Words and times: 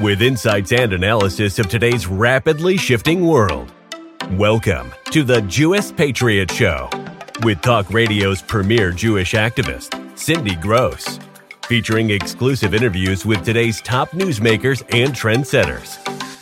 with 0.00 0.22
insights 0.22 0.72
and 0.72 0.94
analysis 0.94 1.58
of 1.58 1.68
today's 1.68 2.06
rapidly 2.06 2.76
shifting 2.76 3.26
world. 3.26 3.70
Welcome 4.32 4.92
to 5.10 5.22
the 5.22 5.42
Jewish 5.42 5.94
Patriot 5.94 6.50
Show 6.50 6.88
with 7.42 7.60
Talk 7.60 7.90
Radio's 7.92 8.40
premier 8.40 8.92
Jewish 8.92 9.34
activist, 9.34 10.18
Cindy 10.18 10.56
Grosz, 10.56 11.22
featuring 11.66 12.10
exclusive 12.10 12.74
interviews 12.74 13.26
with 13.26 13.44
today's 13.44 13.82
top 13.82 14.10
newsmakers 14.12 14.82
and 14.94 15.12
trendsetters. 15.12 15.98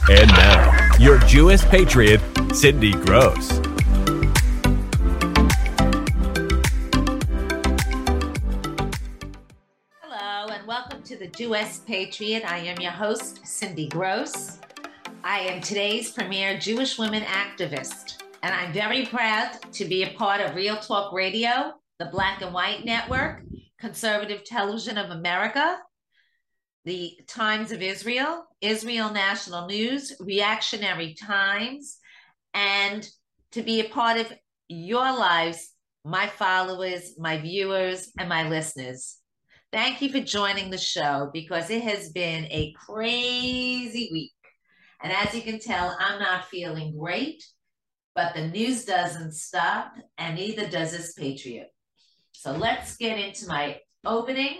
And 0.08 0.30
now, 0.30 0.96
your 0.98 1.18
Jewish 1.20 1.62
patriot, 1.62 2.20
Cindy 2.54 2.92
Grosz. 2.92 3.67
The 11.28 11.44
Jewish 11.44 11.84
Patriot. 11.84 12.50
I 12.50 12.56
am 12.60 12.80
your 12.80 12.90
host, 12.90 13.46
Cindy 13.46 13.86
Grosz. 13.90 14.56
I 15.22 15.40
am 15.40 15.60
today's 15.60 16.10
premier 16.10 16.58
Jewish 16.58 16.98
women 16.98 17.22
activist, 17.24 18.22
and 18.42 18.54
I'm 18.54 18.72
very 18.72 19.04
proud 19.04 19.50
to 19.72 19.84
be 19.84 20.04
a 20.04 20.14
part 20.14 20.40
of 20.40 20.54
Real 20.54 20.78
Talk 20.78 21.12
Radio, 21.12 21.74
the 21.98 22.06
Black 22.06 22.40
and 22.40 22.54
White 22.54 22.86
Network, 22.86 23.42
Conservative 23.78 24.42
Television 24.44 24.96
of 24.96 25.10
America, 25.10 25.78
the 26.86 27.18
Times 27.26 27.72
of 27.72 27.82
Israel, 27.82 28.46
Israel 28.62 29.12
National 29.12 29.66
News, 29.66 30.14
Reactionary 30.20 31.12
Times, 31.12 31.98
and 32.54 33.06
to 33.52 33.60
be 33.60 33.80
a 33.80 33.90
part 33.90 34.18
of 34.18 34.32
your 34.68 35.14
lives, 35.14 35.74
my 36.06 36.26
followers, 36.26 37.18
my 37.18 37.36
viewers, 37.36 38.12
and 38.18 38.30
my 38.30 38.48
listeners. 38.48 39.17
Thank 39.70 40.00
you 40.00 40.10
for 40.10 40.20
joining 40.20 40.70
the 40.70 40.78
show 40.78 41.28
because 41.30 41.68
it 41.68 41.82
has 41.82 42.08
been 42.08 42.46
a 42.46 42.72
crazy 42.72 44.08
week. 44.10 44.32
And 45.02 45.12
as 45.12 45.34
you 45.34 45.42
can 45.42 45.60
tell, 45.60 45.94
I'm 46.00 46.18
not 46.18 46.46
feeling 46.46 46.96
great, 46.98 47.44
but 48.14 48.34
the 48.34 48.48
news 48.48 48.86
doesn't 48.86 49.32
stop, 49.32 49.92
and 50.16 50.36
neither 50.36 50.66
does 50.70 50.92
this 50.92 51.12
Patriot. 51.12 51.68
So 52.32 52.52
let's 52.52 52.96
get 52.96 53.18
into 53.18 53.46
my 53.46 53.80
opening. 54.06 54.56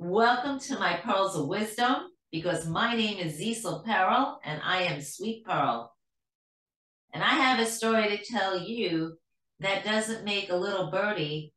Welcome 0.00 0.58
to 0.58 0.80
my 0.80 0.94
Pearls 0.96 1.36
of 1.36 1.46
Wisdom, 1.46 2.08
because 2.32 2.66
my 2.66 2.96
name 2.96 3.18
is 3.18 3.38
Cecil 3.38 3.84
Pearl, 3.86 4.40
and 4.42 4.60
I 4.64 4.82
am 4.82 5.00
Sweet 5.00 5.44
Pearl. 5.44 5.94
And 7.14 7.22
I 7.22 7.34
have 7.34 7.60
a 7.60 7.66
story 7.66 8.16
to 8.16 8.24
tell 8.24 8.58
you 8.58 9.16
that 9.60 9.84
doesn't 9.84 10.24
make 10.24 10.50
a 10.50 10.56
little 10.56 10.90
birdie 10.90 11.54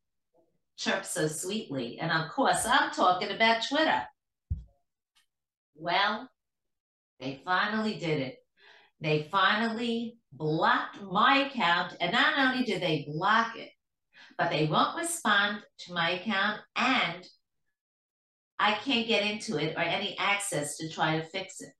chirp 0.76 1.04
so 1.04 1.26
sweetly. 1.28 1.98
And 2.00 2.10
of 2.10 2.30
course, 2.30 2.66
I'm 2.66 2.90
talking 2.90 3.30
about 3.30 3.66
Twitter. 3.68 4.02
Well, 5.76 6.28
they 7.20 7.40
finally 7.44 7.94
did 7.94 8.20
it. 8.20 8.38
They 9.00 9.28
finally 9.30 10.18
blocked 10.32 11.02
my 11.02 11.48
account. 11.48 11.96
And 12.00 12.12
not 12.12 12.38
only 12.38 12.64
did 12.64 12.82
they 12.82 13.06
block 13.08 13.56
it, 13.56 13.70
but 14.36 14.50
they 14.50 14.66
won't 14.66 14.96
respond 14.96 15.62
to 15.78 15.92
my 15.92 16.10
account 16.10 16.60
and 16.76 17.26
I 18.58 18.72
can't 18.72 19.06
get 19.06 19.24
into 19.24 19.58
it 19.58 19.76
or 19.76 19.80
any 19.80 20.16
access 20.18 20.76
to 20.78 20.88
try 20.88 21.18
to 21.18 21.24
fix 21.24 21.60
it. 21.60 21.72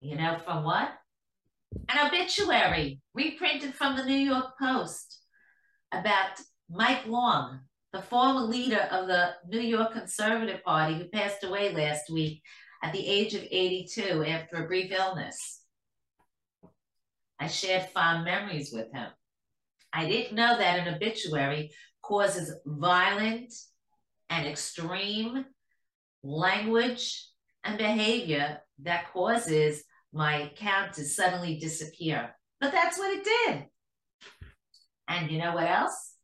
You 0.00 0.16
know, 0.16 0.38
from 0.44 0.64
what? 0.64 0.90
An 1.88 2.06
obituary 2.06 3.00
reprinted 3.14 3.74
from 3.74 3.96
the 3.96 4.04
New 4.04 4.16
York 4.16 4.58
Post 4.60 5.19
about 5.92 6.40
Mike 6.70 7.06
Long, 7.06 7.60
the 7.92 8.02
former 8.02 8.40
leader 8.40 8.88
of 8.90 9.08
the 9.08 9.34
New 9.48 9.60
York 9.60 9.92
Conservative 9.92 10.62
Party 10.62 10.94
who 10.94 11.08
passed 11.08 11.42
away 11.44 11.74
last 11.74 12.10
week 12.10 12.42
at 12.82 12.92
the 12.92 13.06
age 13.06 13.34
of 13.34 13.42
82 13.42 14.24
after 14.24 14.56
a 14.56 14.66
brief 14.66 14.92
illness. 14.92 15.62
I 17.38 17.46
shared 17.46 17.90
fond 17.90 18.24
memories 18.24 18.70
with 18.72 18.92
him. 18.92 19.08
I 19.92 20.06
didn't 20.06 20.36
know 20.36 20.56
that 20.56 20.86
an 20.86 20.94
obituary 20.94 21.72
causes 22.02 22.54
violent 22.64 23.52
and 24.28 24.46
extreme 24.46 25.44
language 26.22 27.26
and 27.64 27.78
behavior 27.78 28.60
that 28.82 29.12
causes 29.12 29.82
my 30.12 30.42
account 30.42 30.94
to 30.94 31.04
suddenly 31.04 31.58
disappear. 31.58 32.34
But 32.60 32.72
that's 32.72 32.98
what 32.98 33.16
it 33.16 33.24
did. 33.24 33.66
And 35.10 35.28
you 35.28 35.38
know 35.38 35.54
what 35.54 35.68
else? 35.68 36.14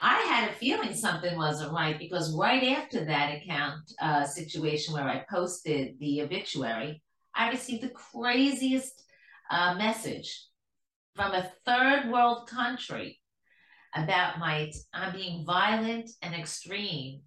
I 0.00 0.18
had 0.22 0.50
a 0.50 0.54
feeling 0.54 0.94
something 0.94 1.36
wasn't 1.36 1.72
right 1.72 1.96
because 1.96 2.36
right 2.36 2.76
after 2.76 3.04
that 3.04 3.36
account 3.36 3.92
uh, 4.02 4.24
situation 4.24 4.94
where 4.94 5.08
I 5.08 5.24
posted 5.30 5.98
the 6.00 6.22
obituary, 6.22 7.02
I 7.34 7.50
received 7.50 7.84
the 7.84 7.90
craziest 7.90 9.04
uh, 9.50 9.76
message 9.76 10.44
from 11.14 11.32
a 11.32 11.52
third 11.64 12.10
world 12.10 12.48
country 12.48 13.20
about 13.94 14.40
my 14.40 14.72
I'm 14.92 15.14
being 15.14 15.44
violent 15.46 16.10
and 16.22 16.34
extreme. 16.34 17.20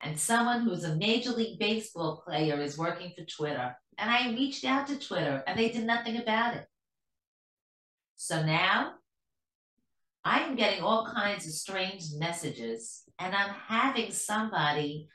And 0.00 0.18
someone 0.18 0.60
who's 0.60 0.84
a 0.84 0.94
major 0.94 1.30
league 1.30 1.58
baseball 1.58 2.22
player 2.24 2.60
is 2.60 2.78
working 2.78 3.12
for 3.16 3.24
Twitter. 3.24 3.74
And 3.96 4.08
I 4.08 4.30
reached 4.30 4.64
out 4.64 4.86
to 4.88 4.98
Twitter 4.98 5.42
and 5.46 5.58
they 5.58 5.70
did 5.70 5.84
nothing 5.84 6.18
about 6.18 6.54
it. 6.54 6.66
So 8.14 8.44
now 8.44 8.97
I 10.28 10.40
am 10.40 10.56
getting 10.56 10.82
all 10.82 11.06
kinds 11.06 11.46
of 11.46 11.52
strange 11.54 12.02
messages 12.18 13.02
and 13.18 13.34
I'm 13.34 13.48
having 13.48 14.12
somebody 14.12 15.08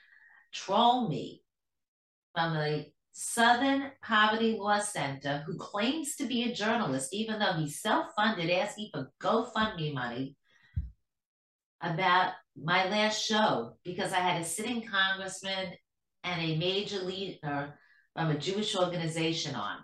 troll 0.52 1.08
me 1.08 1.44
from 2.34 2.56
the 2.56 2.88
Southern 3.12 3.92
Poverty 4.02 4.58
Law 4.60 4.80
Center 4.80 5.44
who 5.46 5.56
claims 5.60 6.16
to 6.16 6.26
be 6.26 6.46
a 6.46 6.56
journalist, 6.56 7.14
even 7.14 7.38
though 7.38 7.54
he's 7.54 7.80
self 7.80 8.08
funded, 8.16 8.50
asking 8.50 8.90
for 8.92 9.12
GoFundMe 9.22 9.94
money 9.94 10.36
about 11.80 12.34
my 12.60 12.90
last 12.90 13.24
show 13.24 13.74
because 13.84 14.14
I 14.14 14.20
had 14.20 14.42
a 14.42 14.46
sitting 14.46 14.82
congressman 14.82 15.74
and 16.24 16.42
a 16.42 16.58
major 16.58 17.04
leader 17.04 17.76
from 18.16 18.32
a 18.32 18.40
Jewish 18.40 18.76
organization 18.76 19.54
on. 19.54 19.78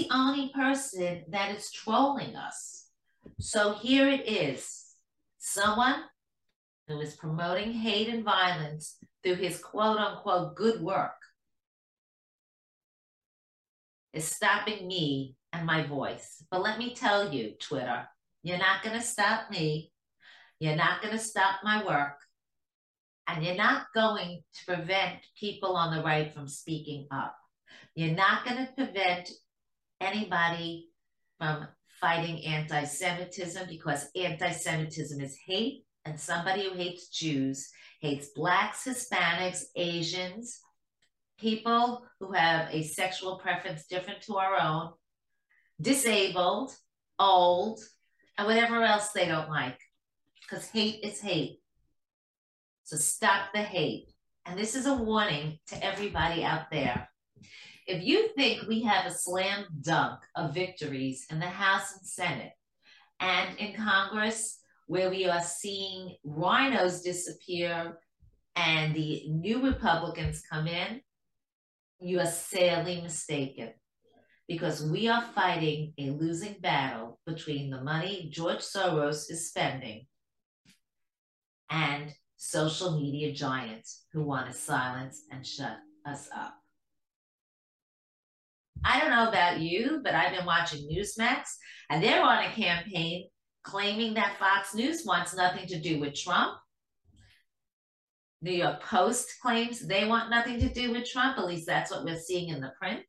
The 0.00 0.08
only 0.14 0.50
person 0.54 1.24
that 1.28 1.54
is 1.54 1.70
trolling 1.70 2.34
us. 2.34 2.86
So 3.38 3.74
here 3.74 4.08
it 4.08 4.26
is 4.26 4.94
someone 5.36 5.96
who 6.88 7.00
is 7.00 7.16
promoting 7.16 7.72
hate 7.72 8.08
and 8.08 8.24
violence 8.24 8.96
through 9.22 9.34
his 9.34 9.58
quote 9.58 9.98
unquote 9.98 10.56
good 10.56 10.80
work 10.80 11.20
is 14.14 14.24
stopping 14.24 14.88
me 14.88 15.36
and 15.52 15.66
my 15.66 15.82
voice. 15.82 16.42
But 16.50 16.62
let 16.62 16.78
me 16.78 16.94
tell 16.94 17.34
you, 17.34 17.52
Twitter, 17.60 18.08
you're 18.42 18.56
not 18.56 18.82
going 18.82 18.98
to 18.98 19.04
stop 19.04 19.50
me. 19.50 19.92
You're 20.60 20.76
not 20.76 21.02
going 21.02 21.12
to 21.12 21.22
stop 21.22 21.56
my 21.62 21.84
work. 21.84 22.16
And 23.26 23.44
you're 23.44 23.54
not 23.54 23.88
going 23.94 24.42
to 24.54 24.64
prevent 24.64 25.18
people 25.38 25.76
on 25.76 25.94
the 25.94 26.02
right 26.02 26.32
from 26.32 26.48
speaking 26.48 27.06
up. 27.10 27.36
You're 27.94 28.16
not 28.16 28.46
going 28.46 28.66
to 28.66 28.72
prevent 28.72 29.30
anybody 30.00 30.88
from 31.38 31.66
fighting 32.00 32.44
anti 32.44 32.84
Semitism 32.84 33.68
because 33.68 34.08
anti 34.16 34.50
Semitism 34.52 35.20
is 35.20 35.38
hate, 35.46 35.84
and 36.04 36.18
somebody 36.18 36.64
who 36.64 36.74
hates 36.74 37.08
Jews 37.08 37.70
hates 38.00 38.28
Blacks, 38.34 38.84
Hispanics, 38.84 39.64
Asians, 39.76 40.60
people 41.38 42.04
who 42.18 42.32
have 42.32 42.68
a 42.72 42.82
sexual 42.82 43.38
preference 43.38 43.86
different 43.86 44.22
to 44.22 44.36
our 44.36 44.58
own, 44.60 44.92
disabled, 45.80 46.72
old, 47.18 47.80
and 48.38 48.46
whatever 48.46 48.82
else 48.82 49.10
they 49.10 49.26
don't 49.26 49.50
like. 49.50 49.78
Because 50.40 50.68
hate 50.68 51.04
is 51.04 51.20
hate. 51.20 51.60
So 52.84 52.96
stop 52.96 53.52
the 53.52 53.62
hate. 53.62 54.08
And 54.46 54.58
this 54.58 54.74
is 54.74 54.86
a 54.86 54.94
warning 54.94 55.58
to 55.68 55.84
everybody 55.84 56.42
out 56.42 56.70
there. 56.70 57.08
If 57.90 58.04
you 58.04 58.28
think 58.36 58.68
we 58.68 58.82
have 58.82 59.06
a 59.06 59.10
slam 59.10 59.66
dunk 59.80 60.20
of 60.36 60.54
victories 60.54 61.26
in 61.28 61.40
the 61.40 61.48
House 61.48 61.92
and 61.96 62.06
Senate 62.06 62.52
and 63.18 63.58
in 63.58 63.74
Congress, 63.74 64.60
where 64.86 65.10
we 65.10 65.26
are 65.26 65.42
seeing 65.42 66.14
rhinos 66.22 67.02
disappear 67.02 67.98
and 68.54 68.94
the 68.94 69.24
new 69.30 69.66
Republicans 69.66 70.40
come 70.48 70.68
in, 70.68 71.00
you 71.98 72.20
are 72.20 72.26
sadly 72.26 73.00
mistaken 73.00 73.70
because 74.46 74.86
we 74.88 75.08
are 75.08 75.24
fighting 75.34 75.92
a 75.98 76.10
losing 76.10 76.60
battle 76.60 77.18
between 77.26 77.70
the 77.70 77.82
money 77.82 78.30
George 78.32 78.60
Soros 78.60 79.28
is 79.28 79.48
spending 79.48 80.06
and 81.68 82.14
social 82.36 83.00
media 83.00 83.32
giants 83.32 84.04
who 84.12 84.22
want 84.22 84.46
to 84.46 84.52
silence 84.52 85.22
and 85.32 85.44
shut 85.44 85.78
us 86.06 86.28
up. 86.32 86.59
I 88.84 89.00
don't 89.00 89.10
know 89.10 89.28
about 89.28 89.60
you, 89.60 90.00
but 90.02 90.14
I've 90.14 90.36
been 90.36 90.46
watching 90.46 90.88
Newsmax 90.88 91.42
and 91.90 92.02
they're 92.02 92.22
on 92.22 92.44
a 92.44 92.52
campaign 92.52 93.28
claiming 93.62 94.14
that 94.14 94.38
Fox 94.38 94.74
News 94.74 95.04
wants 95.04 95.34
nothing 95.34 95.66
to 95.68 95.80
do 95.80 96.00
with 96.00 96.14
Trump. 96.14 96.56
New 98.42 98.52
York 98.52 98.82
Post 98.82 99.28
claims 99.42 99.80
they 99.80 100.06
want 100.06 100.30
nothing 100.30 100.58
to 100.60 100.72
do 100.72 100.92
with 100.92 101.10
Trump. 101.10 101.38
At 101.38 101.46
least 101.46 101.66
that's 101.66 101.90
what 101.90 102.04
we're 102.04 102.18
seeing 102.18 102.48
in 102.48 102.60
the 102.60 102.72
print. 102.80 103.04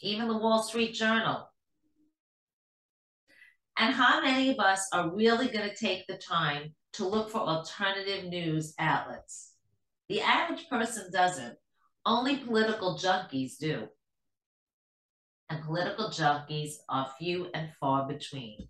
Even 0.00 0.28
the 0.28 0.38
Wall 0.38 0.62
Street 0.62 0.94
Journal. 0.94 1.46
And 3.78 3.94
how 3.94 4.22
many 4.22 4.50
of 4.50 4.58
us 4.58 4.86
are 4.92 5.14
really 5.14 5.48
going 5.48 5.68
to 5.68 5.76
take 5.76 6.06
the 6.06 6.16
time 6.16 6.74
to 6.94 7.06
look 7.06 7.30
for 7.30 7.40
alternative 7.40 8.24
news 8.26 8.74
outlets? 8.78 9.52
The 10.08 10.22
average 10.22 10.68
person 10.68 11.10
doesn't. 11.12 11.56
Only 12.06 12.38
political 12.38 12.98
junkies 12.98 13.58
do. 13.58 13.88
And 15.50 15.64
political 15.64 16.10
junkies 16.10 16.76
are 16.88 17.10
few 17.18 17.48
and 17.52 17.70
far 17.80 18.06
between. 18.06 18.68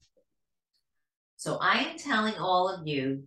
So 1.36 1.58
I 1.60 1.80
am 1.80 1.98
telling 1.98 2.34
all 2.36 2.70
of 2.70 2.86
you 2.86 3.24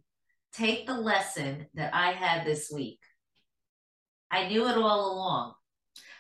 take 0.54 0.88
the 0.88 1.00
lesson 1.00 1.68
that 1.76 1.94
I 1.94 2.14
had 2.14 2.46
this 2.46 2.72
week. 2.74 3.00
I 4.32 4.48
knew 4.48 4.68
it 4.68 4.76
all 4.76 5.14
along, 5.14 5.54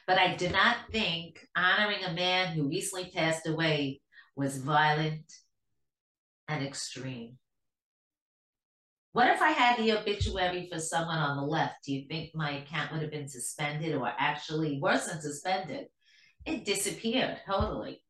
but 0.06 0.19
I 0.19 0.35
did 0.35 0.51
not 0.51 0.77
think 0.91 1.39
honoring 1.56 2.03
a 2.03 2.13
man 2.13 2.53
who 2.53 2.69
recently 2.69 3.12
passed 3.13 3.47
away 3.47 4.01
was 4.36 4.59
violent 4.59 5.33
and 6.47 6.63
extreme. 6.63 7.39
What 9.13 9.29
if 9.29 9.41
I 9.41 9.51
had 9.51 9.77
the 9.77 9.91
obituary 9.94 10.69
for 10.71 10.79
someone 10.79 11.18
on 11.18 11.38
the 11.38 11.44
left? 11.44 11.83
Do 11.86 11.94
you 11.94 12.07
think 12.07 12.36
my 12.36 12.51
account 12.51 12.91
would 12.91 13.01
have 13.01 13.12
been 13.12 13.27
suspended 13.27 13.95
or 13.95 14.12
actually 14.19 14.79
worse 14.79 15.07
than 15.07 15.21
suspended? 15.21 15.88
It 16.45 16.66
disappeared 16.66 17.40
totally. 17.45 18.01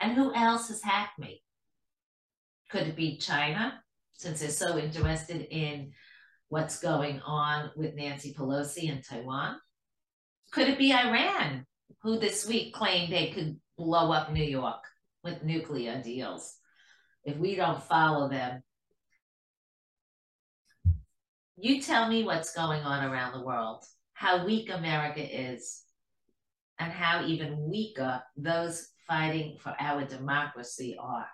And 0.00 0.12
who 0.12 0.34
else 0.34 0.68
has 0.68 0.82
hacked 0.82 1.18
me? 1.18 1.42
Could 2.70 2.88
it 2.88 2.96
be 2.96 3.18
China, 3.18 3.82
since 4.12 4.40
they're 4.40 4.50
so 4.50 4.78
interested 4.78 5.46
in 5.50 5.92
what's 6.48 6.80
going 6.80 7.20
on 7.20 7.70
with 7.76 7.94
Nancy 7.94 8.34
Pelosi 8.34 8.84
in 8.84 9.02
Taiwan? 9.02 9.56
Could 10.50 10.68
it 10.68 10.78
be 10.78 10.92
Iran, 10.92 11.66
who 12.02 12.18
this 12.18 12.46
week 12.48 12.74
claimed 12.74 13.12
they 13.12 13.30
could 13.30 13.60
blow 13.76 14.10
up 14.12 14.32
New 14.32 14.44
York 14.44 14.82
with 15.22 15.44
nuclear 15.44 16.02
deals? 16.02 16.56
If 17.24 17.36
we 17.36 17.54
don't 17.54 17.82
follow 17.82 18.28
them, 18.28 18.62
you 21.56 21.80
tell 21.80 22.08
me 22.08 22.24
what's 22.24 22.54
going 22.54 22.82
on 22.82 23.04
around 23.04 23.32
the 23.32 23.44
world, 23.44 23.84
how 24.14 24.44
weak 24.44 24.68
America 24.70 25.22
is, 25.22 25.84
and 26.82 26.92
how 26.92 27.24
even 27.24 27.70
weaker 27.70 28.20
those 28.36 28.88
fighting 29.06 29.56
for 29.60 29.74
our 29.78 30.04
democracy 30.04 30.96
are. 30.98 31.28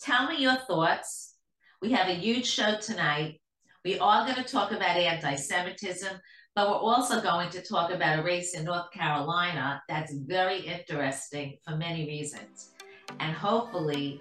Tell 0.00 0.28
me 0.28 0.42
your 0.42 0.56
thoughts. 0.56 1.36
We 1.80 1.92
have 1.92 2.08
a 2.08 2.14
huge 2.14 2.46
show 2.46 2.76
tonight. 2.78 3.40
We 3.82 3.98
are 3.98 4.24
going 4.26 4.36
to 4.36 4.52
talk 4.52 4.72
about 4.72 4.98
anti 4.98 5.36
Semitism, 5.36 6.12
but 6.54 6.68
we're 6.68 6.76
also 6.76 7.22
going 7.22 7.48
to 7.50 7.62
talk 7.62 7.90
about 7.90 8.18
a 8.18 8.22
race 8.22 8.54
in 8.54 8.64
North 8.64 8.90
Carolina 8.92 9.82
that's 9.88 10.12
very 10.14 10.60
interesting 10.60 11.56
for 11.64 11.74
many 11.74 12.06
reasons. 12.06 12.72
And 13.20 13.34
hopefully, 13.34 14.20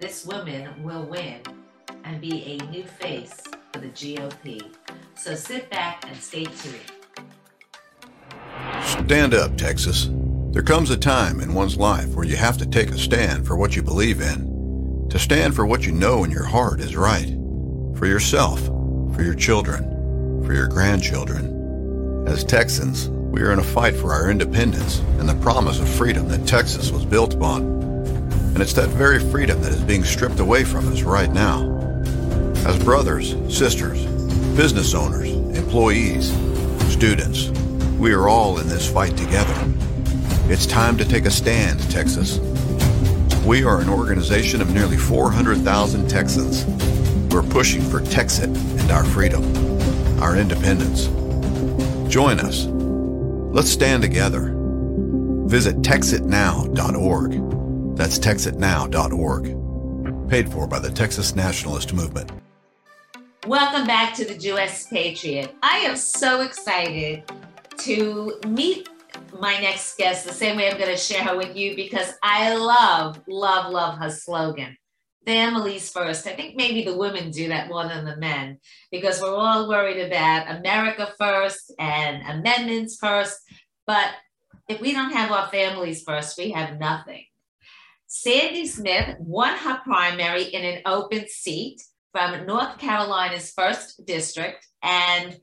this 0.00 0.26
woman 0.26 0.82
will 0.82 1.06
win 1.06 1.40
and 2.02 2.20
be 2.20 2.42
a 2.42 2.70
new 2.70 2.84
face 2.84 3.42
for 3.72 3.78
the 3.78 3.88
GOP. 3.88 4.60
So 5.14 5.36
sit 5.36 5.70
back 5.70 6.04
and 6.08 6.16
stay 6.16 6.44
tuned. 6.44 7.05
Stand 9.06 9.34
up, 9.34 9.56
Texas. 9.56 10.10
There 10.50 10.64
comes 10.64 10.90
a 10.90 10.96
time 10.96 11.38
in 11.38 11.54
one's 11.54 11.76
life 11.76 12.12
where 12.16 12.26
you 12.26 12.34
have 12.34 12.58
to 12.58 12.66
take 12.66 12.90
a 12.90 12.98
stand 12.98 13.46
for 13.46 13.56
what 13.56 13.76
you 13.76 13.82
believe 13.84 14.20
in, 14.20 15.06
to 15.10 15.16
stand 15.16 15.54
for 15.54 15.64
what 15.64 15.86
you 15.86 15.92
know 15.92 16.24
in 16.24 16.32
your 16.32 16.42
heart 16.42 16.80
is 16.80 16.96
right, 16.96 17.28
for 17.96 18.06
yourself, 18.06 18.60
for 19.14 19.22
your 19.22 19.36
children, 19.36 20.44
for 20.44 20.54
your 20.54 20.66
grandchildren. 20.66 22.26
As 22.26 22.42
Texans, 22.42 23.08
we 23.08 23.42
are 23.42 23.52
in 23.52 23.60
a 23.60 23.62
fight 23.62 23.94
for 23.94 24.12
our 24.12 24.28
independence 24.28 24.98
and 25.20 25.28
the 25.28 25.36
promise 25.36 25.78
of 25.78 25.88
freedom 25.88 26.26
that 26.26 26.44
Texas 26.44 26.90
was 26.90 27.04
built 27.04 27.34
upon. 27.34 27.62
And 27.62 28.60
it's 28.60 28.72
that 28.72 28.88
very 28.88 29.20
freedom 29.20 29.62
that 29.62 29.72
is 29.72 29.82
being 29.82 30.02
stripped 30.02 30.40
away 30.40 30.64
from 30.64 30.92
us 30.92 31.02
right 31.02 31.30
now. 31.30 31.62
As 32.66 32.76
brothers, 32.82 33.36
sisters, 33.56 34.04
business 34.56 34.94
owners, 34.94 35.30
employees, 35.56 36.32
students, 36.92 37.52
we 37.98 38.12
are 38.12 38.28
all 38.28 38.58
in 38.58 38.68
this 38.68 38.86
fight 38.90 39.16
together. 39.16 39.54
It's 40.48 40.66
time 40.66 40.98
to 40.98 41.04
take 41.04 41.24
a 41.24 41.30
stand, 41.30 41.80
Texas. 41.90 42.38
We 43.44 43.64
are 43.64 43.80
an 43.80 43.88
organization 43.88 44.60
of 44.60 44.74
nearly 44.74 44.98
400,000 44.98 46.08
Texans 46.08 46.64
We're 47.32 47.42
pushing 47.42 47.80
for 47.82 48.00
Texit 48.00 48.54
and 48.80 48.90
our 48.90 49.04
freedom, 49.04 49.44
our 50.20 50.36
independence. 50.36 51.06
Join 52.12 52.40
us. 52.40 52.66
Let's 52.66 53.70
stand 53.70 54.02
together. 54.02 54.52
Visit 55.46 55.76
texitnow.org. 55.76 57.96
That's 57.96 58.18
texitnow.org. 58.18 60.28
Paid 60.28 60.52
for 60.52 60.66
by 60.66 60.80
the 60.80 60.90
Texas 60.90 61.34
Nationalist 61.34 61.94
Movement. 61.94 62.30
Welcome 63.46 63.86
back 63.86 64.14
to 64.16 64.24
the 64.24 64.36
Jewess 64.36 64.86
Patriot. 64.90 65.54
I 65.62 65.78
am 65.78 65.96
so 65.96 66.42
excited 66.42 67.22
to 67.86 68.40
meet 68.48 68.88
my 69.38 69.60
next 69.60 69.96
guest 69.96 70.26
the 70.26 70.32
same 70.32 70.56
way 70.56 70.68
I'm 70.68 70.76
going 70.76 70.90
to 70.90 70.96
share 70.96 71.22
her 71.22 71.36
with 71.36 71.56
you 71.56 71.76
because 71.76 72.12
I 72.20 72.56
love, 72.56 73.20
love, 73.28 73.72
love 73.72 73.98
her 73.98 74.10
slogan. 74.10 74.76
Families 75.24 75.90
first. 75.90 76.26
I 76.26 76.32
think 76.32 76.56
maybe 76.56 76.84
the 76.84 76.96
women 76.96 77.30
do 77.30 77.48
that 77.48 77.68
more 77.68 77.86
than 77.86 78.04
the 78.04 78.16
men 78.16 78.58
because 78.90 79.20
we're 79.20 79.34
all 79.34 79.68
worried 79.68 80.04
about 80.04 80.56
America 80.58 81.12
first 81.18 81.72
and 81.78 82.22
amendments 82.28 82.96
first. 82.96 83.38
But 83.86 84.08
if 84.68 84.80
we 84.80 84.92
don't 84.92 85.12
have 85.12 85.30
our 85.30 85.48
families 85.48 86.02
first, 86.02 86.36
we 86.36 86.50
have 86.50 86.78
nothing. 86.78 87.24
Sandy 88.08 88.66
Smith 88.66 89.16
won 89.20 89.56
her 89.56 89.80
primary 89.84 90.44
in 90.44 90.64
an 90.64 90.82
open 90.86 91.28
seat 91.28 91.82
from 92.12 92.46
North 92.46 92.78
Carolina's 92.78 93.52
first 93.52 94.06
district, 94.06 94.66
and 94.82 95.38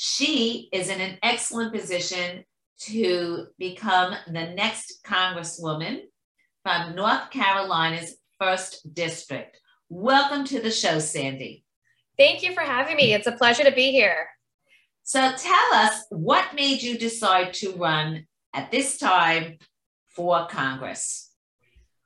she 0.00 0.68
is 0.72 0.90
in 0.90 1.00
an 1.00 1.18
excellent 1.24 1.74
position 1.74 2.44
to 2.78 3.48
become 3.58 4.14
the 4.28 4.54
next 4.54 5.00
Congresswoman 5.04 6.02
from 6.62 6.94
North 6.94 7.32
Carolina's 7.32 8.14
first 8.38 8.94
district. 8.94 9.58
Welcome 9.88 10.44
to 10.44 10.60
the 10.60 10.70
show, 10.70 11.00
Sandy. 11.00 11.64
Thank 12.16 12.44
you 12.44 12.54
for 12.54 12.60
having 12.60 12.94
me. 12.94 13.12
It's 13.12 13.26
a 13.26 13.32
pleasure 13.32 13.64
to 13.64 13.72
be 13.72 13.90
here. 13.90 14.28
So 15.02 15.32
tell 15.36 15.74
us 15.74 16.04
what 16.10 16.54
made 16.54 16.80
you 16.80 16.96
decide 16.96 17.52
to 17.54 17.72
run 17.72 18.28
at 18.54 18.70
this 18.70 18.98
time 18.98 19.58
for 20.14 20.46
Congress? 20.46 21.32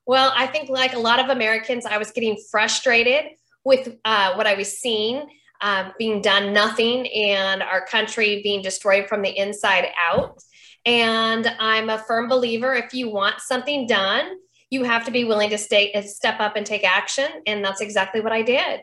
Well, 0.07 0.33
I 0.35 0.47
think, 0.47 0.71
like 0.71 0.95
a 0.95 0.99
lot 0.99 1.21
of 1.21 1.29
Americans, 1.29 1.85
I 1.85 1.99
was 1.99 2.11
getting 2.11 2.43
frustrated 2.51 3.33
with 3.67 3.97
uh, 4.03 4.33
what 4.33 4.47
I 4.47 4.55
was 4.55 4.79
seeing 4.79 5.27
um, 5.62 5.92
being 5.99 6.21
done 6.21 6.52
nothing 6.52 7.07
and 7.07 7.62
our 7.62 7.87
country 7.87 8.42
being 8.42 8.62
destroyed 8.62 9.09
from 9.09 9.23
the 9.23 9.37
inside 9.38 9.87
out. 9.99 10.42
And 10.85 11.47
I'm 11.59 11.88
a 11.88 11.99
firm 11.99 12.28
believer 12.28 12.75
if 12.75 12.92
you 12.92 13.09
want 13.09 13.40
something 13.40 13.87
done, 13.87 14.28
you 14.71 14.83
have 14.83 15.04
to 15.04 15.12
be 15.12 15.25
willing 15.25 15.50
to 15.50 15.59
stay, 15.59 15.92
step 16.07 16.40
up 16.40 16.57
and 16.57 16.66
take 16.66 16.85
action. 16.85 17.28
And 17.47 17.64
that's 17.64 17.81
exactly 17.81 18.21
what 18.21 18.33
I 18.33 18.42
did. 18.42 18.81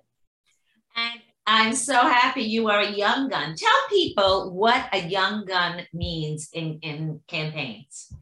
And 0.95 1.21
I'm 1.45 1.75
so 1.75 1.95
happy 1.95 2.43
you 2.43 2.69
are 2.69 2.79
a 2.79 2.91
young 2.91 3.27
gun. 3.27 3.55
Tell 3.55 3.89
people 3.89 4.53
what 4.53 4.88
a 4.93 5.00
young 5.00 5.45
gun 5.45 5.81
means 5.93 6.50
in, 6.53 6.79
in 6.81 7.19
campaigns. 7.27 8.13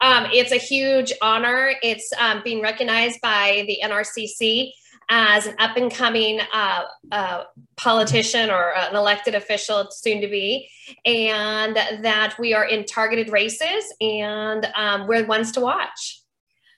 Um, 0.00 0.26
it's 0.32 0.52
a 0.52 0.56
huge 0.56 1.12
honor. 1.20 1.72
It's 1.82 2.10
um, 2.18 2.42
being 2.44 2.62
recognized 2.62 3.20
by 3.20 3.64
the 3.66 3.78
NRCC 3.82 4.70
as 5.08 5.46
an 5.46 5.54
up 5.58 5.76
and 5.76 5.92
coming 5.92 6.40
uh, 6.52 6.82
uh, 7.12 7.44
politician 7.76 8.50
or 8.50 8.76
an 8.76 8.96
elected 8.96 9.34
official, 9.34 9.88
soon 9.90 10.20
to 10.20 10.28
be, 10.28 10.68
and 11.04 11.76
that 11.76 12.34
we 12.38 12.54
are 12.54 12.64
in 12.64 12.84
targeted 12.84 13.30
races 13.30 13.84
and 14.00 14.66
um, 14.74 15.06
we're 15.06 15.22
the 15.22 15.28
ones 15.28 15.52
to 15.52 15.60
watch. 15.60 16.22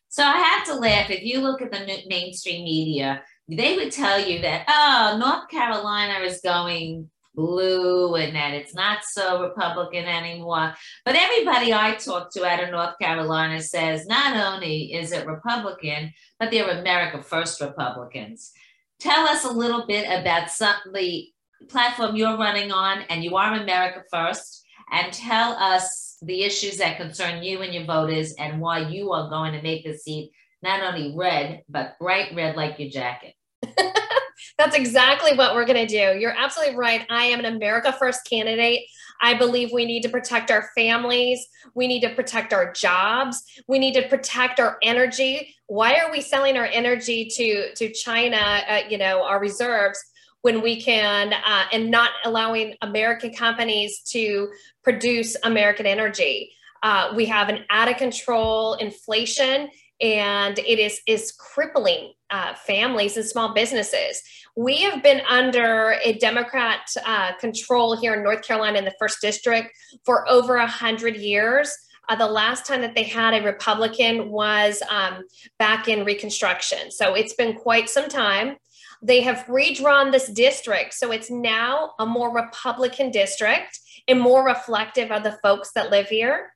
So 0.09 0.23
I 0.23 0.37
have 0.37 0.67
to 0.67 0.75
laugh. 0.75 1.11
If 1.11 1.23
you 1.23 1.41
look 1.41 1.63
at 1.63 1.71
the 1.71 2.03
mainstream 2.07 2.65
media, 2.65 3.23
they 3.49 3.77
would 3.77 3.93
tell 3.93 4.19
you 4.21 4.41
that, 4.43 4.65
oh, 4.69 5.17
North 5.19 5.49
Carolina 5.49 6.25
is 6.25 6.41
going 6.41 7.11
blue 7.39 8.17
and 8.17 8.35
that 8.35 8.53
it's 8.53 8.75
not 8.75 8.99
so 9.05 9.43
Republican 9.43 10.05
anymore. 10.05 10.75
But 11.05 11.15
everybody 11.15 11.73
I 11.73 11.95
talk 11.95 12.33
to 12.33 12.45
out 12.45 12.63
of 12.63 12.71
North 12.71 12.99
Carolina 13.01 13.63
says 13.63 14.07
not 14.07 14.37
only 14.37 14.93
is 14.93 15.13
it 15.13 15.27
Republican, 15.27 16.13
but 16.41 16.51
they're 16.51 16.69
America 16.69 17.23
First 17.23 17.61
Republicans. 17.61 18.51
Tell 18.99 19.29
us 19.29 19.45
a 19.45 19.53
little 19.53 19.87
bit 19.87 20.05
about 20.05 20.51
some, 20.51 20.75
the 20.93 21.29
platform 21.69 22.17
you're 22.17 22.37
running 22.37 22.73
on, 22.73 23.03
and 23.09 23.23
you 23.23 23.37
are 23.37 23.55
America 23.55 24.03
First, 24.11 24.65
and 24.91 25.13
tell 25.13 25.53
us 25.53 26.17
the 26.23 26.43
issues 26.43 26.79
that 26.79 26.97
concern 26.97 27.45
you 27.45 27.63
and 27.63 27.73
your 27.73 27.85
voters 27.85 28.35
and 28.35 28.61
why 28.61 28.81
you 28.89 29.13
are 29.13 29.31
going 29.31 29.53
to 29.53 29.63
make 29.63 29.85
the 29.85 29.97
seat 29.97 30.33
not 30.61 30.83
only 30.83 31.15
red, 31.17 31.63
but 31.69 31.97
bright 32.01 32.35
red 32.35 32.57
like 32.57 32.81
your 32.81 32.91
jacket. 32.91 33.35
That's 34.59 34.77
exactly 34.77 35.35
what 35.35 35.55
we're 35.55 35.65
going 35.65 35.87
to 35.87 35.87
do. 35.87 36.19
You're 36.19 36.37
absolutely 36.37 36.77
right. 36.77 37.07
I 37.09 37.27
am 37.27 37.39
an 37.39 37.45
America 37.45 37.93
First 37.93 38.29
candidate. 38.29 38.81
I 39.21 39.35
believe 39.35 39.71
we 39.73 39.85
need 39.85 40.03
to 40.03 40.09
protect 40.09 40.51
our 40.51 40.71
families. 40.77 41.47
We 41.75 41.87
need 41.87 42.01
to 42.01 42.11
protect 42.11 42.53
our 42.53 42.73
jobs. 42.73 43.43
We 43.69 43.79
need 43.79 43.95
to 43.95 44.09
protect 44.09 44.61
our 44.61 44.79
energy. 44.83 45.55
Why 45.67 45.99
are 45.99 46.11
we 46.11 46.21
selling 46.21 46.57
our 46.57 46.67
energy 46.67 47.29
to 47.37 47.75
to 47.75 47.93
China? 47.93 48.37
Uh, 48.37 48.81
you 48.89 48.99
know, 48.99 49.23
our 49.25 49.41
reserves 49.41 49.99
when 50.43 50.63
we 50.63 50.81
can 50.81 51.33
uh, 51.33 51.65
and 51.73 51.91
not 51.91 52.11
allowing 52.25 52.75
American 52.81 53.33
companies 53.33 54.01
to 54.11 54.49
produce 54.85 55.37
American 55.43 55.87
energy. 55.87 56.53
Uh, 56.83 57.13
we 57.17 57.27
have 57.27 57.49
an 57.49 57.65
out 57.71 57.91
of 57.91 57.97
control 57.97 58.75
inflation 58.75 59.69
and 60.01 60.59
it 60.59 60.79
is 60.79 61.01
is 61.07 61.33
crippling 61.33 62.13
uh, 62.31 62.55
families 62.55 63.17
and 63.17 63.27
small 63.27 63.55
businesses. 63.55 64.23
We 64.57 64.83
have 64.83 65.03
been 65.03 65.21
under 65.29 65.99
a 66.05 66.15
Democrat 66.15 66.81
uh, 67.05 67.37
control 67.39 67.97
here 67.97 68.15
in 68.15 68.23
North 68.23 68.43
Carolina 68.43 68.79
in 68.79 68.85
the 68.85 68.95
first 68.99 69.21
district 69.21 69.73
for 70.05 70.29
over 70.29 70.57
a 70.57 70.67
hundred 70.67 71.17
years. 71.17 71.77
Uh, 72.09 72.17
the 72.17 72.27
last 72.27 72.67
time 72.67 72.81
that 72.81 72.95
they 72.95 73.03
had 73.03 73.35
a 73.35 73.45
Republican 73.45 74.31
was 74.31 74.83
um, 74.89 75.25
back 75.59 75.89
in 75.89 76.05
Reconstruction, 76.05 76.91
so 76.91 77.15
it's 77.15 77.35
been 77.35 77.55
quite 77.55 77.89
some 77.89 78.09
time. 78.09 78.57
They 79.03 79.21
have 79.21 79.49
redrawn 79.49 80.11
this 80.11 80.29
district, 80.29 80.95
so 80.95 81.13
it's 81.13 81.31
now 81.31 81.93
a 81.99 82.07
more 82.07 82.35
Republican 82.35 83.11
district 83.11 83.79
and 84.09 84.21
more 84.21 84.45
reflective 84.45 85.13
of 85.13 85.23
the 85.23 85.39
folks 85.43 85.71
that 85.73 85.91
live 85.91 86.09
here. 86.09 86.53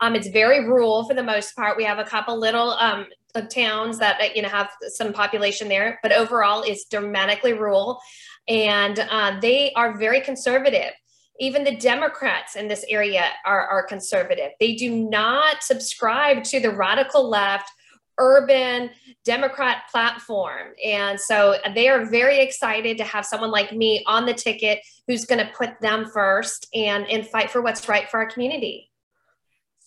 Um, 0.00 0.14
it's 0.14 0.28
very 0.28 0.66
rural 0.66 1.04
for 1.04 1.14
the 1.14 1.22
most 1.22 1.54
part. 1.54 1.76
We 1.76 1.84
have 1.84 1.98
a 1.98 2.04
couple 2.04 2.38
little 2.38 2.70
um, 2.72 3.06
towns 3.50 3.98
that 3.98 4.36
you 4.36 4.42
know 4.42 4.48
have 4.48 4.70
some 4.88 5.12
population 5.12 5.68
there, 5.68 5.98
but 6.02 6.12
overall 6.12 6.62
it's 6.62 6.84
dramatically 6.86 7.52
rural, 7.52 8.00
and 8.48 8.98
uh, 8.98 9.38
they 9.40 9.72
are 9.74 9.96
very 9.96 10.20
conservative. 10.20 10.92
Even 11.40 11.64
the 11.64 11.76
Democrats 11.76 12.54
in 12.54 12.68
this 12.68 12.84
area 12.88 13.24
are, 13.44 13.66
are 13.66 13.84
conservative. 13.84 14.52
They 14.60 14.76
do 14.76 14.94
not 14.94 15.64
subscribe 15.64 16.44
to 16.44 16.60
the 16.60 16.70
radical 16.70 17.28
left 17.28 17.68
urban 18.18 18.90
Democrat 19.24 19.82
platform. 19.90 20.72
And 20.84 21.18
so 21.18 21.56
they 21.74 21.88
are 21.88 22.06
very 22.06 22.40
excited 22.40 22.98
to 22.98 23.04
have 23.04 23.26
someone 23.26 23.50
like 23.50 23.72
me 23.72 24.04
on 24.06 24.26
the 24.26 24.34
ticket 24.34 24.80
who's 25.06 25.24
going 25.24 25.44
to 25.44 25.52
put 25.52 25.80
them 25.80 26.06
first 26.12 26.68
and, 26.74 27.06
and 27.08 27.26
fight 27.26 27.50
for 27.50 27.62
what's 27.62 27.88
right 27.88 28.08
for 28.08 28.20
our 28.20 28.30
community. 28.30 28.90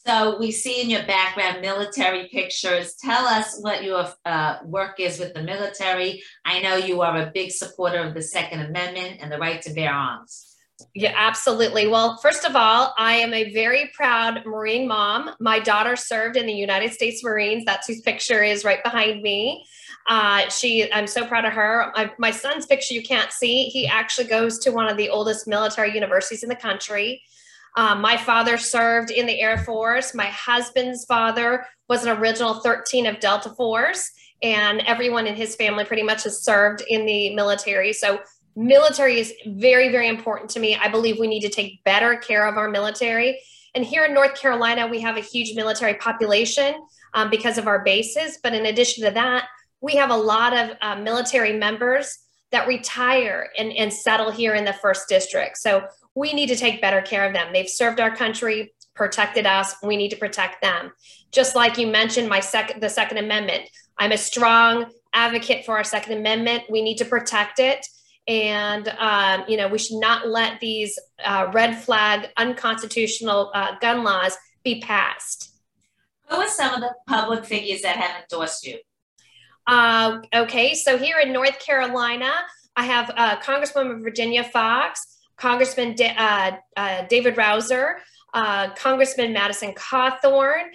So 0.08 0.40
we 0.40 0.52
see 0.52 0.82
in 0.82 0.90
your 0.90 1.04
background 1.04 1.60
military 1.60 2.30
pictures. 2.30 2.96
Tell 2.96 3.26
us 3.26 3.58
what 3.60 3.84
your 3.84 4.08
uh, 4.24 4.60
work 4.64 5.02
is 5.02 5.20
with 5.20 5.34
the 5.34 5.44
military. 5.44 6.24
I 6.46 6.62
know 6.62 6.78
you 6.78 7.02
are 7.02 7.18
a 7.18 7.32
big 7.34 7.52
supporter 7.52 7.98
of 7.98 8.14
the 8.14 8.22
Second 8.22 8.62
Amendment 8.62 9.18
and 9.20 9.30
the 9.30 9.38
right 9.38 9.62
to 9.64 9.74
bear 9.74 9.92
arms. 9.92 10.56
Yeah, 10.96 11.12
absolutely. 11.14 11.88
Well, 11.88 12.18
first 12.22 12.46
of 12.46 12.56
all, 12.56 12.94
I 12.98 13.16
am 13.16 13.34
a 13.34 13.52
very 13.52 13.92
proud 13.94 14.46
Marine 14.46 14.88
mom. 14.88 15.32
My 15.42 15.60
daughter 15.60 15.98
served 15.98 16.38
in 16.38 16.46
the 16.46 16.54
United 16.54 16.94
States 16.94 17.22
Marines. 17.22 17.66
That's 17.66 17.88
whose 17.88 18.00
picture 18.00 18.42
is 18.42 18.64
right 18.64 18.82
behind 18.86 19.22
me. 19.22 19.66
Uh, 20.08 20.48
she, 20.48 20.90
I'm 20.94 21.08
so 21.08 21.26
proud 21.26 21.44
of 21.44 21.52
her. 21.52 21.92
I, 21.98 22.12
my 22.18 22.32
son's 22.32 22.66
picture 22.66 22.94
you 22.94 23.04
can't 23.04 23.34
see. 23.34 23.66
He 23.66 23.88
actually 23.88 24.28
goes 24.28 24.58
to 24.60 24.72
one 24.72 24.88
of 24.88 24.96
the 24.96 25.10
oldest 25.10 25.50
military 25.50 25.94
universities 25.94 26.44
in 26.44 26.50
the 26.50 26.56
country. 26.56 27.24
Um, 27.78 28.02
my 28.02 28.18
father 28.18 28.58
served 28.58 29.12
in 29.12 29.28
the 29.28 29.40
Air 29.40 29.60
Force. 29.60 30.16
My 30.16 30.26
husband's 30.26 31.06
father 31.06 31.64
was 31.88 32.04
an 32.04 32.18
original 32.18 32.56
13 32.56 33.06
of 33.06 33.20
Delta 33.20 33.52
Force, 33.52 34.12
and 34.42 34.82
everyone 34.82 35.28
in 35.28 35.36
his 35.36 35.56
family 35.56 35.86
pretty 35.86 36.02
much 36.02 36.24
has 36.24 36.42
served 36.42 36.84
in 36.88 37.06
the 37.06 37.36
military. 37.36 37.94
So 37.94 38.20
military 38.56 39.20
is 39.20 39.32
very, 39.46 39.90
very 39.90 40.08
important 40.08 40.50
to 40.52 40.60
me. 40.60 40.76
I 40.76 40.88
believe 40.88 41.20
we 41.20 41.28
need 41.28 41.42
to 41.42 41.50
take 41.50 41.84
better 41.84 42.16
care 42.18 42.48
of 42.48 42.58
our 42.58 42.68
military. 42.68 43.40
And 43.76 43.86
here 43.86 44.06
in 44.06 44.14
North 44.16 44.34
Carolina, 44.34 44.88
we 44.88 45.00
have 45.02 45.16
a 45.16 45.22
huge 45.22 45.56
military 45.56 45.94
population 45.94 46.74
um, 47.14 47.30
because 47.30 47.60
of 47.60 47.68
our 47.68 47.84
bases. 47.84 48.40
But 48.42 48.56
in 48.56 48.66
addition 48.66 49.06
to 49.06 49.12
that, 49.12 49.46
we 49.82 49.98
have 49.98 50.10
a 50.10 50.18
lot 50.18 50.58
of 50.58 50.72
uh, 50.82 50.96
military 50.96 51.54
members 51.54 52.18
that 52.52 52.68
retire 52.68 53.50
and, 53.58 53.72
and 53.74 53.94
settle 53.94 54.32
here 54.32 54.56
in 54.56 54.66
the 54.66 54.74
first 54.74 55.08
district. 55.08 55.58
So 55.58 55.86
we 56.18 56.34
need 56.34 56.48
to 56.48 56.56
take 56.56 56.82
better 56.82 57.02
care 57.02 57.26
of 57.26 57.34
them. 57.34 57.54
They've 57.54 57.70
served 57.70 58.00
our 58.00 58.16
country, 58.16 58.74
protected 58.96 59.46
us. 59.46 59.76
We 59.84 59.98
need 59.98 60.10
to 60.10 60.18
protect 60.18 60.62
them. 60.62 60.92
Just 61.32 61.56
like 61.56 61.78
you 61.78 61.86
mentioned, 61.86 62.28
my 62.28 62.40
second, 62.40 62.82
the 62.82 62.90
Second 62.90 63.20
Amendment. 63.20 63.70
I'm 64.00 64.12
a 64.12 64.18
strong 64.18 64.92
advocate 65.14 65.66
for 65.66 65.78
our 65.78 65.84
Second 65.84 66.18
Amendment. 66.18 66.64
We 66.70 66.82
need 66.82 66.98
to 66.98 67.06
protect 67.06 67.60
it 67.60 67.86
and 68.28 68.90
um, 69.00 69.46
you 69.48 69.58
know 69.58 69.68
we 69.68 69.78
should 69.78 70.00
not 70.00 70.28
let 70.28 70.60
these 70.60 71.00
uh, 71.24 71.50
red 71.54 71.78
flag 71.78 72.28
unconstitutional 72.38 73.52
uh, 73.54 73.76
gun 73.80 74.04
laws 74.04 74.38
be 74.64 74.82
passed 74.82 75.54
who 76.30 76.36
are 76.36 76.48
some 76.50 76.74
of 76.74 76.82
the 76.82 76.94
public 77.08 77.46
figures 77.46 77.82
that 77.84 77.96
have 77.96 78.22
endorsed 78.22 78.66
you 78.66 78.78
uh, 79.68 80.20
okay 80.36 80.74
so 80.74 80.98
here 80.98 81.20
in 81.20 81.32
north 81.32 81.58
carolina 81.60 82.32
i 82.76 82.84
have 82.84 83.10
uh, 83.16 83.40
congresswoman 83.40 84.04
virginia 84.04 84.44
foxx 84.44 85.17
congressman 85.38 85.96
da- 85.96 86.16
uh, 86.18 86.52
uh, 86.76 87.06
david 87.08 87.36
rouzer 87.36 87.96
congressman 88.76 89.34
madison 89.34 89.74
cawthorn 89.74 90.66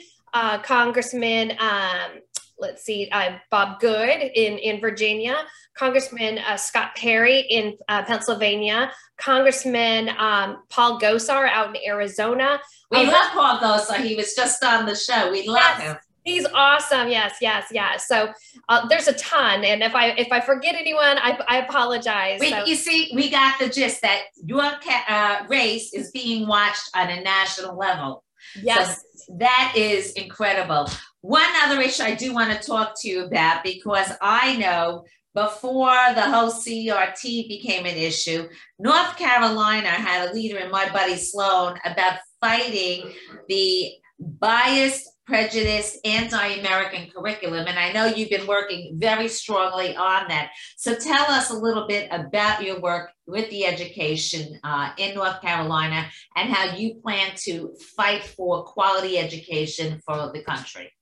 congressman 0.62 1.52
um, 1.58 2.20
let's 2.62 2.84
see, 2.84 3.08
uh, 3.10 3.32
Bob 3.50 3.80
Good 3.80 4.22
in, 4.22 4.56
in 4.58 4.80
Virginia, 4.80 5.36
Congressman 5.76 6.38
uh, 6.38 6.56
Scott 6.56 6.94
Perry 6.96 7.40
in 7.40 7.76
uh, 7.88 8.04
Pennsylvania, 8.04 8.92
Congressman 9.18 10.10
um, 10.16 10.62
Paul 10.70 10.98
Gosar 10.98 11.48
out 11.48 11.76
in 11.76 11.82
Arizona. 11.84 12.60
We 12.90 12.98
um, 12.98 13.08
love 13.08 13.32
Paul 13.32 13.58
Gosar. 13.58 13.96
He 13.96 14.14
was 14.14 14.34
just 14.34 14.64
on 14.64 14.86
the 14.86 14.94
show. 14.94 15.30
We 15.30 15.46
love 15.46 15.78
yes, 15.78 15.82
him. 15.82 15.96
He's 16.24 16.46
awesome. 16.54 17.08
Yes, 17.08 17.36
yes, 17.40 17.66
yes. 17.72 18.06
So 18.06 18.32
uh, 18.68 18.86
there's 18.86 19.08
a 19.08 19.14
ton, 19.14 19.64
and 19.64 19.82
if 19.82 19.94
I 19.94 20.10
if 20.10 20.30
I 20.30 20.40
forget 20.40 20.76
anyone, 20.76 21.18
I, 21.18 21.38
I 21.48 21.58
apologize. 21.58 22.38
We, 22.40 22.50
so. 22.50 22.64
You 22.64 22.76
see, 22.76 23.10
we 23.14 23.28
got 23.30 23.58
the 23.58 23.68
gist 23.68 24.02
that 24.02 24.22
your 24.44 24.62
uh, 25.08 25.44
race 25.48 25.92
is 25.92 26.10
being 26.12 26.46
watched 26.46 26.90
on 26.94 27.08
a 27.08 27.20
national 27.20 27.76
level. 27.76 28.24
Yes, 28.62 29.02
so 29.14 29.34
that 29.38 29.74
is 29.76 30.12
incredible. 30.12 30.88
One 31.22 31.48
other 31.64 31.80
issue 31.80 32.02
I 32.02 32.14
do 32.14 32.32
want 32.32 32.52
to 32.52 32.66
talk 32.66 32.94
to 33.00 33.08
you 33.08 33.24
about 33.24 33.64
because 33.64 34.12
I 34.20 34.56
know 34.56 35.04
before 35.34 35.96
the 36.14 36.22
whole 36.22 36.52
CRT 36.52 37.48
became 37.48 37.86
an 37.86 37.96
issue, 37.96 38.48
North 38.78 39.16
Carolina 39.16 39.88
had 39.88 40.28
a 40.28 40.34
leader 40.34 40.58
in 40.58 40.70
my 40.70 40.88
buddy 40.92 41.16
Sloan 41.16 41.78
about 41.84 42.18
fighting 42.40 43.10
the 43.48 43.92
biased, 44.22 45.08
prejudiced, 45.26 45.98
anti-American 46.04 47.10
curriculum. 47.10 47.66
And 47.66 47.78
I 47.78 47.92
know 47.92 48.06
you've 48.06 48.30
been 48.30 48.46
working 48.46 48.94
very 48.98 49.28
strongly 49.28 49.96
on 49.96 50.28
that. 50.28 50.50
So 50.76 50.94
tell 50.94 51.24
us 51.30 51.50
a 51.50 51.56
little 51.56 51.86
bit 51.86 52.08
about 52.10 52.62
your 52.62 52.80
work 52.80 53.12
with 53.26 53.48
the 53.50 53.64
education 53.64 54.58
uh, 54.64 54.90
in 54.98 55.14
North 55.14 55.40
Carolina 55.40 56.06
and 56.36 56.52
how 56.52 56.76
you 56.76 56.96
plan 56.96 57.32
to 57.44 57.74
fight 57.96 58.24
for 58.24 58.64
quality 58.64 59.18
education 59.18 60.00
for 60.04 60.30
the 60.32 60.42
country. 60.42 60.92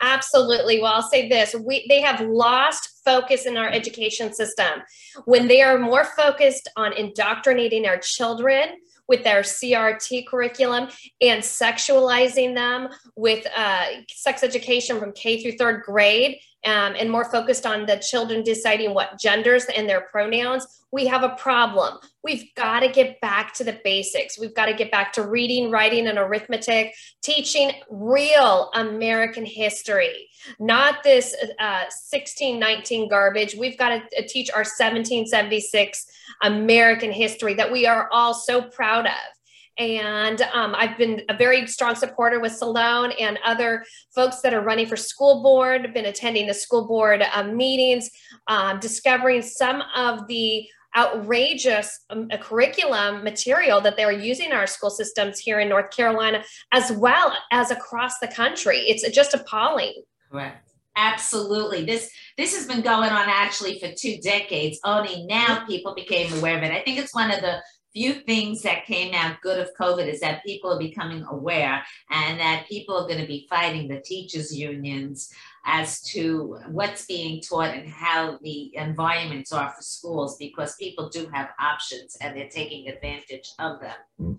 Absolutely. 0.00 0.80
Well, 0.80 0.92
I'll 0.92 1.02
say 1.02 1.28
this 1.28 1.54
we, 1.54 1.86
they 1.88 2.00
have 2.02 2.20
lost 2.20 3.00
focus 3.04 3.46
in 3.46 3.56
our 3.56 3.68
education 3.68 4.34
system. 4.34 4.82
When 5.24 5.48
they 5.48 5.62
are 5.62 5.78
more 5.78 6.04
focused 6.04 6.68
on 6.76 6.92
indoctrinating 6.92 7.86
our 7.86 7.98
children 7.98 8.76
with 9.08 9.24
their 9.24 9.42
CRT 9.42 10.26
curriculum 10.26 10.88
and 11.20 11.42
sexualizing 11.42 12.54
them 12.54 12.88
with 13.14 13.46
uh, 13.56 13.84
sex 14.08 14.42
education 14.42 14.98
from 14.98 15.12
K 15.12 15.42
through 15.42 15.52
third 15.52 15.82
grade 15.82 16.38
um, 16.66 16.94
and 16.98 17.10
more 17.10 17.24
focused 17.24 17.64
on 17.64 17.86
the 17.86 17.96
children 17.96 18.42
deciding 18.42 18.92
what 18.92 19.18
genders 19.18 19.64
and 19.66 19.88
their 19.88 20.02
pronouns, 20.02 20.66
we 20.90 21.06
have 21.06 21.22
a 21.22 21.30
problem. 21.30 21.98
We've 22.24 22.52
got 22.54 22.80
to 22.80 22.88
get 22.88 23.20
back 23.20 23.54
to 23.54 23.64
the 23.64 23.78
basics. 23.84 24.38
We've 24.38 24.54
got 24.54 24.66
to 24.66 24.74
get 24.74 24.90
back 24.90 25.12
to 25.14 25.22
reading, 25.22 25.70
writing, 25.70 26.08
and 26.08 26.18
arithmetic, 26.18 26.94
teaching 27.22 27.72
real 27.90 28.70
American 28.74 29.44
history, 29.44 30.28
not 30.58 31.02
this 31.04 31.34
uh, 31.58 31.86
1619 32.10 33.08
garbage. 33.08 33.54
We've 33.54 33.78
got 33.78 33.90
to 33.90 34.18
uh, 34.18 34.22
teach 34.26 34.50
our 34.50 34.60
1776 34.60 36.06
American 36.42 37.12
history 37.12 37.54
that 37.54 37.70
we 37.70 37.86
are 37.86 38.08
all 38.10 38.34
so 38.34 38.62
proud 38.62 39.06
of. 39.06 39.35
And 39.78 40.40
um, 40.54 40.74
I've 40.74 40.96
been 40.96 41.22
a 41.28 41.36
very 41.36 41.66
strong 41.66 41.94
supporter 41.94 42.40
with 42.40 42.56
Sloan 42.56 43.12
and 43.12 43.38
other 43.44 43.84
folks 44.14 44.40
that 44.40 44.54
are 44.54 44.62
running 44.62 44.86
for 44.86 44.96
school 44.96 45.42
board, 45.42 45.92
been 45.92 46.06
attending 46.06 46.46
the 46.46 46.54
school 46.54 46.86
board 46.86 47.22
um, 47.34 47.56
meetings, 47.56 48.10
um, 48.48 48.80
discovering 48.80 49.42
some 49.42 49.82
of 49.94 50.26
the 50.28 50.66
outrageous 50.96 52.00
um, 52.08 52.28
curriculum 52.40 53.22
material 53.22 53.80
that 53.82 53.96
they're 53.96 54.12
using 54.12 54.46
in 54.46 54.52
our 54.52 54.66
school 54.66 54.88
systems 54.88 55.38
here 55.38 55.60
in 55.60 55.68
North 55.68 55.90
Carolina, 55.94 56.42
as 56.72 56.90
well 56.92 57.36
as 57.52 57.70
across 57.70 58.18
the 58.18 58.28
country. 58.28 58.78
It's 58.78 59.06
just 59.10 59.34
appalling. 59.34 59.92
Correct. 60.30 60.62
Absolutely. 60.96 61.84
This 61.84 62.10
this 62.38 62.56
has 62.56 62.66
been 62.66 62.80
going 62.80 63.10
on 63.10 63.26
actually 63.28 63.78
for 63.78 63.88
two 63.92 64.16
decades. 64.22 64.80
Only 64.82 65.26
now 65.26 65.66
people 65.66 65.94
became 65.94 66.32
aware 66.32 66.56
of 66.56 66.62
it. 66.62 66.72
I 66.72 66.80
think 66.80 66.98
it's 66.98 67.14
one 67.14 67.30
of 67.30 67.40
the 67.42 67.60
few 67.96 68.12
things 68.12 68.60
that 68.60 68.84
came 68.84 69.14
out 69.14 69.40
good 69.40 69.58
of 69.58 69.74
COVID 69.80 70.06
is 70.06 70.20
that 70.20 70.44
people 70.44 70.70
are 70.70 70.78
becoming 70.78 71.24
aware 71.30 71.82
and 72.10 72.38
that 72.38 72.66
people 72.68 72.94
are 72.94 73.08
going 73.08 73.22
to 73.22 73.26
be 73.26 73.46
fighting 73.48 73.88
the 73.88 74.02
teachers 74.02 74.54
unions 74.54 75.32
as 75.64 76.02
to 76.02 76.58
what's 76.68 77.06
being 77.06 77.40
taught 77.40 77.74
and 77.74 77.88
how 77.88 78.38
the 78.42 78.76
environments 78.76 79.50
are 79.50 79.72
for 79.74 79.80
schools 79.80 80.36
because 80.36 80.76
people 80.76 81.08
do 81.08 81.26
have 81.32 81.48
options 81.58 82.18
and 82.20 82.36
they're 82.36 82.50
taking 82.50 82.86
advantage 82.86 83.48
of 83.58 83.80
them. 83.80 84.38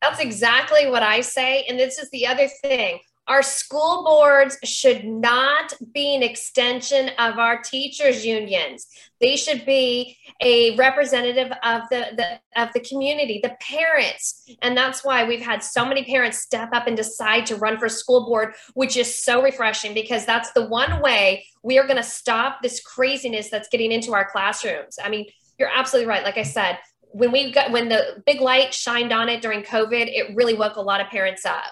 That's 0.00 0.20
exactly 0.20 0.88
what 0.88 1.02
I 1.02 1.20
say. 1.20 1.66
And 1.68 1.78
this 1.78 1.98
is 1.98 2.08
the 2.08 2.26
other 2.26 2.48
thing 2.62 3.00
our 3.30 3.44
school 3.44 4.02
boards 4.02 4.58
should 4.64 5.04
not 5.04 5.72
be 5.94 6.16
an 6.16 6.22
extension 6.22 7.10
of 7.16 7.38
our 7.38 7.62
teachers 7.62 8.26
unions. 8.26 8.88
They 9.20 9.36
should 9.36 9.64
be 9.64 10.18
a 10.40 10.74
representative 10.74 11.52
of 11.62 11.82
the, 11.90 12.08
the 12.16 12.60
of 12.60 12.72
the 12.72 12.80
community, 12.80 13.38
the 13.40 13.56
parents. 13.60 14.50
And 14.62 14.76
that's 14.76 15.04
why 15.04 15.28
we've 15.28 15.44
had 15.44 15.62
so 15.62 15.84
many 15.84 16.04
parents 16.04 16.38
step 16.38 16.70
up 16.72 16.88
and 16.88 16.96
decide 16.96 17.46
to 17.46 17.56
run 17.56 17.78
for 17.78 17.88
school 17.88 18.26
board, 18.26 18.54
which 18.74 18.96
is 18.96 19.22
so 19.22 19.40
refreshing 19.40 19.94
because 19.94 20.26
that's 20.26 20.50
the 20.50 20.66
one 20.66 21.00
way 21.00 21.46
we 21.62 21.78
are 21.78 21.84
going 21.84 21.98
to 21.98 22.02
stop 22.02 22.62
this 22.62 22.80
craziness 22.80 23.48
that's 23.48 23.68
getting 23.68 23.92
into 23.92 24.12
our 24.12 24.28
classrooms. 24.28 24.98
I 25.00 25.08
mean, 25.08 25.26
you're 25.56 25.70
absolutely 25.72 26.08
right. 26.08 26.24
Like 26.24 26.36
I 26.36 26.42
said, 26.42 26.80
when 27.12 27.30
we 27.30 27.52
got 27.52 27.70
when 27.70 27.88
the 27.88 28.24
big 28.26 28.40
light 28.40 28.74
shined 28.74 29.12
on 29.12 29.28
it 29.28 29.40
during 29.40 29.62
COVID, 29.62 30.08
it 30.08 30.34
really 30.34 30.54
woke 30.54 30.74
a 30.74 30.82
lot 30.82 31.00
of 31.00 31.06
parents 31.06 31.46
up. 31.46 31.62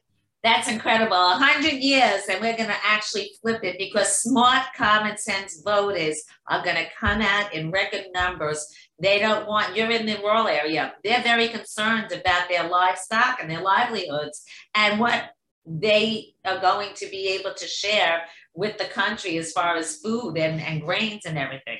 That's 0.44 0.68
incredible. 0.68 1.16
A 1.16 1.38
hundred 1.38 1.72
years, 1.72 2.24
and 2.28 2.38
we're 2.38 2.54
going 2.54 2.68
to 2.68 2.84
actually 2.84 3.30
flip 3.40 3.64
it 3.64 3.78
because 3.78 4.20
smart, 4.20 4.62
common 4.76 5.16
sense 5.16 5.62
voters 5.64 6.22
are 6.50 6.62
going 6.62 6.76
to 6.76 6.84
come 7.00 7.22
out 7.22 7.54
in 7.54 7.70
record 7.70 8.04
numbers. 8.12 8.66
They 9.00 9.18
don't 9.18 9.48
want 9.48 9.74
you're 9.74 9.90
in 9.90 10.04
the 10.04 10.18
rural 10.18 10.46
area. 10.46 10.92
They're 11.02 11.22
very 11.22 11.48
concerned 11.48 12.12
about 12.12 12.50
their 12.50 12.68
livestock 12.68 13.38
and 13.40 13.50
their 13.50 13.62
livelihoods 13.62 14.44
and 14.74 15.00
what 15.00 15.30
they 15.64 16.34
are 16.44 16.60
going 16.60 16.90
to 16.96 17.06
be 17.06 17.28
able 17.28 17.54
to 17.54 17.66
share 17.66 18.24
with 18.54 18.76
the 18.76 18.84
country 18.84 19.38
as 19.38 19.50
far 19.50 19.76
as 19.76 19.96
food 19.96 20.36
and, 20.36 20.60
and 20.60 20.82
grains 20.82 21.24
and 21.24 21.38
everything. 21.38 21.78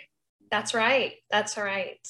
That's 0.51 0.73
right. 0.73 1.13
That's 1.31 1.59
right. 1.59 2.01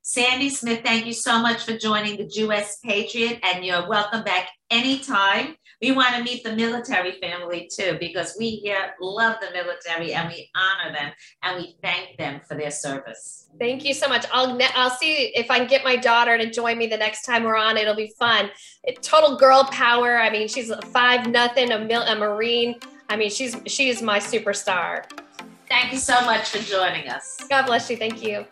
Sandy 0.00 0.48
Smith, 0.48 0.80
thank 0.82 1.06
you 1.06 1.12
so 1.12 1.40
much 1.40 1.64
for 1.64 1.76
joining 1.76 2.16
the 2.16 2.26
Jewess 2.26 2.78
Patriot, 2.82 3.38
and 3.44 3.64
you're 3.64 3.88
welcome 3.88 4.24
back 4.24 4.48
anytime. 4.70 5.54
We 5.82 5.90
want 5.90 6.14
to 6.14 6.22
meet 6.22 6.44
the 6.44 6.54
military 6.54 7.18
family 7.20 7.68
too, 7.68 7.96
because 7.98 8.36
we 8.38 8.50
here 8.50 8.94
love 9.00 9.38
the 9.40 9.50
military 9.52 10.14
and 10.14 10.28
we 10.28 10.48
honor 10.54 10.94
them 10.94 11.12
and 11.42 11.60
we 11.60 11.76
thank 11.82 12.16
them 12.18 12.40
for 12.46 12.56
their 12.56 12.70
service. 12.70 13.48
Thank 13.58 13.84
you 13.84 13.92
so 13.92 14.08
much. 14.08 14.24
I'll 14.32 14.56
I'll 14.76 14.90
see 14.90 15.32
if 15.34 15.50
I 15.50 15.58
can 15.58 15.66
get 15.66 15.82
my 15.82 15.96
daughter 15.96 16.38
to 16.38 16.48
join 16.48 16.78
me 16.78 16.86
the 16.86 16.96
next 16.96 17.22
time 17.22 17.42
we're 17.42 17.56
on. 17.56 17.76
It'll 17.76 17.96
be 17.96 18.12
fun. 18.16 18.50
It, 18.84 19.02
total 19.02 19.36
girl 19.36 19.64
power. 19.64 20.18
I 20.18 20.30
mean, 20.30 20.46
she's 20.46 20.72
five 20.92 21.26
nothing, 21.26 21.72
a, 21.72 21.80
mil, 21.80 22.02
a 22.02 22.14
marine. 22.14 22.76
I 23.08 23.16
mean, 23.16 23.30
she's 23.30 23.56
she's 23.66 24.00
my 24.00 24.20
superstar. 24.20 25.04
Thank 25.68 25.92
you 25.92 25.98
so 25.98 26.20
much 26.24 26.50
for 26.50 26.58
joining 26.58 27.08
us. 27.08 27.38
God 27.50 27.66
bless 27.66 27.90
you. 27.90 27.96
Thank 27.96 28.22
you. 28.22 28.46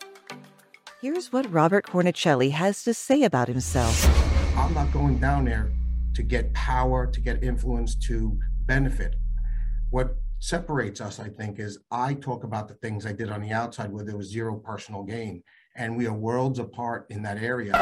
Here's 1.01 1.33
what 1.33 1.51
Robert 1.53 1.87
Cornicelli 1.87 2.51
has 2.51 2.83
to 2.83 2.93
say 2.93 3.23
about 3.23 3.47
himself. 3.47 4.05
I'm 4.59 4.75
not 4.75 4.93
going 4.93 5.19
down 5.19 5.45
there 5.45 5.71
to 6.15 6.23
get 6.23 6.53
power, 6.55 7.07
to 7.07 7.21
get 7.21 7.43
influence, 7.43 7.95
to 7.95 8.39
benefit. 8.67 9.17
What 9.91 10.17
separates 10.41 11.01
us, 11.01 11.21
I 11.21 11.29
think, 11.29 11.59
is 11.59 11.79
I 11.91 12.15
talk 12.15 12.45
about 12.45 12.69
the 12.69 12.75
things 12.75 13.07
I 13.07 13.13
did 13.13 13.31
on 13.31 13.43
the 13.43 13.53
outside 13.53 13.93
where 13.93 14.05
there 14.05 14.17
was 14.17 14.31
zero 14.31 14.57
personal 14.57 15.03
gain. 15.03 15.43
And 15.77 15.97
we 15.97 16.07
are 16.07 16.15
worlds 16.15 16.59
apart 16.59 17.07
in 17.11 17.23
that 17.23 17.39
area. 17.39 17.73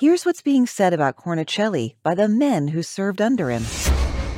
Here's 0.00 0.24
what's 0.24 0.42
being 0.42 0.66
said 0.66 0.92
about 0.92 1.16
Cornicelli 1.16 1.96
by 2.02 2.14
the 2.14 2.28
men 2.28 2.68
who 2.68 2.82
served 2.82 3.20
under 3.20 3.50
him. 3.50 3.64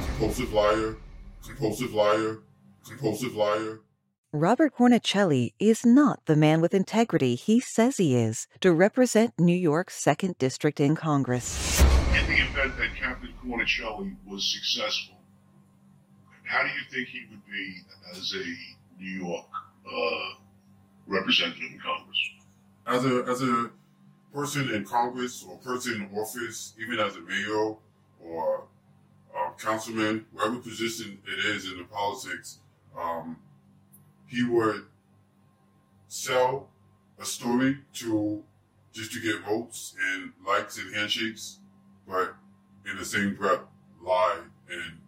Compulsive 0.06 0.52
liar, 0.52 0.96
compulsive 1.44 1.92
liar, 1.92 2.38
compulsive 2.86 3.34
liar. 3.34 3.80
Robert 4.32 4.74
Cornicelli 4.76 5.54
is 5.58 5.84
not 5.84 6.20
the 6.26 6.36
man 6.36 6.60
with 6.60 6.72
integrity 6.72 7.34
he 7.34 7.58
says 7.58 7.96
he 7.96 8.14
is 8.16 8.46
to 8.60 8.72
represent 8.72 9.34
New 9.38 9.56
York's 9.56 10.02
2nd 10.02 10.38
District 10.38 10.78
in 10.78 10.94
Congress 10.94 11.89
in 12.20 12.26
the 12.26 12.42
event 12.42 12.76
that 12.76 12.94
Captain 12.96 13.32
Cornicelli 13.42 14.14
was 14.26 14.52
successful, 14.52 15.16
how 16.44 16.62
do 16.62 16.68
you 16.68 16.82
think 16.90 17.08
he 17.08 17.26
would 17.30 17.44
be 17.46 17.78
as 18.12 18.34
a 18.34 19.00
New 19.00 19.26
York 19.26 19.46
uh, 19.86 20.34
representative 21.06 21.70
in 21.72 21.80
Congress? 21.80 22.18
As 22.86 23.04
a 23.04 23.24
as 23.30 23.42
a 23.42 23.70
person 24.34 24.70
in 24.74 24.84
Congress 24.84 25.44
or 25.48 25.56
person 25.58 25.94
in 25.94 26.18
office, 26.18 26.74
even 26.80 26.98
as 26.98 27.16
a 27.16 27.20
mayor 27.20 27.76
or 28.20 28.64
a 29.34 29.52
councilman, 29.60 30.26
whatever 30.32 30.56
position 30.56 31.18
it 31.26 31.54
is 31.54 31.70
in 31.70 31.78
the 31.78 31.84
politics, 31.84 32.58
um, 32.98 33.36
he 34.26 34.44
would 34.44 34.84
sell 36.08 36.68
a 37.18 37.24
story 37.24 37.78
to 37.94 38.42
just 38.92 39.12
to 39.12 39.20
get 39.20 39.44
votes 39.44 39.94
and 40.12 40.32
likes 40.44 40.78
and 40.78 40.94
handshakes 40.94 41.60
but 42.10 42.34
in 42.90 42.98
the 42.98 43.04
same 43.04 43.34
breath, 43.34 43.60
lie 44.02 44.40
and 44.70 44.98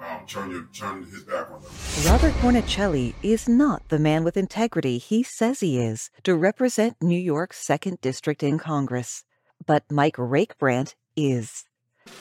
um, 0.00 0.26
turn 0.26 0.50
your 0.50 0.68
turn 0.72 1.04
his 1.04 1.22
back 1.22 1.50
on 1.50 1.62
them. 1.62 1.70
Robert 2.06 2.32
Cornicelli 2.40 3.14
is 3.22 3.48
not 3.48 3.88
the 3.88 3.98
man 3.98 4.24
with 4.24 4.36
integrity 4.36 4.98
he 4.98 5.22
says 5.22 5.60
he 5.60 5.78
is 5.78 6.10
to 6.24 6.34
represent 6.34 6.96
New 7.00 7.18
York's 7.18 7.58
second 7.58 8.00
district 8.00 8.42
in 8.42 8.58
Congress, 8.58 9.24
but 9.66 9.84
Mike 9.90 10.16
Rakebrandt 10.16 10.94
is. 11.16 11.64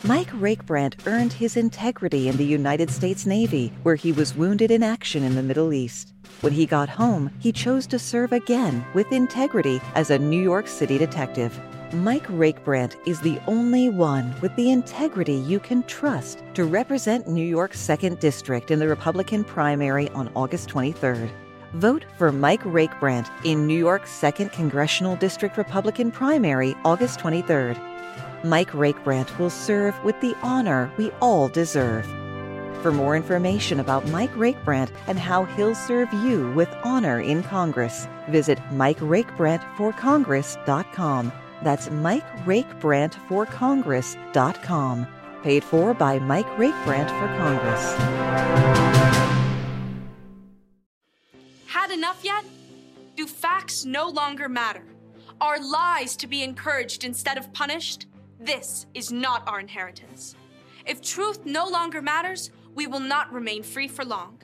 Mike 0.04 0.30
Rakebrandt 0.32 1.08
earned 1.08 1.34
his 1.34 1.58
integrity 1.58 2.28
in 2.28 2.38
the 2.38 2.46
United 2.46 2.90
States 2.92 3.26
Navy, 3.26 3.72
where 3.84 3.96
he 3.96 4.12
was 4.12 4.36
wounded 4.36 4.72
in 4.72 4.84
action 4.84 5.24
in 5.24 5.36
the 5.36 5.44
Middle 5.44 5.74
East. 5.74 6.14
When 6.42 6.54
he 6.54 6.66
got 6.66 6.90
home, 6.90 7.32
he 7.40 7.52
chose 7.52 7.88
to 7.88 7.98
serve 7.98 8.34
again 8.34 8.86
with 8.94 9.12
integrity 9.12 9.82
as 9.96 10.10
a 10.10 10.20
New 10.20 10.42
York 10.42 10.68
City 10.68 10.98
detective. 10.98 11.60
Mike 11.94 12.28
Rakebrandt 12.28 12.96
is 13.08 13.20
the 13.20 13.40
only 13.48 13.90
one 13.90 14.36
with 14.42 14.56
the 14.56 14.70
integrity 14.70 15.34
you 15.34 15.60
can 15.60 15.82
trust 15.84 16.44
to 16.54 16.66
represent 16.66 17.28
New 17.28 17.44
York's 17.44 17.82
2nd 17.82 18.20
District 18.20 18.70
in 18.70 18.78
the 18.78 18.88
Republican 18.88 19.44
primary 19.44 20.08
on 20.10 20.30
August 20.36 20.70
23rd. 20.70 21.32
Vote 21.74 22.06
for 22.16 22.32
Mike 22.32 22.62
Rakebrandt 22.62 23.28
in 23.44 23.66
New 23.66 23.80
York's 23.80 24.12
2nd 24.12 24.52
Congressional 24.52 25.16
District 25.16 25.58
Republican 25.58 26.12
primary 26.12 26.76
August 26.86 27.20
23rd. 27.22 27.76
Mike 28.44 28.70
Rakebrandt 28.70 29.40
will 29.40 29.50
serve 29.50 30.00
with 30.04 30.22
the 30.22 30.36
honor 30.44 30.92
we 30.96 31.10
all 31.22 31.48
deserve. 31.48 32.06
For 32.84 32.92
more 32.92 33.16
information 33.16 33.80
about 33.80 34.08
Mike 34.10 34.36
Rakebrandt 34.36 34.92
and 35.08 35.18
how 35.18 35.46
he'll 35.46 35.74
serve 35.74 36.14
you 36.14 36.54
with 36.54 36.70
honor 36.84 37.20
in 37.20 37.42
Congress, 37.42 38.08
visit 38.30 38.60
MikeRakebrandtforcongress.com. 38.74 41.32
That's 41.62 41.90
Mike 41.90 42.28
Rakebrandt 42.46 43.16
for 43.28 43.46
Congress.com. 43.46 45.08
Paid 45.44 45.64
for 45.64 45.94
by 45.94 46.20
Mike 46.20 46.48
Rakebrandt 46.58 47.10
for 47.10 47.28
Congress. 47.38 48.90
Had 51.68 51.92
enough 51.92 52.24
yet? 52.24 52.46
Do 53.16 53.26
facts 53.26 53.86
no 53.86 54.08
longer 54.08 54.50
matter? 54.50 54.84
Are 55.42 55.60
lies 55.60 56.16
to 56.18 56.28
be 56.28 56.44
encouraged 56.44 57.04
instead 57.04 57.38
of 57.38 57.52
punished? 57.54 58.08
This 58.40 58.86
is 58.94 59.12
not 59.12 59.48
our 59.48 59.60
inheritance. 59.60 60.36
If 60.86 61.02
truth 61.02 61.46
no 61.46 61.68
longer 61.68 62.02
matters, 62.02 62.52
we 62.76 62.88
will 62.88 63.00
not 63.00 63.32
remain 63.32 63.64
free 63.64 63.88
for 63.88 64.06
long. 64.06 64.40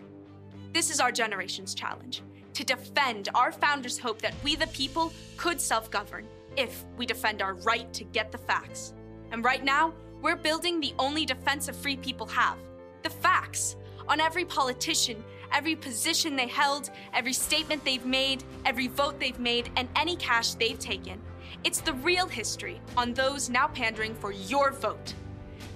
This 0.73 0.89
is 0.89 0.99
our 0.99 1.11
generation's 1.11 1.73
challenge 1.73 2.21
to 2.53 2.63
defend 2.63 3.29
our 3.35 3.51
founders' 3.51 3.97
hope 3.97 4.21
that 4.21 4.33
we, 4.43 4.55
the 4.55 4.67
people, 4.67 5.13
could 5.37 5.59
self 5.59 5.89
govern 5.91 6.27
if 6.57 6.85
we 6.97 7.05
defend 7.05 7.41
our 7.41 7.55
right 7.55 7.91
to 7.93 8.03
get 8.05 8.31
the 8.31 8.37
facts. 8.37 8.93
And 9.31 9.43
right 9.43 9.63
now, 9.63 9.93
we're 10.21 10.35
building 10.35 10.79
the 10.79 10.93
only 10.97 11.25
defense 11.25 11.67
of 11.67 11.75
free 11.75 11.97
people 11.97 12.25
have 12.27 12.57
the 13.03 13.09
facts 13.09 13.75
on 14.07 14.19
every 14.19 14.45
politician, 14.45 15.23
every 15.51 15.75
position 15.75 16.35
they 16.35 16.47
held, 16.47 16.89
every 17.13 17.33
statement 17.33 17.85
they've 17.85 18.05
made, 18.05 18.43
every 18.65 18.87
vote 18.87 19.19
they've 19.19 19.39
made, 19.39 19.69
and 19.75 19.87
any 19.95 20.15
cash 20.15 20.55
they've 20.55 20.79
taken. 20.79 21.21
It's 21.63 21.81
the 21.81 21.93
real 21.93 22.27
history 22.27 22.81
on 22.97 23.13
those 23.13 23.49
now 23.49 23.67
pandering 23.67 24.15
for 24.15 24.31
your 24.31 24.71
vote. 24.71 25.13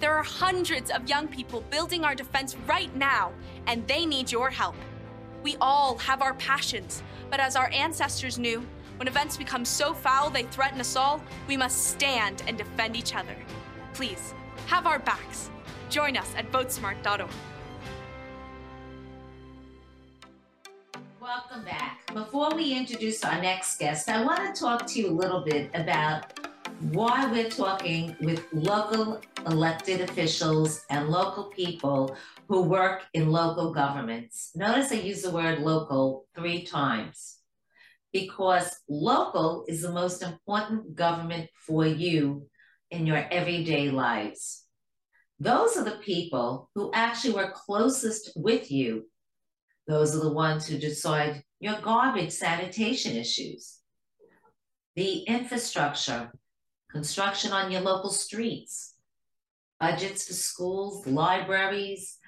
There 0.00 0.14
are 0.14 0.22
hundreds 0.22 0.90
of 0.90 1.08
young 1.08 1.28
people 1.28 1.62
building 1.70 2.04
our 2.04 2.14
defense 2.14 2.56
right 2.66 2.94
now, 2.96 3.32
and 3.66 3.86
they 3.86 4.06
need 4.06 4.32
your 4.32 4.50
help. 4.50 4.76
We 5.42 5.56
all 5.60 5.96
have 5.98 6.22
our 6.22 6.34
passions, 6.34 7.02
but 7.30 7.40
as 7.40 7.54
our 7.54 7.70
ancestors 7.72 8.38
knew, 8.38 8.66
when 9.00 9.08
events 9.08 9.38
become 9.38 9.64
so 9.64 9.94
foul 9.94 10.28
they 10.28 10.42
threaten 10.42 10.78
us 10.78 10.94
all, 10.94 11.22
we 11.48 11.56
must 11.56 11.86
stand 11.86 12.42
and 12.46 12.58
defend 12.58 12.94
each 12.94 13.14
other. 13.14 13.34
Please, 13.94 14.34
have 14.66 14.86
our 14.86 14.98
backs. 14.98 15.48
Join 15.88 16.18
us 16.18 16.30
at 16.36 16.52
votesmart.org. 16.52 17.30
Welcome 21.18 21.64
back. 21.64 22.12
Before 22.12 22.54
we 22.54 22.74
introduce 22.74 23.24
our 23.24 23.40
next 23.40 23.78
guest, 23.78 24.10
I 24.10 24.22
want 24.22 24.54
to 24.54 24.60
talk 24.60 24.86
to 24.88 25.00
you 25.00 25.08
a 25.08 25.16
little 25.16 25.40
bit 25.46 25.70
about 25.72 26.38
why 26.92 27.24
we're 27.32 27.48
talking 27.48 28.14
with 28.20 28.44
local 28.52 29.22
elected 29.46 30.02
officials 30.02 30.84
and 30.90 31.08
local 31.08 31.44
people 31.44 32.14
who 32.48 32.64
work 32.64 33.04
in 33.14 33.30
local 33.30 33.72
governments. 33.72 34.50
Notice 34.54 34.92
I 34.92 34.96
use 34.96 35.22
the 35.22 35.30
word 35.30 35.60
local 35.60 36.26
three 36.34 36.64
times 36.64 37.39
because 38.12 38.76
local 38.88 39.64
is 39.68 39.82
the 39.82 39.92
most 39.92 40.22
important 40.22 40.94
government 40.94 41.48
for 41.66 41.86
you 41.86 42.46
in 42.90 43.06
your 43.06 43.24
everyday 43.30 43.90
lives. 43.90 44.64
Those 45.38 45.76
are 45.76 45.84
the 45.84 46.02
people 46.02 46.70
who 46.74 46.90
actually 46.92 47.34
work 47.34 47.54
closest 47.54 48.32
with 48.36 48.70
you. 48.70 49.08
Those 49.86 50.14
are 50.14 50.20
the 50.20 50.32
ones 50.32 50.66
who 50.66 50.78
decide 50.78 51.42
your 51.60 51.80
garbage 51.80 52.32
sanitation 52.32 53.16
issues, 53.16 53.78
the 54.96 55.20
infrastructure, 55.20 56.32
construction 56.90 57.52
on 57.52 57.70
your 57.70 57.80
local 57.80 58.10
streets, 58.10 58.94
budgets 59.78 60.26
for 60.26 60.34
schools, 60.34 61.06
libraries, 61.06 62.18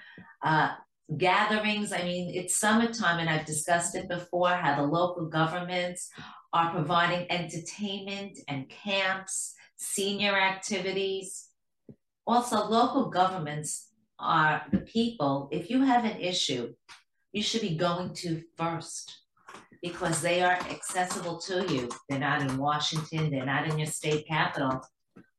uh, 0.43 0.71
gatherings. 1.17 1.93
I 1.93 2.03
mean, 2.03 2.35
it's 2.35 2.59
summertime, 2.59 3.19
and 3.19 3.29
I've 3.29 3.47
discussed 3.47 3.95
it 3.95 4.09
before 4.09 4.51
how 4.51 4.77
the 4.77 4.87
local 4.87 5.27
governments 5.27 6.11
are 6.53 6.71
providing 6.71 7.31
entertainment 7.31 8.39
and 8.49 8.69
camps, 8.69 9.55
senior 9.77 10.39
activities. 10.39 11.49
Also, 12.27 12.65
local 12.67 13.11
governments 13.11 13.89
are 14.19 14.63
the 14.71 14.79
people, 14.79 15.49
if 15.51 15.71
you 15.71 15.83
have 15.83 16.05
an 16.05 16.21
issue, 16.21 16.73
you 17.33 17.43
should 17.43 17.63
be 17.63 17.77
going 17.77 18.15
to 18.15 18.43
first 18.57 19.19
because 19.83 20.21
they 20.21 20.43
are 20.43 20.53
accessible 20.71 21.39
to 21.41 21.67
you. 21.73 21.89
They're 22.09 22.21
not 22.21 22.43
in 22.43 22.57
Washington, 22.57 23.31
they're 23.31 23.47
not 23.47 23.67
in 23.67 23.79
your 23.79 23.89
state 23.89 24.27
capital. 24.29 24.81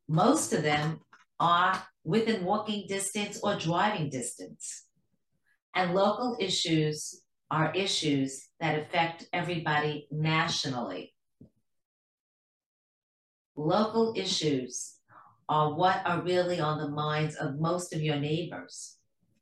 Most 0.09 0.51
of 0.51 0.63
them 0.63 0.99
are 1.39 1.81
within 2.03 2.43
walking 2.43 2.85
distance 2.87 3.39
or 3.41 3.55
driving 3.55 4.09
distance. 4.09 4.85
And 5.75 5.93
local 5.93 6.37
issues 6.39 7.21
are 7.49 7.73
issues 7.73 8.47
that 8.59 8.79
affect 8.79 9.27
everybody 9.33 10.07
nationally. 10.11 11.13
Local 13.55 14.13
issues 14.15 14.95
are 15.49 15.73
what 15.73 16.01
are 16.05 16.21
really 16.21 16.59
on 16.59 16.79
the 16.79 16.89
minds 16.89 17.35
of 17.35 17.59
most 17.59 17.93
of 17.93 18.01
your 18.01 18.17
neighbors. 18.17 18.97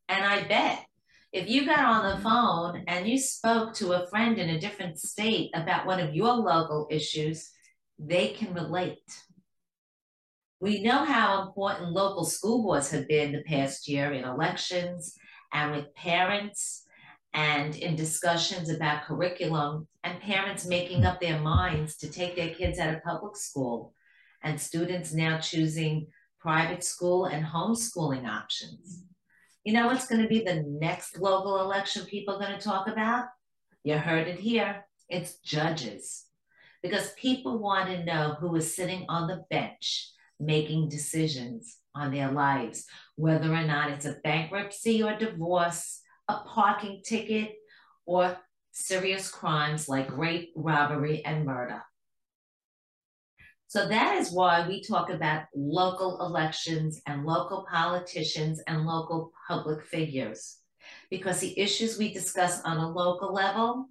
And 0.09 0.25
I 0.25 0.43
bet 0.47 0.85
if 1.31 1.49
you 1.49 1.65
got 1.65 1.79
on 1.79 2.15
the 2.15 2.21
phone 2.21 2.83
and 2.87 3.07
you 3.07 3.17
spoke 3.17 3.73
to 3.75 3.93
a 3.93 4.07
friend 4.07 4.37
in 4.37 4.49
a 4.49 4.59
different 4.59 4.99
state 4.99 5.51
about 5.53 5.85
one 5.85 5.99
of 5.99 6.13
your 6.13 6.33
local 6.33 6.87
issues, 6.91 7.49
they 7.97 8.29
can 8.29 8.53
relate. 8.53 8.99
We 10.59 10.83
know 10.83 11.05
how 11.05 11.43
important 11.43 11.91
local 11.91 12.25
school 12.25 12.63
boards 12.63 12.91
have 12.91 13.07
been 13.07 13.31
the 13.31 13.43
past 13.43 13.87
year 13.87 14.11
in 14.11 14.25
elections 14.25 15.15
and 15.53 15.71
with 15.71 15.93
parents 15.95 16.83
and 17.33 17.75
in 17.75 17.95
discussions 17.95 18.69
about 18.69 19.03
curriculum 19.03 19.87
and 20.03 20.19
parents 20.19 20.65
making 20.65 21.05
up 21.05 21.21
their 21.21 21.39
minds 21.39 21.95
to 21.97 22.09
take 22.09 22.35
their 22.35 22.53
kids 22.53 22.79
out 22.79 22.93
of 22.93 23.03
public 23.03 23.37
school 23.37 23.93
and 24.43 24.59
students 24.59 25.13
now 25.13 25.39
choosing 25.39 26.07
private 26.39 26.83
school 26.83 27.25
and 27.25 27.45
homeschooling 27.45 28.27
options. 28.27 29.03
You 29.63 29.73
know 29.73 29.85
what's 29.85 30.07
going 30.07 30.21
to 30.21 30.27
be 30.27 30.43
the 30.43 30.65
next 30.67 31.19
local 31.19 31.61
election 31.61 32.05
people 32.05 32.35
are 32.35 32.45
going 32.45 32.57
to 32.57 32.63
talk 32.63 32.87
about? 32.87 33.25
You 33.83 33.97
heard 33.97 34.27
it 34.27 34.39
here. 34.39 34.85
It's 35.07 35.37
judges. 35.39 36.25
Because 36.81 37.13
people 37.13 37.59
want 37.59 37.89
to 37.89 38.03
know 38.03 38.35
who 38.39 38.55
is 38.55 38.75
sitting 38.75 39.05
on 39.07 39.27
the 39.27 39.43
bench 39.51 40.09
making 40.39 40.89
decisions 40.89 41.77
on 41.93 42.11
their 42.11 42.31
lives, 42.31 42.85
whether 43.15 43.53
or 43.53 43.63
not 43.63 43.91
it's 43.91 44.05
a 44.05 44.17
bankruptcy 44.23 45.03
or 45.03 45.17
divorce, 45.17 46.01
a 46.27 46.35
parking 46.39 47.01
ticket, 47.05 47.53
or 48.05 48.37
serious 48.71 49.29
crimes 49.29 49.89
like 49.89 50.15
rape, 50.17 50.51
robbery, 50.55 51.23
and 51.25 51.45
murder. 51.45 51.81
So 53.67 53.87
that 53.87 54.17
is 54.17 54.31
why 54.31 54.67
we 54.67 54.83
talk 54.83 55.09
about 55.09 55.45
local 55.55 56.19
elections 56.25 57.01
and 57.07 57.25
local 57.25 57.65
politicians 57.71 58.61
and 58.67 58.85
local 58.85 59.31
public 59.47 59.85
figures, 59.85 60.57
because 61.09 61.39
the 61.39 61.57
issues 61.57 61.97
we 61.97 62.13
discuss 62.13 62.61
on 62.63 62.77
a 62.77 62.89
local 62.89 63.33
level 63.33 63.87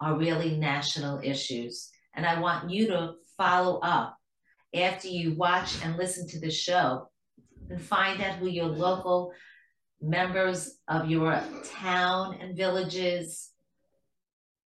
are 0.00 0.16
really 0.16 0.56
national 0.56 1.20
issues. 1.24 1.90
And 2.14 2.24
I 2.24 2.40
want 2.40 2.70
you 2.70 2.86
to 2.88 3.14
follow 3.36 3.80
up 3.80 4.16
after 4.74 5.08
you 5.08 5.34
watch 5.34 5.82
and 5.82 5.96
listen 5.96 6.28
to 6.28 6.40
the 6.40 6.50
show 6.50 7.10
and 7.70 7.80
find 7.80 8.20
out 8.20 8.36
who 8.36 8.48
your 8.48 8.66
local 8.66 9.32
members 10.02 10.78
of 10.88 11.08
your 11.08 11.40
town 11.72 12.38
and 12.40 12.56
villages 12.56 13.50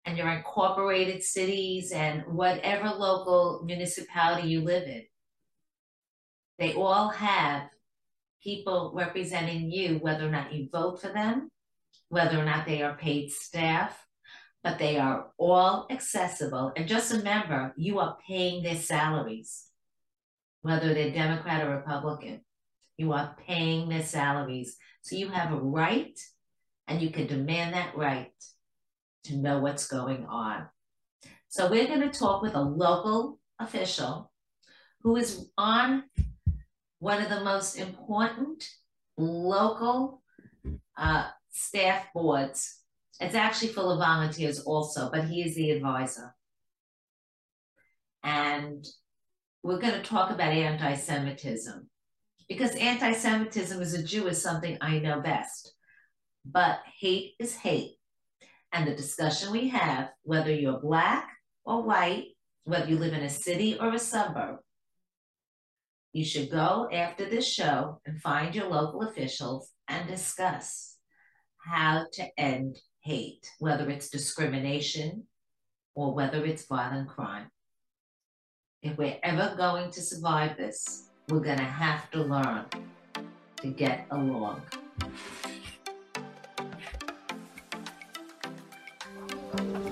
and 0.04 0.18
your 0.18 0.28
incorporated 0.28 1.22
cities 1.22 1.92
and 1.92 2.22
whatever 2.26 2.88
local 2.88 3.62
municipality 3.64 4.48
you 4.48 4.60
live 4.60 4.84
in. 4.84 5.04
They 6.58 6.74
all 6.74 7.08
have 7.08 7.68
people 8.42 8.92
representing 8.94 9.70
you, 9.70 9.98
whether 9.98 10.26
or 10.26 10.30
not 10.30 10.52
you 10.52 10.68
vote 10.70 11.00
for 11.00 11.08
them, 11.08 11.50
whether 12.08 12.38
or 12.38 12.44
not 12.44 12.66
they 12.66 12.82
are 12.82 12.96
paid 12.96 13.32
staff, 13.32 14.06
but 14.62 14.78
they 14.78 14.98
are 14.98 15.28
all 15.38 15.86
accessible. 15.90 16.72
And 16.76 16.86
just 16.86 17.12
remember, 17.12 17.72
you 17.76 17.98
are 17.98 18.18
paying 18.28 18.62
their 18.62 18.76
salaries, 18.76 19.66
whether 20.60 20.92
they're 20.92 21.10
Democrat 21.10 21.66
or 21.66 21.76
Republican. 21.76 22.42
You 22.96 23.12
are 23.12 23.36
paying 23.46 23.88
their 23.88 24.02
salaries. 24.02 24.76
So 25.02 25.16
you 25.16 25.28
have 25.28 25.52
a 25.52 25.56
right 25.56 26.18
and 26.86 27.02
you 27.02 27.10
can 27.10 27.26
demand 27.26 27.74
that 27.74 27.96
right 27.96 28.32
to 29.24 29.36
know 29.36 29.58
what's 29.60 29.86
going 29.86 30.26
on. 30.26 30.66
So 31.48 31.70
we're 31.70 31.86
going 31.86 32.00
to 32.00 32.18
talk 32.18 32.42
with 32.42 32.54
a 32.54 32.60
local 32.60 33.38
official 33.58 34.32
who 35.02 35.16
is 35.16 35.48
on 35.56 36.04
one 36.98 37.22
of 37.22 37.28
the 37.28 37.44
most 37.44 37.76
important 37.76 38.66
local 39.16 40.22
uh, 40.96 41.28
staff 41.50 42.06
boards. 42.12 42.80
It's 43.20 43.34
actually 43.34 43.68
full 43.68 43.92
of 43.92 44.00
volunteers 44.00 44.60
also, 44.60 45.10
but 45.10 45.24
he 45.24 45.42
is 45.42 45.54
the 45.54 45.70
advisor. 45.70 46.34
And 48.22 48.84
we're 49.62 49.80
going 49.80 49.94
to 49.94 50.02
talk 50.02 50.30
about 50.30 50.52
anti 50.52 50.94
Semitism 50.94 51.88
because 52.48 52.74
anti 52.76 53.12
Semitism 53.12 53.80
as 53.80 53.94
a 53.94 54.02
Jew 54.02 54.26
is 54.28 54.40
something 54.40 54.78
I 54.80 54.98
know 54.98 55.20
best. 55.20 55.74
But 56.44 56.80
hate 57.00 57.34
is 57.38 57.56
hate. 57.56 57.96
And 58.72 58.86
the 58.86 58.94
discussion 58.94 59.52
we 59.52 59.68
have, 59.68 60.10
whether 60.22 60.52
you're 60.52 60.80
Black 60.80 61.28
or 61.64 61.82
white, 61.82 62.28
whether 62.64 62.88
you 62.88 62.98
live 62.98 63.14
in 63.14 63.22
a 63.22 63.30
city 63.30 63.78
or 63.78 63.94
a 63.94 63.98
suburb, 63.98 64.58
you 66.12 66.24
should 66.24 66.50
go 66.50 66.88
after 66.92 67.28
this 67.28 67.50
show 67.50 68.00
and 68.06 68.20
find 68.20 68.54
your 68.54 68.68
local 68.68 69.02
officials 69.02 69.70
and 69.88 70.08
discuss 70.08 70.96
how 71.58 72.06
to 72.12 72.28
end 72.38 72.78
hate, 73.00 73.46
whether 73.58 73.88
it's 73.90 74.08
discrimination 74.10 75.24
or 75.94 76.14
whether 76.14 76.44
it's 76.44 76.66
violent 76.66 77.08
crime. 77.08 77.50
If 78.82 78.98
we're 78.98 79.18
ever 79.22 79.54
going 79.56 79.90
to 79.92 80.02
survive 80.02 80.56
this, 80.56 81.08
we're 81.28 81.40
going 81.40 81.58
to 81.58 81.64
have 81.64 82.10
to 82.10 82.22
learn 82.22 82.64
to 83.56 83.68
get 83.68 84.06
along. 84.10 84.60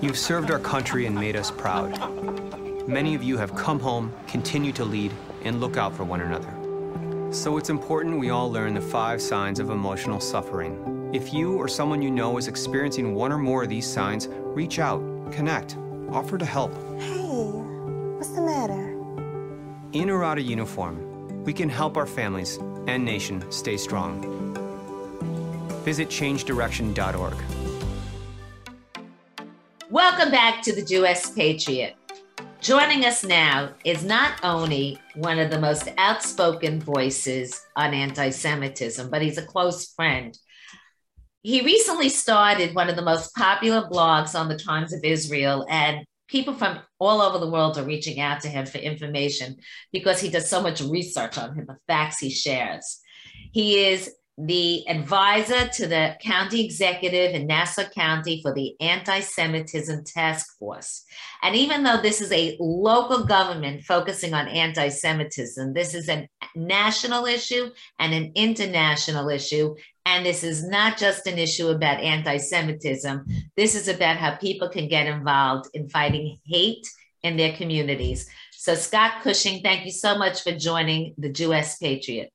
You've 0.02 0.18
served 0.18 0.50
our 0.50 0.58
country 0.58 1.06
and 1.06 1.14
made 1.14 1.36
us 1.36 1.50
proud. 1.50 1.96
Many 2.86 3.14
of 3.14 3.22
you 3.22 3.38
have 3.38 3.54
come 3.54 3.80
home, 3.80 4.12
continue 4.26 4.72
to 4.72 4.84
lead, 4.84 5.12
and 5.44 5.60
look 5.60 5.76
out 5.76 5.96
for 5.96 6.04
one 6.04 6.20
another. 6.20 6.52
So 7.32 7.56
it's 7.56 7.70
important 7.70 8.18
we 8.18 8.28
all 8.30 8.50
learn 8.50 8.74
the 8.74 8.80
five 8.80 9.22
signs 9.22 9.58
of 9.58 9.70
emotional 9.70 10.20
suffering. 10.20 11.10
If 11.14 11.32
you 11.32 11.54
or 11.54 11.68
someone 11.68 12.02
you 12.02 12.10
know 12.10 12.36
is 12.36 12.48
experiencing 12.48 13.14
one 13.14 13.32
or 13.32 13.38
more 13.38 13.62
of 13.62 13.68
these 13.70 13.86
signs, 13.86 14.28
reach 14.28 14.78
out, 14.78 15.00
connect, 15.30 15.78
offer 16.10 16.36
to 16.36 16.44
help. 16.44 16.74
Hey, 17.00 17.22
what's 18.18 18.30
the 18.30 18.42
matter? 18.42 18.90
In 19.92 20.10
or 20.10 20.24
out 20.24 20.38
of 20.38 20.44
uniform, 20.44 21.11
we 21.44 21.52
can 21.52 21.68
help 21.68 21.96
our 21.96 22.06
families 22.06 22.58
and 22.86 23.04
nation 23.04 23.50
stay 23.50 23.76
strong. 23.76 24.20
Visit 25.84 26.08
changedirection.org. 26.08 27.34
Welcome 29.90 30.30
back 30.30 30.62
to 30.62 30.74
the 30.74 30.82
Jewess 30.82 31.30
Patriot. 31.30 31.96
Joining 32.60 33.04
us 33.04 33.24
now 33.24 33.74
is 33.84 34.04
not 34.04 34.38
only 34.44 34.98
one 35.16 35.40
of 35.40 35.50
the 35.50 35.58
most 35.58 35.88
outspoken 35.98 36.80
voices 36.80 37.60
on 37.74 37.92
anti 37.92 38.30
Semitism, 38.30 39.10
but 39.10 39.20
he's 39.20 39.36
a 39.36 39.44
close 39.44 39.92
friend. 39.92 40.38
He 41.42 41.60
recently 41.62 42.08
started 42.08 42.72
one 42.72 42.88
of 42.88 42.94
the 42.94 43.02
most 43.02 43.34
popular 43.34 43.88
blogs 43.90 44.38
on 44.38 44.48
the 44.48 44.56
Times 44.56 44.92
of 44.92 45.00
Israel, 45.02 45.66
and 45.68 46.06
people 46.32 46.54
from 46.54 46.80
all 46.98 47.20
over 47.20 47.38
the 47.38 47.50
world 47.50 47.76
are 47.76 47.84
reaching 47.84 48.18
out 48.18 48.40
to 48.40 48.48
him 48.48 48.64
for 48.64 48.78
information 48.78 49.58
because 49.92 50.18
he 50.18 50.30
does 50.30 50.48
so 50.48 50.62
much 50.62 50.80
research 50.80 51.36
on 51.36 51.54
him, 51.54 51.66
the 51.66 51.76
facts 51.86 52.18
he 52.18 52.30
shares. 52.30 53.00
He 53.52 53.84
is 53.84 54.10
the 54.38 54.88
advisor 54.88 55.68
to 55.68 55.86
the 55.86 56.16
county 56.22 56.64
executive 56.64 57.34
in 57.34 57.46
Nassau 57.46 57.84
County 57.94 58.40
for 58.40 58.54
the 58.54 58.74
Anti 58.80 59.20
Semitism 59.20 60.04
Task 60.04 60.58
Force. 60.58 61.04
And 61.42 61.54
even 61.54 61.82
though 61.82 62.00
this 62.00 62.22
is 62.22 62.32
a 62.32 62.56
local 62.58 63.24
government 63.24 63.82
focusing 63.82 64.32
on 64.32 64.48
anti 64.48 64.88
Semitism, 64.88 65.74
this 65.74 65.94
is 65.94 66.08
a 66.08 66.26
national 66.56 67.26
issue 67.26 67.70
and 67.98 68.14
an 68.14 68.32
international 68.34 69.28
issue. 69.28 69.74
And 70.06 70.24
this 70.24 70.42
is 70.42 70.66
not 70.66 70.96
just 70.96 71.26
an 71.26 71.38
issue 71.38 71.68
about 71.68 72.00
anti 72.00 72.38
Semitism, 72.38 73.26
this 73.56 73.74
is 73.74 73.88
about 73.88 74.16
how 74.16 74.36
people 74.36 74.70
can 74.70 74.88
get 74.88 75.06
involved 75.06 75.68
in 75.74 75.90
fighting 75.90 76.38
hate 76.46 76.86
in 77.22 77.36
their 77.36 77.52
communities. 77.52 78.28
So, 78.52 78.74
Scott 78.74 79.22
Cushing, 79.22 79.60
thank 79.60 79.84
you 79.84 79.90
so 79.90 80.16
much 80.16 80.42
for 80.42 80.52
joining 80.52 81.14
the 81.18 81.28
Jewess 81.28 81.76
Patriot. 81.76 82.32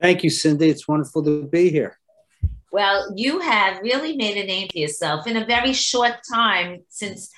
Thank 0.00 0.22
you, 0.22 0.30
Cindy. 0.30 0.68
It's 0.68 0.86
wonderful 0.86 1.24
to 1.24 1.44
be 1.44 1.70
here. 1.70 1.98
Well, 2.70 3.12
you 3.16 3.40
have 3.40 3.80
really 3.80 4.16
made 4.16 4.36
a 4.36 4.46
name 4.46 4.68
for 4.70 4.78
yourself 4.78 5.26
in 5.26 5.36
a 5.36 5.46
very 5.46 5.72
short 5.72 6.16
time 6.30 6.82
since 6.88 7.30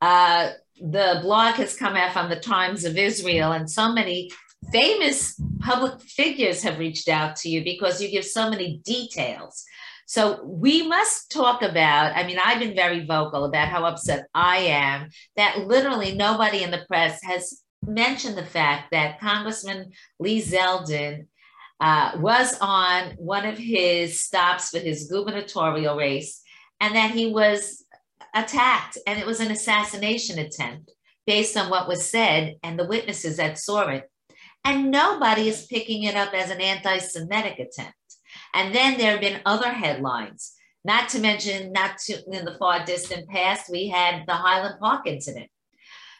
uh, 0.00 0.52
the 0.80 1.18
blog 1.22 1.56
has 1.56 1.76
come 1.76 1.94
out 1.94 2.12
from 2.12 2.30
the 2.30 2.40
Times 2.40 2.84
of 2.84 2.96
Israel, 2.96 3.52
and 3.52 3.70
so 3.70 3.92
many 3.92 4.30
famous 4.72 5.38
public 5.60 6.00
figures 6.00 6.62
have 6.62 6.78
reached 6.78 7.08
out 7.08 7.36
to 7.36 7.48
you 7.48 7.62
because 7.62 8.00
you 8.00 8.10
give 8.10 8.24
so 8.24 8.48
many 8.48 8.80
details. 8.84 9.64
So 10.06 10.42
we 10.42 10.88
must 10.88 11.30
talk 11.30 11.60
about, 11.60 12.16
I 12.16 12.26
mean, 12.26 12.38
I've 12.42 12.60
been 12.60 12.74
very 12.74 13.04
vocal 13.04 13.44
about 13.44 13.68
how 13.68 13.84
upset 13.84 14.26
I 14.34 14.56
am 14.58 15.10
that 15.36 15.66
literally 15.66 16.14
nobody 16.14 16.62
in 16.62 16.70
the 16.70 16.84
press 16.88 17.22
has 17.24 17.60
mentioned 17.86 18.38
the 18.38 18.46
fact 18.46 18.90
that 18.92 19.20
Congressman 19.20 19.90
Lee 20.18 20.40
Zeldin 20.40 21.26
uh, 21.80 22.12
was 22.16 22.56
on 22.60 23.12
one 23.18 23.46
of 23.46 23.56
his 23.56 24.20
stops 24.20 24.70
for 24.70 24.78
his 24.78 25.08
gubernatorial 25.08 25.96
race 25.96 26.42
and 26.80 26.94
that 26.94 27.12
he 27.12 27.26
was 27.32 27.84
attacked 28.34 28.98
and 29.06 29.18
it 29.18 29.26
was 29.26 29.40
an 29.40 29.50
assassination 29.50 30.38
attempt 30.38 30.90
based 31.26 31.56
on 31.56 31.70
what 31.70 31.88
was 31.88 32.10
said 32.10 32.56
and 32.62 32.78
the 32.78 32.86
witnesses 32.86 33.36
that 33.36 33.58
saw 33.58 33.88
it. 33.88 34.10
And 34.64 34.90
nobody 34.90 35.48
is 35.48 35.66
picking 35.66 36.02
it 36.02 36.16
up 36.16 36.34
as 36.34 36.50
an 36.50 36.60
anti 36.60 36.98
Semitic 36.98 37.58
attempt. 37.58 37.94
And 38.54 38.74
then 38.74 38.98
there 38.98 39.12
have 39.12 39.20
been 39.20 39.40
other 39.46 39.70
headlines, 39.70 40.52
not 40.84 41.08
to 41.10 41.20
mention, 41.20 41.72
not 41.72 41.98
to, 42.06 42.22
in 42.32 42.44
the 42.44 42.56
far 42.58 42.84
distant 42.84 43.28
past, 43.28 43.70
we 43.70 43.88
had 43.88 44.24
the 44.26 44.34
Highland 44.34 44.80
Park 44.80 45.06
incident 45.06 45.48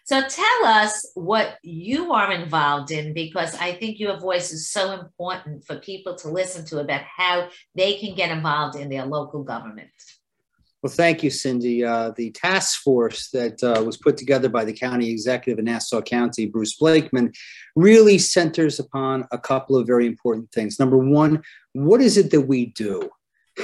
so 0.08 0.22
tell 0.22 0.64
us 0.64 1.06
what 1.16 1.58
you 1.62 2.14
are 2.14 2.32
involved 2.32 2.92
in 2.92 3.12
because 3.12 3.54
I 3.56 3.74
think 3.74 4.00
your 4.00 4.18
voice 4.18 4.54
is 4.54 4.70
so 4.70 4.92
important 4.92 5.66
for 5.66 5.76
people 5.76 6.16
to 6.16 6.30
listen 6.30 6.64
to 6.68 6.80
about 6.80 7.02
how 7.02 7.50
they 7.74 7.98
can 7.98 8.14
get 8.14 8.30
involved 8.30 8.78
in 8.78 8.88
their 8.88 9.04
local 9.04 9.42
government. 9.42 9.90
Well, 10.80 10.90
thank 10.90 11.22
you, 11.22 11.28
Cindy. 11.28 11.84
Uh, 11.84 12.12
the 12.16 12.30
task 12.30 12.80
force 12.80 13.28
that 13.34 13.62
uh, 13.62 13.82
was 13.82 13.98
put 13.98 14.16
together 14.16 14.48
by 14.48 14.64
the 14.64 14.72
county 14.72 15.10
executive 15.10 15.58
in 15.58 15.66
Nassau 15.66 16.00
County, 16.00 16.46
Bruce 16.46 16.78
Blakeman, 16.78 17.30
really 17.76 18.16
centers 18.16 18.80
upon 18.80 19.28
a 19.30 19.36
couple 19.36 19.76
of 19.76 19.86
very 19.86 20.06
important 20.06 20.50
things. 20.52 20.78
Number 20.78 20.96
one, 20.96 21.42
what 21.74 22.00
is 22.00 22.16
it 22.16 22.30
that 22.30 22.48
we 22.48 22.72
do? 22.72 23.10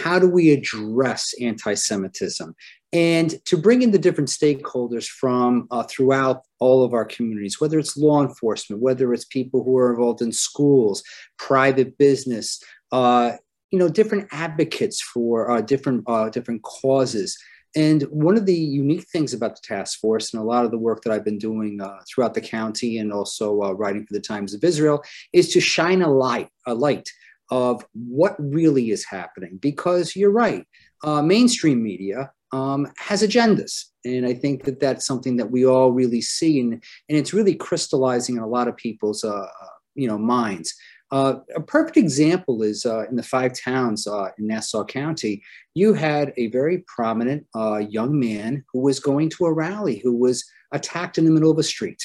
How 0.02 0.18
do 0.18 0.28
we 0.28 0.50
address 0.50 1.32
anti 1.40 1.72
Semitism? 1.72 2.54
And 2.94 3.44
to 3.44 3.56
bring 3.56 3.82
in 3.82 3.90
the 3.90 3.98
different 3.98 4.30
stakeholders 4.30 5.06
from 5.08 5.66
uh, 5.72 5.82
throughout 5.82 6.42
all 6.60 6.84
of 6.84 6.94
our 6.94 7.04
communities, 7.04 7.60
whether 7.60 7.76
it's 7.76 7.96
law 7.96 8.22
enforcement, 8.22 8.80
whether 8.80 9.12
it's 9.12 9.24
people 9.24 9.64
who 9.64 9.76
are 9.76 9.90
involved 9.90 10.22
in 10.22 10.30
schools, 10.30 11.02
private 11.36 11.98
business, 11.98 12.62
uh, 12.92 13.32
you 13.72 13.80
know, 13.80 13.88
different 13.88 14.28
advocates 14.30 15.02
for 15.02 15.50
uh, 15.50 15.60
different 15.60 16.04
uh, 16.06 16.30
different 16.30 16.62
causes. 16.62 17.36
And 17.76 18.02
one 18.02 18.36
of 18.36 18.46
the 18.46 18.54
unique 18.54 19.08
things 19.08 19.34
about 19.34 19.56
the 19.56 19.62
task 19.64 19.98
force 19.98 20.32
and 20.32 20.40
a 20.40 20.46
lot 20.46 20.64
of 20.64 20.70
the 20.70 20.78
work 20.78 21.02
that 21.02 21.12
I've 21.12 21.24
been 21.24 21.38
doing 21.38 21.80
uh, 21.80 21.98
throughout 22.08 22.34
the 22.34 22.40
county 22.40 22.98
and 22.98 23.12
also 23.12 23.60
uh, 23.60 23.72
writing 23.72 24.06
for 24.06 24.14
the 24.14 24.20
Times 24.20 24.54
of 24.54 24.62
Israel 24.62 25.02
is 25.32 25.52
to 25.54 25.60
shine 25.60 26.00
a 26.00 26.08
light, 26.08 26.48
a 26.68 26.74
light 26.74 27.10
of 27.50 27.84
what 27.92 28.36
really 28.38 28.92
is 28.92 29.04
happening. 29.04 29.58
Because 29.60 30.14
you're 30.14 30.30
right, 30.30 30.64
mainstream 31.04 31.82
media 31.82 32.30
um, 32.54 32.86
has 32.98 33.22
agendas. 33.22 33.86
And 34.04 34.24
I 34.24 34.34
think 34.34 34.64
that 34.64 34.78
that's 34.78 35.04
something 35.04 35.36
that 35.38 35.50
we 35.50 35.66
all 35.66 35.90
really 35.90 36.20
see, 36.20 36.60
and, 36.60 36.72
and 36.72 37.18
it's 37.18 37.34
really 37.34 37.54
crystallizing 37.54 38.36
in 38.36 38.42
a 38.42 38.46
lot 38.46 38.68
of 38.68 38.76
people's 38.76 39.24
uh, 39.24 39.46
you 39.94 40.06
know 40.06 40.18
minds. 40.18 40.74
Uh, 41.10 41.40
a 41.54 41.60
perfect 41.60 41.96
example 41.96 42.62
is 42.62 42.86
uh, 42.86 43.04
in 43.08 43.16
the 43.16 43.22
five 43.22 43.52
towns 43.58 44.06
uh, 44.06 44.28
in 44.38 44.46
Nassau 44.46 44.84
County, 44.84 45.42
you 45.74 45.94
had 45.94 46.32
a 46.36 46.48
very 46.48 46.84
prominent 46.86 47.46
uh, 47.54 47.78
young 47.78 48.18
man 48.18 48.64
who 48.72 48.80
was 48.80 49.00
going 49.00 49.28
to 49.30 49.46
a 49.46 49.52
rally 49.52 50.00
who 50.02 50.16
was 50.16 50.44
attacked 50.72 51.18
in 51.18 51.24
the 51.24 51.30
middle 51.30 51.50
of 51.50 51.58
a 51.58 51.62
street. 51.62 52.02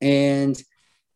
And 0.00 0.60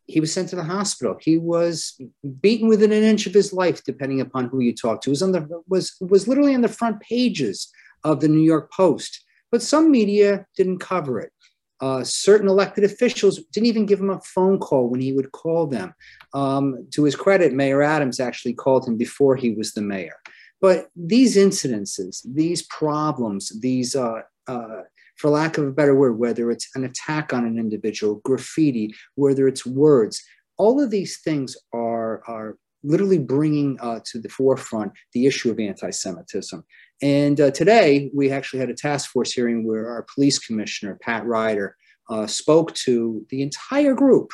he 0.06 0.20
was 0.20 0.32
sent 0.32 0.48
to 0.50 0.56
the 0.56 0.64
hospital. 0.64 1.18
He 1.20 1.38
was 1.38 2.00
beaten 2.40 2.68
within 2.68 2.92
an 2.92 3.02
inch 3.02 3.26
of 3.26 3.34
his 3.34 3.52
life, 3.52 3.82
depending 3.84 4.20
upon 4.20 4.48
who 4.48 4.60
you 4.60 4.74
talk 4.74 5.02
to. 5.02 5.10
Was 5.10 5.22
on 5.22 5.32
the 5.32 5.62
was 5.68 5.96
was 6.00 6.28
literally 6.28 6.54
on 6.54 6.62
the 6.62 6.68
front 6.68 7.00
pages 7.00 7.70
of 8.04 8.20
the 8.20 8.28
New 8.28 8.42
York 8.42 8.72
Post, 8.72 9.24
but 9.50 9.62
some 9.62 9.90
media 9.90 10.46
didn't 10.56 10.78
cover 10.78 11.20
it. 11.20 11.32
Uh, 11.80 12.02
certain 12.02 12.48
elected 12.48 12.82
officials 12.82 13.40
didn't 13.52 13.66
even 13.66 13.86
give 13.86 14.00
him 14.00 14.10
a 14.10 14.20
phone 14.20 14.58
call 14.58 14.88
when 14.88 15.00
he 15.00 15.12
would 15.12 15.30
call 15.32 15.66
them. 15.66 15.94
Um, 16.34 16.86
to 16.92 17.04
his 17.04 17.14
credit, 17.14 17.52
Mayor 17.52 17.82
Adams 17.82 18.18
actually 18.18 18.54
called 18.54 18.86
him 18.86 18.96
before 18.96 19.36
he 19.36 19.52
was 19.52 19.72
the 19.72 19.82
mayor. 19.82 20.16
But 20.60 20.88
these 20.96 21.36
incidences, 21.36 22.26
these 22.26 22.62
problems, 22.62 23.60
these, 23.60 23.94
uh, 23.94 24.22
uh, 24.48 24.82
for 25.16 25.30
lack 25.30 25.56
of 25.56 25.66
a 25.66 25.72
better 25.72 25.94
word, 25.94 26.18
whether 26.18 26.50
it's 26.50 26.68
an 26.74 26.84
attack 26.84 27.32
on 27.32 27.44
an 27.44 27.58
individual, 27.58 28.16
graffiti, 28.24 28.92
whether 29.14 29.46
it's 29.46 29.64
words, 29.64 30.20
all 30.56 30.82
of 30.82 30.90
these 30.90 31.20
things 31.20 31.56
are, 31.72 32.22
are 32.26 32.56
literally 32.82 33.18
bringing 33.18 33.78
uh, 33.80 34.00
to 34.04 34.20
the 34.20 34.28
forefront 34.28 34.92
the 35.12 35.26
issue 35.26 35.50
of 35.50 35.60
anti 35.60 35.90
Semitism. 35.90 36.64
And 37.02 37.40
uh, 37.40 37.50
today, 37.50 38.10
we 38.14 38.30
actually 38.30 38.60
had 38.60 38.70
a 38.70 38.74
task 38.74 39.10
force 39.10 39.32
hearing 39.32 39.66
where 39.66 39.88
our 39.88 40.06
police 40.14 40.38
commissioner, 40.38 40.98
Pat 41.00 41.24
Ryder, 41.24 41.76
uh, 42.10 42.26
spoke 42.26 42.74
to 42.74 43.24
the 43.30 43.42
entire 43.42 43.94
group 43.94 44.30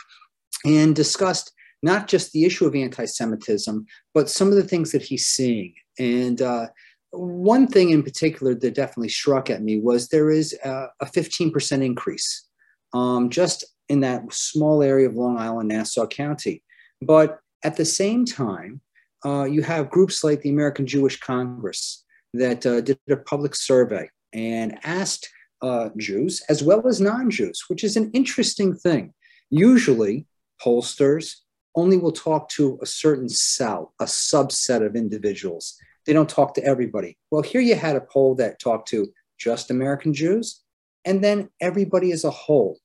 and 0.64 0.96
discussed 0.96 1.52
not 1.82 2.08
just 2.08 2.32
the 2.32 2.44
issue 2.44 2.66
of 2.66 2.74
anti 2.74 3.04
Semitism, 3.04 3.84
but 4.14 4.30
some 4.30 4.48
of 4.48 4.54
the 4.54 4.62
things 4.62 4.92
that 4.92 5.02
he's 5.02 5.26
seeing. 5.26 5.74
And 5.98 6.40
uh, 6.40 6.68
one 7.10 7.66
thing 7.66 7.90
in 7.90 8.02
particular 8.02 8.54
that 8.54 8.74
definitely 8.74 9.10
struck 9.10 9.50
at 9.50 9.62
me 9.62 9.78
was 9.78 10.08
there 10.08 10.30
is 10.30 10.56
a, 10.64 10.86
a 11.00 11.06
15% 11.06 11.84
increase 11.84 12.48
um, 12.94 13.28
just 13.28 13.64
in 13.88 14.00
that 14.00 14.32
small 14.32 14.82
area 14.82 15.08
of 15.08 15.14
Long 15.14 15.36
Island, 15.36 15.68
Nassau 15.68 16.06
County. 16.06 16.62
But 17.02 17.38
at 17.64 17.76
the 17.76 17.84
same 17.84 18.24
time, 18.24 18.80
uh, 19.24 19.44
you 19.44 19.62
have 19.62 19.90
groups 19.90 20.24
like 20.24 20.42
the 20.42 20.50
American 20.50 20.86
Jewish 20.86 21.20
Congress, 21.20 22.03
that 22.34 22.66
uh, 22.66 22.80
did 22.80 22.98
a 23.08 23.16
public 23.16 23.54
survey 23.54 24.08
and 24.32 24.78
asked 24.84 25.28
uh, 25.62 25.88
Jews 25.96 26.42
as 26.48 26.62
well 26.62 26.86
as 26.86 27.00
non 27.00 27.30
Jews, 27.30 27.64
which 27.68 27.84
is 27.84 27.96
an 27.96 28.10
interesting 28.12 28.74
thing. 28.74 29.14
Usually, 29.50 30.26
pollsters 30.62 31.36
only 31.76 31.96
will 31.96 32.12
talk 32.12 32.48
to 32.50 32.78
a 32.82 32.86
certain 32.86 33.28
cell, 33.28 33.94
a 34.00 34.04
subset 34.04 34.84
of 34.84 34.94
individuals. 34.94 35.76
They 36.06 36.12
don't 36.12 36.28
talk 36.28 36.54
to 36.54 36.64
everybody. 36.64 37.16
Well, 37.30 37.42
here 37.42 37.60
you 37.60 37.74
had 37.74 37.96
a 37.96 38.00
poll 38.00 38.34
that 38.36 38.60
talked 38.60 38.88
to 38.88 39.08
just 39.38 39.70
American 39.70 40.12
Jews 40.12 40.62
and 41.04 41.22
then 41.22 41.48
everybody 41.60 42.12
as 42.12 42.24
a 42.24 42.30
whole. 42.30 42.78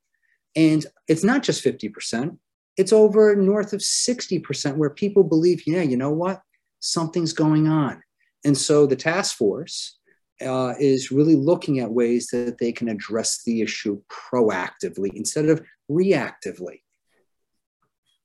And 0.55 0.85
it's 1.07 1.23
not 1.23 1.43
just 1.43 1.63
50%, 1.63 2.37
it's 2.77 2.93
over 2.93 3.35
north 3.35 3.73
of 3.73 3.81
60% 3.81 4.77
where 4.77 4.89
people 4.89 5.23
believe, 5.23 5.63
yeah, 5.67 5.81
you 5.81 5.97
know 5.97 6.11
what? 6.11 6.41
Something's 6.79 7.33
going 7.33 7.67
on. 7.67 8.01
And 8.45 8.57
so 8.57 8.85
the 8.85 8.95
task 8.95 9.37
force 9.37 9.99
uh, 10.41 10.73
is 10.79 11.11
really 11.11 11.35
looking 11.35 11.79
at 11.79 11.91
ways 11.91 12.27
that 12.27 12.57
they 12.59 12.71
can 12.71 12.87
address 12.87 13.43
the 13.43 13.61
issue 13.61 14.01
proactively 14.09 15.13
instead 15.13 15.45
of 15.45 15.61
reactively. 15.89 16.81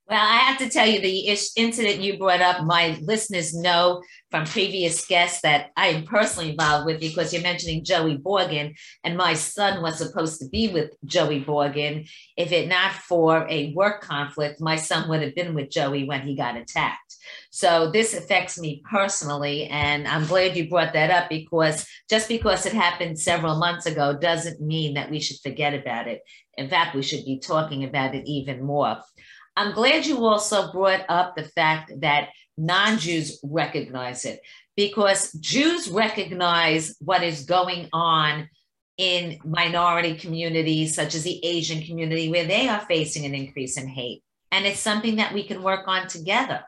Well, 0.06 0.20
I 0.20 0.36
have 0.36 0.58
to 0.58 0.68
tell 0.68 0.86
you 0.86 1.00
the 1.00 1.20
incident 1.56 2.00
you 2.00 2.18
brought 2.18 2.42
up. 2.42 2.62
My 2.64 2.98
listeners 3.00 3.54
know 3.54 4.02
from 4.30 4.44
previous 4.44 5.06
guests 5.06 5.40
that 5.40 5.70
I 5.78 5.88
am 5.88 6.04
personally 6.04 6.50
involved 6.50 6.84
with 6.84 7.00
because 7.00 7.32
you're 7.32 7.40
mentioning 7.40 7.84
Joey 7.84 8.18
Borgen, 8.18 8.74
and 9.02 9.16
my 9.16 9.32
son 9.32 9.80
was 9.80 9.96
supposed 9.96 10.40
to 10.40 10.48
be 10.50 10.68
with 10.68 10.90
Joey 11.06 11.42
Borgen. 11.42 12.06
If 12.36 12.52
it 12.52 12.68
not 12.68 12.92
for 12.92 13.46
a 13.48 13.72
work 13.72 14.02
conflict, 14.02 14.60
my 14.60 14.76
son 14.76 15.08
would 15.08 15.22
have 15.22 15.34
been 15.34 15.54
with 15.54 15.70
Joey 15.70 16.04
when 16.04 16.20
he 16.20 16.36
got 16.36 16.58
attacked. 16.58 17.16
So 17.50 17.90
this 17.90 18.12
affects 18.12 18.60
me 18.60 18.82
personally, 18.90 19.68
and 19.68 20.06
I'm 20.06 20.26
glad 20.26 20.54
you 20.54 20.68
brought 20.68 20.92
that 20.92 21.10
up 21.10 21.30
because 21.30 21.86
just 22.10 22.28
because 22.28 22.66
it 22.66 22.74
happened 22.74 23.18
several 23.18 23.56
months 23.56 23.86
ago 23.86 24.14
doesn't 24.14 24.60
mean 24.60 24.94
that 24.94 25.10
we 25.10 25.18
should 25.18 25.38
forget 25.42 25.72
about 25.72 26.08
it. 26.08 26.20
In 26.58 26.68
fact, 26.68 26.94
we 26.94 27.02
should 27.02 27.24
be 27.24 27.38
talking 27.38 27.84
about 27.84 28.14
it 28.14 28.26
even 28.26 28.62
more. 28.62 28.98
I'm 29.56 29.72
glad 29.72 30.06
you 30.06 30.24
also 30.24 30.72
brought 30.72 31.04
up 31.08 31.36
the 31.36 31.44
fact 31.44 31.92
that 32.00 32.30
non 32.56 32.98
Jews 32.98 33.38
recognize 33.42 34.24
it 34.24 34.40
because 34.76 35.32
Jews 35.32 35.88
recognize 35.88 36.96
what 37.00 37.22
is 37.22 37.44
going 37.44 37.88
on 37.92 38.48
in 38.96 39.38
minority 39.44 40.16
communities, 40.16 40.94
such 40.94 41.14
as 41.14 41.22
the 41.24 41.44
Asian 41.44 41.82
community, 41.82 42.30
where 42.30 42.46
they 42.46 42.68
are 42.68 42.84
facing 42.86 43.24
an 43.24 43.34
increase 43.34 43.76
in 43.76 43.88
hate. 43.88 44.22
And 44.52 44.66
it's 44.66 44.80
something 44.80 45.16
that 45.16 45.34
we 45.34 45.42
can 45.44 45.62
work 45.62 45.86
on 45.88 46.06
together. 46.06 46.62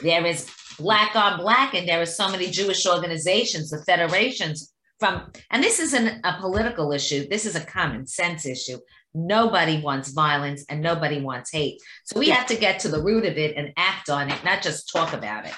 There 0.00 0.26
is 0.26 0.50
Black 0.78 1.14
on 1.14 1.38
Black, 1.38 1.74
and 1.74 1.88
there 1.88 2.00
are 2.00 2.06
so 2.06 2.28
many 2.28 2.50
Jewish 2.50 2.86
organizations, 2.86 3.70
the 3.70 3.84
federations 3.84 4.72
from, 4.98 5.30
and 5.50 5.62
this 5.62 5.80
isn't 5.80 6.20
a 6.24 6.36
political 6.40 6.92
issue, 6.92 7.28
this 7.28 7.46
is 7.46 7.56
a 7.56 7.64
common 7.64 8.06
sense 8.06 8.46
issue. 8.46 8.78
Nobody 9.14 9.80
wants 9.80 10.10
violence 10.10 10.64
and 10.68 10.82
nobody 10.82 11.20
wants 11.20 11.52
hate. 11.52 11.80
So 12.04 12.18
we 12.18 12.28
have 12.30 12.46
to 12.46 12.56
get 12.56 12.80
to 12.80 12.88
the 12.88 13.00
root 13.00 13.24
of 13.24 13.38
it 13.38 13.56
and 13.56 13.72
act 13.76 14.10
on 14.10 14.28
it, 14.30 14.42
not 14.44 14.60
just 14.60 14.90
talk 14.92 15.12
about 15.12 15.46
it. 15.46 15.52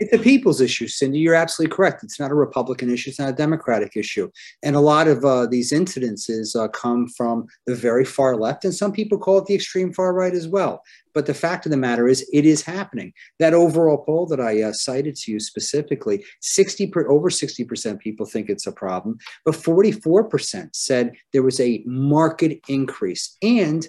It's 0.00 0.12
a 0.12 0.18
people's 0.18 0.60
issue, 0.60 0.86
Cindy. 0.86 1.18
You're 1.18 1.34
absolutely 1.34 1.74
correct. 1.74 2.04
It's 2.04 2.20
not 2.20 2.30
a 2.30 2.34
Republican 2.34 2.90
issue. 2.90 3.10
It's 3.10 3.18
not 3.18 3.30
a 3.30 3.34
Democratic 3.34 3.96
issue. 3.96 4.30
And 4.62 4.76
a 4.76 4.80
lot 4.80 5.08
of 5.08 5.24
uh, 5.24 5.46
these 5.46 5.72
incidences 5.72 6.54
uh, 6.54 6.68
come 6.68 7.08
from 7.08 7.46
the 7.66 7.74
very 7.74 8.04
far 8.04 8.36
left, 8.36 8.64
and 8.64 8.74
some 8.74 8.92
people 8.92 9.18
call 9.18 9.38
it 9.38 9.46
the 9.46 9.54
extreme 9.54 9.92
far 9.92 10.12
right 10.12 10.34
as 10.34 10.46
well. 10.46 10.82
But 11.14 11.26
the 11.26 11.34
fact 11.34 11.66
of 11.66 11.70
the 11.70 11.76
matter 11.76 12.08
is, 12.08 12.28
it 12.32 12.44
is 12.44 12.62
happening. 12.62 13.12
That 13.38 13.54
overall 13.54 13.98
poll 13.98 14.26
that 14.26 14.40
I 14.40 14.62
uh, 14.62 14.72
cited 14.72 15.16
to 15.16 15.32
you 15.32 15.40
specifically, 15.40 16.24
60 16.40 16.86
per, 16.88 17.08
over 17.08 17.30
60% 17.30 17.98
people 18.00 18.26
think 18.26 18.48
it's 18.48 18.66
a 18.66 18.72
problem, 18.72 19.18
but 19.44 19.54
44% 19.54 20.70
said 20.74 21.12
there 21.32 21.42
was 21.42 21.60
a 21.60 21.82
market 21.86 22.60
increase. 22.68 23.36
And 23.42 23.86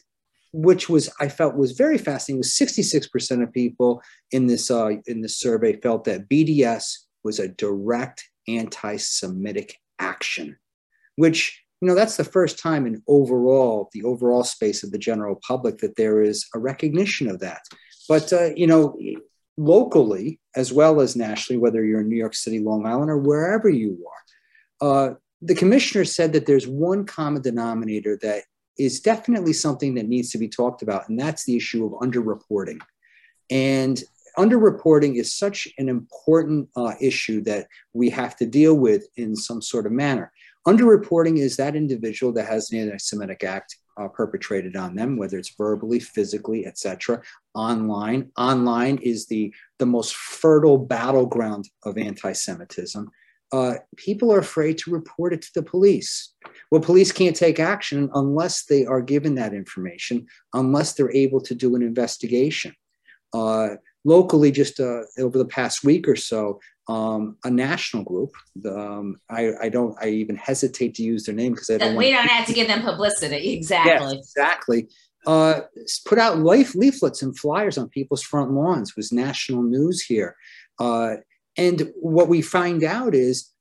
which 0.51 0.89
was 0.89 1.09
I 1.19 1.29
felt 1.29 1.55
was 1.55 1.73
very 1.73 1.97
fascinating 1.97 2.39
was 2.39 2.49
66% 2.49 3.43
of 3.43 3.53
people 3.53 4.01
in 4.31 4.47
this 4.47 4.71
uh, 4.71 4.93
in 5.05 5.21
this 5.21 5.39
survey 5.39 5.79
felt 5.79 6.05
that 6.05 6.27
BDS 6.27 6.95
was 7.23 7.39
a 7.39 7.49
direct 7.49 8.27
anti-Semitic 8.47 9.77
action, 9.99 10.57
which 11.15 11.63
you 11.81 11.87
know 11.87 11.95
that's 11.95 12.17
the 12.17 12.23
first 12.23 12.59
time 12.59 12.85
in 12.85 13.01
overall 13.07 13.89
the 13.93 14.03
overall 14.03 14.43
space 14.43 14.83
of 14.83 14.91
the 14.91 14.97
general 14.97 15.39
public 15.47 15.77
that 15.79 15.95
there 15.95 16.21
is 16.21 16.45
a 16.53 16.59
recognition 16.59 17.29
of 17.29 17.39
that. 17.39 17.61
But 18.07 18.33
uh, 18.33 18.49
you 18.55 18.67
know 18.67 18.97
locally 19.57 20.39
as 20.55 20.71
well 20.71 21.01
as 21.01 21.15
nationally 21.17 21.59
whether 21.59 21.83
you're 21.83 21.99
in 21.99 22.07
new 22.07 22.15
york 22.15 22.33
city 22.33 22.59
long 22.59 22.85
island 22.85 23.11
or 23.11 23.17
wherever 23.17 23.67
you 23.67 24.01
are 24.81 25.09
uh, 25.09 25.13
the 25.41 25.55
commissioner 25.55 26.05
said 26.05 26.33
that 26.33 26.45
there's 26.45 26.67
one 26.67 27.05
common 27.05 27.41
denominator 27.41 28.17
that 28.21 28.43
is 28.77 28.99
definitely 28.99 29.53
something 29.53 29.95
that 29.95 30.07
needs 30.07 30.31
to 30.31 30.37
be 30.37 30.47
talked 30.47 30.81
about 30.81 31.07
and 31.09 31.19
that's 31.19 31.45
the 31.45 31.55
issue 31.55 31.85
of 31.85 31.91
underreporting. 31.93 32.79
And 33.49 34.01
underreporting 34.37 35.15
is 35.15 35.33
such 35.33 35.67
an 35.77 35.89
important 35.89 36.69
uh, 36.75 36.93
issue 37.01 37.41
that 37.41 37.67
we 37.93 38.09
have 38.09 38.35
to 38.37 38.45
deal 38.45 38.75
with 38.75 39.07
in 39.17 39.35
some 39.35 39.61
sort 39.61 39.85
of 39.85 39.91
manner 39.91 40.31
Underreporting 40.69 41.39
is 41.39 41.57
that 41.57 41.75
individual 41.75 42.31
that 42.33 42.45
has 42.45 42.71
an 42.71 42.77
anti-Semitic 42.77 43.43
act 43.43 43.75
uh, 43.99 44.07
perpetrated 44.07 44.75
on 44.75 44.93
them, 44.93 45.17
whether 45.17 45.39
it's 45.39 45.55
verbally, 45.57 45.99
physically, 45.99 46.67
etc. 46.67 47.23
Online, 47.55 48.31
online 48.37 48.99
is 48.99 49.25
the 49.25 49.51
the 49.79 49.87
most 49.87 50.15
fertile 50.15 50.77
battleground 50.77 51.67
of 51.85 51.97
anti-Semitism. 51.97 53.09
Uh, 53.51 53.73
people 53.95 54.31
are 54.31 54.37
afraid 54.37 54.77
to 54.77 54.91
report 54.91 55.33
it 55.33 55.41
to 55.41 55.49
the 55.55 55.63
police. 55.63 56.35
Well, 56.69 56.81
police 56.81 57.11
can't 57.11 57.35
take 57.35 57.59
action 57.59 58.07
unless 58.13 58.65
they 58.65 58.85
are 58.85 59.01
given 59.01 59.33
that 59.35 59.55
information, 59.55 60.27
unless 60.53 60.93
they're 60.93 61.15
able 61.15 61.41
to 61.41 61.55
do 61.55 61.75
an 61.75 61.81
investigation. 61.81 62.75
Uh, 63.33 63.69
locally, 64.05 64.51
just 64.51 64.79
uh, 64.79 65.01
over 65.17 65.39
the 65.39 65.45
past 65.45 65.83
week 65.83 66.07
or 66.07 66.15
so, 66.15 66.59
um, 66.89 67.37
a 67.43 67.51
national 67.51 68.03
group. 68.03 68.31
Um, 68.65 69.17
I, 69.29 69.51
I, 69.61 69.69
don't. 69.69 69.95
I 70.01 70.09
even 70.09 70.35
hesitate 70.35 70.95
to 70.95 71.03
use 71.03 71.23
their 71.23 71.35
name 71.35 71.53
because 71.53 71.69
I 71.69 71.77
don't. 71.77 71.95
We 71.95 72.09
don't 72.09 72.27
have 72.27 72.47
to 72.47 72.53
give 72.53 72.67
them 72.67 72.81
publicity. 72.81 73.53
Exactly. 73.59 74.15
Yes, 74.15 74.29
exactly. 74.29 74.87
Uh, 75.27 75.61
put 76.05 76.17
out 76.17 76.39
life 76.39 76.73
leaflets 76.73 77.21
and 77.21 77.37
flyers 77.37 77.77
on 77.77 77.89
people's 77.89 78.23
front 78.23 78.51
lawns. 78.51 78.95
Was 78.95 79.11
national 79.11 79.61
news 79.63 80.01
here, 80.01 80.35
uh, 80.79 81.17
and 81.57 81.91
what 81.95 82.27
we 82.27 82.41
find 82.41 82.83
out 82.83 83.13
is 83.13 83.51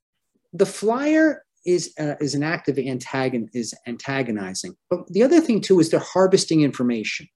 the 0.52 0.66
flyer 0.66 1.44
is 1.66 1.92
uh, 2.00 2.14
is 2.20 2.34
an 2.34 2.42
act 2.42 2.68
of 2.68 2.76
antagon 2.76 3.48
is 3.52 3.74
antagonizing. 3.86 4.74
But 4.88 5.06
the 5.08 5.22
other 5.22 5.40
thing 5.40 5.60
too 5.60 5.80
is 5.80 5.90
they're 5.90 6.00
harvesting 6.00 6.62
information. 6.62 7.28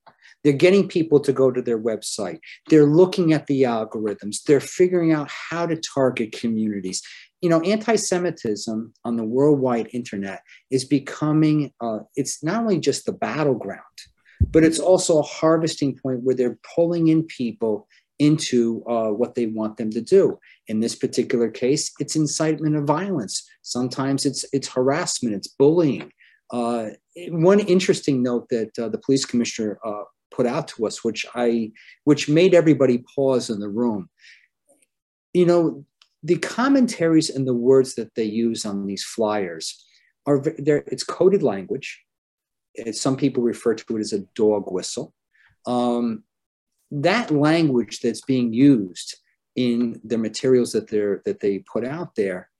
They're 0.42 0.53
getting 0.53 0.88
people 0.88 1.21
to 1.21 1.33
go 1.33 1.51
to 1.51 1.62
their 1.62 1.81
website. 1.81 2.38
They're 2.68 2.87
looking 2.87 3.33
at 3.33 3.47
the 3.47 3.62
algorithms. 3.62 4.42
They're 4.42 4.61
figuring 4.61 5.12
out 5.12 5.31
how 5.31 5.66
to 5.66 5.77
target 5.77 6.33
communities. 6.33 7.03
You 7.40 7.51
know, 7.51 7.61
anti-Semitism 7.61 8.92
on 9.05 9.16
the 9.16 9.25
worldwide 9.25 9.88
internet 9.92 10.42
is 10.71 10.85
becoming, 10.85 11.73
uh, 11.81 12.01
it's 12.16 12.42
not 12.42 12.62
only 12.62 12.79
just 12.79 13.05
the 13.07 13.12
battleground, 13.12 13.81
but 14.51 14.64
it's 14.64 14.79
also 14.79 15.18
a 15.18 15.23
harvesting 15.23 15.97
point 15.97 16.23
where 16.23 16.35
they're 16.35 16.59
pulling 16.75 17.09
in 17.09 17.25
people 17.25 17.88
into 18.18 18.85
uh, 18.88 19.09
what 19.09 19.35
they 19.35 19.47
want 19.47 19.77
them 19.77 19.90
to 19.90 20.01
do. 20.01 20.38
In 20.68 20.81
this 20.81 20.95
particular 20.95 21.51
case, 21.51 21.90
it's 21.99 22.14
incitement 22.14 22.77
of 22.77 22.85
violence. 22.85 23.49
Sometimes 23.62 24.25
it's 24.25 24.45
it's 24.53 24.68
harassment, 24.68 25.35
it's 25.35 25.49
bullying. 25.49 26.12
Uh, 26.53 26.90
one 27.31 27.61
interesting 27.61 28.23
note 28.23 28.49
that 28.51 28.79
uh, 28.79 28.88
the 28.88 28.99
police 28.99 29.25
commissioner 29.25 29.79
uh, 29.85 30.03
put 30.33 30.47
out 30.47 30.68
to 30.68 30.87
us, 30.87 31.05
which 31.05 31.27
I, 31.35 31.73
which 32.05 32.29
made 32.29 32.55
everybody 32.55 32.99
pause 32.99 33.51
in 33.51 33.61
the 33.61 33.68
room. 33.68 34.09
You 35.33 35.47
know, 35.47 35.85
the 36.23 36.38
commentaries 36.38 37.31
and 37.31 37.47
the 37.47 37.55
words 37.55 37.95
that 37.95 38.14
they 38.14 38.25
use 38.25 38.64
on 38.64 38.87
these 38.87 39.05
flyers 39.05 39.85
are 40.27 40.42
there. 40.59 40.85
It's 40.87 41.05
coded 41.05 41.42
language. 41.42 42.01
It's, 42.75 43.01
some 43.01 43.16
people 43.16 43.42
refer 43.42 43.75
to 43.75 43.97
it 43.97 44.01
as 44.01 44.12
a 44.12 44.21
dog 44.35 44.64
whistle. 44.71 45.12
Um, 45.66 46.25
that 46.90 47.31
language 47.31 48.01
that's 48.01 48.21
being 48.23 48.53
used 48.53 49.16
in 49.57 50.01
the 50.05 50.18
materials 50.18 50.73
that 50.73 50.88
they're 50.88 51.22
that 51.24 51.41
they 51.41 51.59
put 51.61 51.85
out 51.85 52.14
there 52.14 52.51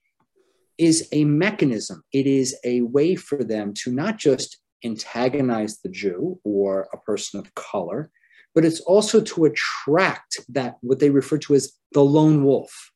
is 0.79 1.09
a 1.13 1.25
mechanism. 1.25 2.03
It 2.13 2.27
is 2.27 2.57
a 2.65 2.81
way 2.83 3.15
for 3.15 3.45
them 3.45 3.73
to 3.85 3.93
not 3.93 4.19
just 4.19 4.59
antagonize 4.85 5.79
the 5.79 5.89
Jew 5.89 6.39
or 6.45 6.89
a 6.93 6.99
person 6.99 7.41
of 7.41 7.55
color, 7.55 8.11
but 8.55 8.65
it's 8.65 8.81
also 8.81 9.21
to 9.21 9.45
attract 9.45 10.41
that 10.49 10.77
what 10.81 10.99
they 10.99 11.11
refer 11.11 11.39
to 11.39 11.55
as 11.55 11.73
the 11.93 12.05
lone 12.05 12.45
wolf, 12.45 12.93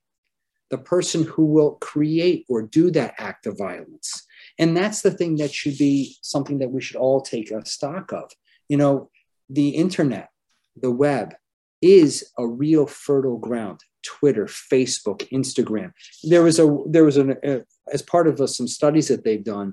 the 0.70 0.78
person 0.78 1.24
who 1.24 1.47
will 1.47 1.72
create 1.76 2.45
or 2.49 2.62
do 2.62 2.91
that 2.91 3.14
act 3.18 3.47
of 3.47 3.59
violence. 3.59 4.26
And 4.59 4.76
that's 4.76 5.03
the 5.03 5.11
thing 5.11 5.37
that 5.37 5.53
should 5.53 5.78
be 5.78 6.16
something 6.22 6.59
that 6.59 6.70
we 6.70 6.80
should 6.80 6.97
all 6.97 7.20
take 7.20 7.51
a 7.51 7.64
stock 7.64 8.12
of. 8.12 8.30
You 8.68 8.76
know, 8.76 9.11
the 9.49 9.70
internet, 9.70 10.30
the 10.74 10.91
web 10.91 11.34
is 11.82 12.32
a 12.39 12.47
real 12.47 12.87
fertile 12.87 13.39
ground. 13.39 13.80
Twitter, 14.03 14.47
Facebook, 14.47 15.28
Instagram. 15.30 15.93
There 16.22 16.43
was 16.43 16.61
a 16.61 16.76
there 16.87 17.05
was 17.05 17.16
an 17.16 17.37
uh, 17.45 17.61
as 17.93 18.03
part 18.03 18.28
of 18.28 18.41
uh, 18.41 18.47
some 18.47 18.68
studies 18.68 19.09
that 19.09 19.24
they've 19.24 19.43
done. 19.43 19.72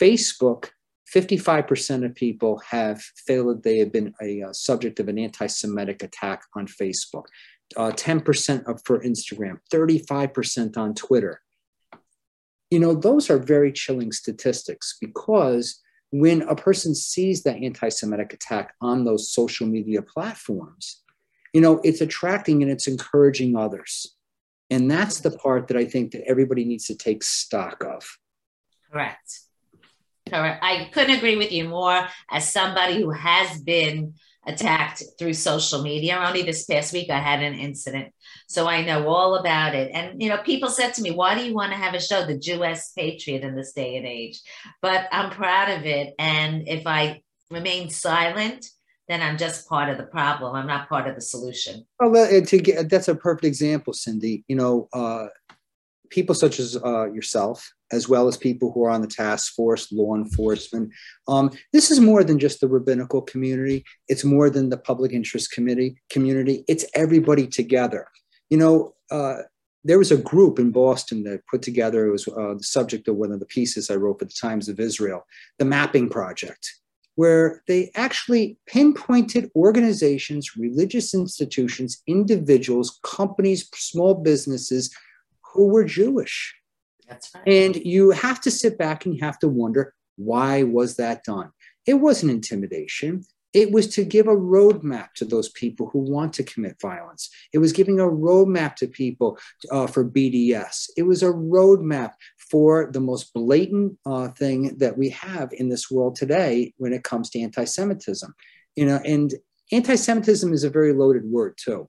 Facebook 0.00 0.68
55% 1.14 2.04
of 2.04 2.14
people 2.14 2.60
have 2.70 3.00
failed 3.26 3.62
they 3.62 3.78
have 3.78 3.92
been 3.92 4.14
a 4.22 4.42
uh, 4.42 4.52
subject 4.52 5.00
of 5.00 5.08
an 5.08 5.18
anti-Semitic 5.18 6.02
attack 6.02 6.42
on 6.54 6.66
Facebook, 6.66 7.24
uh, 7.76 7.90
10% 7.90 8.64
of, 8.66 8.80
for 8.84 9.02
Instagram, 9.02 9.58
35% 9.72 10.76
on 10.76 10.94
Twitter. 10.94 11.40
you 12.70 12.78
know, 12.78 12.94
those 12.94 13.30
are 13.30 13.38
very 13.38 13.72
chilling 13.72 14.12
statistics 14.12 14.96
because 15.00 15.80
when 16.12 16.42
a 16.42 16.54
person 16.54 16.94
sees 16.94 17.42
that 17.42 17.56
anti 17.56 17.88
Semitic 17.88 18.32
attack 18.32 18.74
on 18.80 19.04
those 19.04 19.32
social 19.32 19.66
media 19.66 20.02
platforms, 20.02 21.02
you 21.52 21.60
know, 21.60 21.80
it's 21.82 22.00
attracting 22.00 22.62
and 22.62 22.70
it's 22.70 22.86
encouraging 22.86 23.56
others. 23.56 24.16
And 24.70 24.88
that's 24.88 25.20
the 25.20 25.32
part 25.32 25.66
that 25.68 25.76
I 25.76 25.84
think 25.84 26.12
that 26.12 26.22
everybody 26.28 26.64
needs 26.64 26.86
to 26.86 26.94
take 26.94 27.24
stock 27.24 27.82
of. 27.84 28.08
Correct. 28.90 29.40
Correct. 30.30 30.62
I 30.62 30.88
couldn't 30.92 31.16
agree 31.16 31.36
with 31.36 31.52
you 31.52 31.68
more 31.68 32.06
as 32.30 32.52
somebody 32.52 33.00
who 33.00 33.10
has 33.10 33.60
been 33.60 34.14
attacked 34.46 35.02
through 35.18 35.34
social 35.34 35.82
media. 35.82 36.16
Only 36.16 36.42
this 36.42 36.64
past 36.64 36.92
week, 36.92 37.10
I 37.10 37.18
had 37.18 37.42
an 37.42 37.54
incident. 37.54 38.14
So 38.48 38.66
I 38.66 38.84
know 38.84 39.06
all 39.08 39.36
about 39.36 39.74
it. 39.74 39.90
And, 39.92 40.22
you 40.22 40.28
know, 40.28 40.38
people 40.38 40.70
said 40.70 40.94
to 40.94 41.02
me, 41.02 41.10
why 41.10 41.34
do 41.34 41.44
you 41.44 41.54
want 41.54 41.72
to 41.72 41.78
have 41.78 41.94
a 41.94 42.00
show, 42.00 42.24
The 42.24 42.38
Jewess 42.38 42.92
Patriot, 42.96 43.42
in 43.42 43.54
this 43.54 43.72
day 43.72 43.96
and 43.96 44.06
age? 44.06 44.40
But 44.80 45.08
I'm 45.12 45.30
proud 45.30 45.70
of 45.78 45.84
it. 45.84 46.14
And 46.18 46.66
if 46.66 46.86
I 46.86 47.22
remain 47.50 47.90
silent, 47.90 48.66
then 49.08 49.20
I'm 49.22 49.36
just 49.36 49.68
part 49.68 49.88
of 49.90 49.98
the 49.98 50.06
problem. 50.06 50.54
I'm 50.54 50.68
not 50.68 50.88
part 50.88 51.08
of 51.08 51.16
the 51.16 51.20
solution. 51.20 51.84
Well, 51.98 52.42
to 52.42 52.58
get, 52.58 52.88
that's 52.88 53.08
a 53.08 53.14
perfect 53.14 53.44
example, 53.44 53.92
Cindy. 53.92 54.44
You 54.48 54.56
know, 54.56 54.88
uh, 54.92 55.26
people 56.10 56.34
such 56.34 56.58
as 56.58 56.76
uh, 56.84 57.10
yourself, 57.12 57.72
as 57.92 58.08
well 58.08 58.28
as 58.28 58.36
people 58.36 58.72
who 58.72 58.84
are 58.84 58.90
on 58.90 59.00
the 59.00 59.06
task 59.06 59.54
force, 59.54 59.90
law 59.92 60.14
enforcement. 60.14 60.92
Um, 61.28 61.50
this 61.72 61.90
is 61.90 62.00
more 62.00 62.22
than 62.22 62.38
just 62.38 62.60
the 62.60 62.68
rabbinical 62.68 63.22
community. 63.22 63.84
It's 64.08 64.24
more 64.24 64.50
than 64.50 64.68
the 64.68 64.76
public 64.76 65.12
interest 65.12 65.52
committee 65.52 65.96
community. 66.10 66.64
It's 66.68 66.84
everybody 66.94 67.46
together. 67.46 68.06
You 68.48 68.58
know, 68.58 68.94
uh, 69.10 69.42
there 69.82 69.98
was 69.98 70.12
a 70.12 70.16
group 70.16 70.58
in 70.58 70.72
Boston 70.72 71.22
that 71.24 71.46
put 71.50 71.62
together. 71.62 72.06
It 72.06 72.12
was 72.12 72.28
uh, 72.28 72.54
the 72.54 72.62
subject 72.62 73.08
of 73.08 73.16
one 73.16 73.32
of 73.32 73.40
the 73.40 73.46
pieces 73.46 73.90
I 73.90 73.94
wrote 73.94 74.18
for 74.18 74.26
the 74.26 74.34
Times 74.38 74.68
of 74.68 74.78
Israel, 74.78 75.26
the 75.58 75.64
Mapping 75.64 76.10
Project 76.10 76.80
where 77.20 77.62
they 77.68 77.90
actually 77.96 78.56
pinpointed 78.66 79.50
organizations, 79.54 80.56
religious 80.56 81.12
institutions, 81.12 82.02
individuals, 82.06 82.98
companies, 83.02 83.68
small 83.74 84.14
businesses 84.14 84.90
who 85.52 85.68
were 85.68 85.84
Jewish. 85.84 86.54
That's 87.08 87.30
right. 87.34 87.46
And 87.46 87.76
you 87.76 88.10
have 88.10 88.40
to 88.42 88.50
sit 88.50 88.78
back 88.78 89.04
and 89.04 89.14
you 89.14 89.20
have 89.22 89.38
to 89.40 89.48
wonder 89.48 89.94
why 90.16 90.62
was 90.62 90.96
that 90.96 91.24
done? 91.24 91.50
It 91.86 91.94
wasn't 91.94 92.32
intimidation. 92.32 93.24
It 93.52 93.72
was 93.72 93.88
to 93.94 94.04
give 94.04 94.28
a 94.28 94.36
roadmap 94.36 95.14
to 95.14 95.24
those 95.24 95.48
people 95.48 95.88
who 95.88 95.98
want 95.98 96.32
to 96.34 96.44
commit 96.44 96.80
violence. 96.80 97.30
It 97.52 97.58
was 97.58 97.72
giving 97.72 97.98
a 97.98 98.04
roadmap 98.04 98.76
to 98.76 98.86
people 98.86 99.38
uh, 99.72 99.88
for 99.88 100.04
BDS. 100.04 100.90
It 100.96 101.02
was 101.02 101.24
a 101.24 101.32
roadmap 101.32 102.12
for 102.38 102.90
the 102.92 103.00
most 103.00 103.32
blatant 103.34 103.98
uh, 104.06 104.28
thing 104.28 104.76
that 104.78 104.96
we 104.96 105.08
have 105.10 105.52
in 105.52 105.68
this 105.68 105.90
world 105.90 106.14
today 106.14 106.74
when 106.76 106.92
it 106.92 107.02
comes 107.02 107.30
to 107.30 107.40
anti-Semitism. 107.40 108.32
You 108.76 108.86
know, 108.86 109.00
and 109.04 109.34
anti-Semitism 109.72 110.52
is 110.52 110.62
a 110.62 110.70
very 110.70 110.92
loaded 110.92 111.24
word 111.24 111.54
too. 111.56 111.88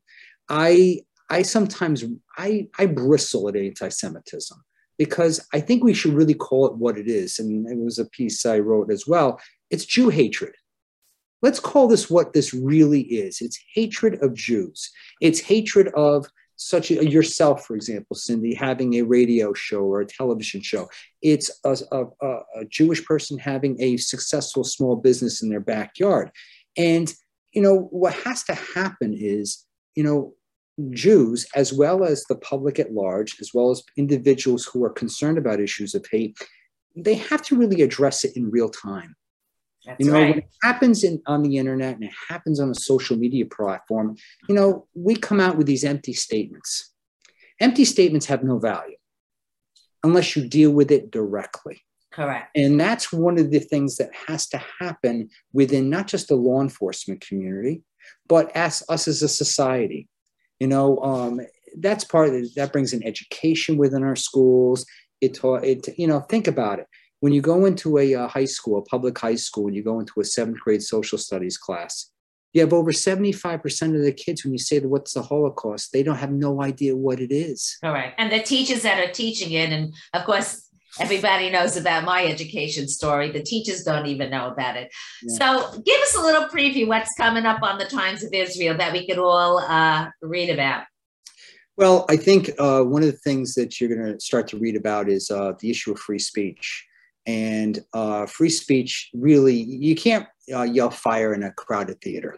I 0.49 1.01
I 1.32 1.41
sometimes 1.41 2.03
I 2.38 2.67
I 2.77 2.86
bristle 2.86 3.49
at 3.49 3.55
anti-Semitism 3.55 4.57
because 4.97 5.47
I 5.53 5.59
think 5.61 5.84
we 5.84 5.95
should 5.95 6.13
really 6.13 6.36
call 6.36 6.67
it 6.67 6.75
what 6.75 6.97
it 6.97 7.07
is. 7.07 7.39
And 7.39 7.65
it 7.67 7.77
was 7.77 7.97
a 7.97 8.05
piece 8.05 8.45
I 8.45 8.59
wrote 8.59 8.91
as 8.91 9.07
well. 9.07 9.39
It's 9.71 9.86
Jew 9.86 10.09
hatred. 10.09 10.53
Let's 11.41 11.59
call 11.59 11.88
this 11.88 12.07
what 12.07 12.34
this 12.34 12.53
really 12.53 13.01
is. 13.01 13.41
It's 13.41 13.57
hatred 13.73 14.21
of 14.21 14.36
Jews. 14.36 14.91
It's 15.21 15.39
hatred 15.39 15.88
of 15.95 16.27
such 16.57 16.91
a, 16.91 17.09
yourself, 17.09 17.65
for 17.65 17.75
example, 17.75 18.15
Cindy, 18.15 18.53
having 18.53 18.93
a 18.93 19.01
radio 19.01 19.51
show 19.53 19.79
or 19.79 20.01
a 20.01 20.05
television 20.05 20.61
show. 20.61 20.88
It's 21.23 21.49
a, 21.63 21.75
a, 21.91 22.05
a 22.61 22.65
Jewish 22.69 23.03
person 23.03 23.39
having 23.39 23.82
a 23.82 23.97
successful 23.97 24.63
small 24.63 24.95
business 24.95 25.41
in 25.41 25.49
their 25.49 25.59
backyard. 25.59 26.29
And, 26.77 27.11
you 27.53 27.63
know, 27.63 27.88
what 27.89 28.13
has 28.13 28.43
to 28.43 28.53
happen 28.53 29.15
is, 29.17 29.65
you 29.95 30.03
know, 30.03 30.36
Jews, 30.91 31.45
as 31.55 31.74
well 31.74 32.03
as 32.03 32.24
the 32.24 32.38
public 32.38 32.80
at 32.80 32.93
large, 32.93 33.36
as 33.39 33.51
well 33.53 33.72
as 33.72 33.84
individuals 33.97 34.65
who 34.65 34.84
are 34.84 34.89
concerned 34.89 35.38
about 35.38 35.59
issues 35.59 35.93
of 35.95 36.05
hate, 36.11 36.38
they 36.95 37.15
have 37.15 37.41
to 37.43 37.57
really 37.57 37.82
address 37.82 38.24
it 38.24 38.36
in 38.36 38.49
real 38.49 38.69
time. 38.69 39.15
That's 39.86 39.99
you 39.99 40.11
know, 40.11 40.13
right. 40.13 40.30
when 40.30 40.38
it 40.39 40.49
happens 40.63 41.03
in, 41.03 41.22
on 41.26 41.41
the 41.41 41.57
internet 41.57 41.95
and 41.95 42.03
it 42.03 42.13
happens 42.30 42.59
on 42.59 42.69
a 42.69 42.76
social 42.76 43.17
media 43.17 43.45
platform, 43.45 44.15
you 44.47 44.55
know, 44.55 44.88
we 44.93 45.15
come 45.15 45.39
out 45.39 45.57
with 45.57 45.67
these 45.67 45.84
empty 45.84 46.13
statements. 46.13 46.93
Empty 47.59 47.86
statements 47.86 48.28
have 48.28 48.43
no 48.43 48.59
value 48.59 48.97
unless 50.03 50.36
you 50.36 50.47
deal 50.47 50.72
with 50.72 50.91
it 50.91 51.11
directly. 51.11 51.82
Correct. 52.11 52.49
And 52.55 52.80
that's 52.80 53.13
one 53.13 53.39
of 53.39 53.51
the 53.51 53.59
things 53.59 53.95
that 53.97 54.11
has 54.28 54.47
to 54.49 54.61
happen 54.80 55.30
within 55.53 55.89
not 55.89 56.07
just 56.07 56.28
the 56.28 56.36
law 56.36 56.61
enforcement 56.61 57.26
community, 57.26 57.84
but 58.28 58.55
as 58.55 58.84
us 58.89 59.07
as 59.07 59.22
a 59.22 59.30
society. 59.30 60.09
You 60.62 60.68
know, 60.68 60.99
um, 60.99 61.41
that's 61.80 62.03
part 62.03 62.30
of 62.30 62.36
it. 62.36 62.55
That 62.55 62.72
brings 62.72 62.93
in 62.93 63.03
education 63.03 63.78
within 63.78 64.03
our 64.03 64.16
schools. 64.16 64.86
It, 65.20 65.34
taught 65.34 65.64
it, 65.64 65.88
you 65.97 66.07
know, 66.07 66.20
think 66.20 66.47
about 66.47 66.80
it 66.80 66.88
when 67.22 67.34
you 67.34 67.41
go 67.41 67.66
into 67.66 67.97
a 67.97 68.16
uh, 68.16 68.28
high 68.28 68.45
school, 68.45 68.80
a 68.80 68.82
public 68.82 69.18
high 69.18 69.36
school, 69.36 69.68
and 69.68 69.76
you 69.76 69.84
go 69.84 69.99
into 69.99 70.20
a 70.20 70.26
seventh 70.26 70.59
grade 70.59 70.84
social 70.84 71.18
studies 71.18 71.57
class, 71.57 72.12
you 72.51 72.62
have 72.62 72.74
over 72.74 72.91
75% 72.91 73.95
of 73.95 74.03
the 74.03 74.12
kids, 74.12 74.43
when 74.43 74.51
you 74.51 74.59
say 74.59 74.80
what's 74.80 75.14
the 75.14 75.22
Holocaust, 75.22 75.93
they 75.93 76.03
don't 76.03 76.18
have 76.18 76.32
no 76.32 76.62
idea 76.62 76.97
what 76.97 77.20
it 77.20 77.32
is 77.32 77.78
all 77.84 77.93
right 77.93 78.14
And 78.18 78.32
the 78.32 78.41
teachers 78.41 78.82
that 78.82 78.99
are 78.99 79.12
teaching 79.12 79.51
it, 79.53 79.72
and 79.72 79.93
of 80.14 80.26
course, 80.26 80.68
everybody 80.99 81.49
knows 81.49 81.77
about 81.77 82.03
my 82.03 82.25
education 82.25 82.87
story. 82.87 83.31
The 83.31 83.43
teachers 83.43 83.83
don't 83.83 84.07
even 84.07 84.29
know 84.29 84.47
about 84.49 84.75
it. 84.75 84.91
Yeah. 85.23 85.37
So 85.37 85.81
give 85.81 86.01
us 86.01 86.15
a 86.15 86.21
little 86.21 86.47
preview 86.47 86.87
what's 86.87 87.13
coming 87.17 87.45
up 87.45 87.61
on 87.63 87.77
the 87.77 87.85
Times 87.85 88.23
of 88.23 88.33
Israel 88.33 88.77
that 88.77 88.93
we 88.93 89.07
could 89.07 89.17
all 89.17 89.59
uh, 89.59 90.09
read 90.21 90.49
about. 90.49 90.83
Well, 91.77 92.05
I 92.09 92.17
think 92.17 92.51
uh, 92.59 92.83
one 92.83 93.01
of 93.01 93.11
the 93.11 93.17
things 93.17 93.55
that 93.55 93.79
you're 93.79 93.95
going 93.95 94.13
to 94.13 94.19
start 94.19 94.47
to 94.49 94.57
read 94.57 94.75
about 94.75 95.09
is 95.09 95.31
uh, 95.31 95.53
the 95.59 95.69
issue 95.69 95.91
of 95.91 95.99
free 95.99 96.19
speech. 96.19 96.85
And 97.25 97.79
uh, 97.93 98.25
free 98.25 98.49
speech 98.49 99.09
really, 99.13 99.55
you 99.55 99.95
can't 99.95 100.27
uh, 100.53 100.63
yell 100.63 100.89
fire 100.89 101.33
in 101.33 101.43
a 101.43 101.51
crowded 101.53 102.01
theater. 102.01 102.37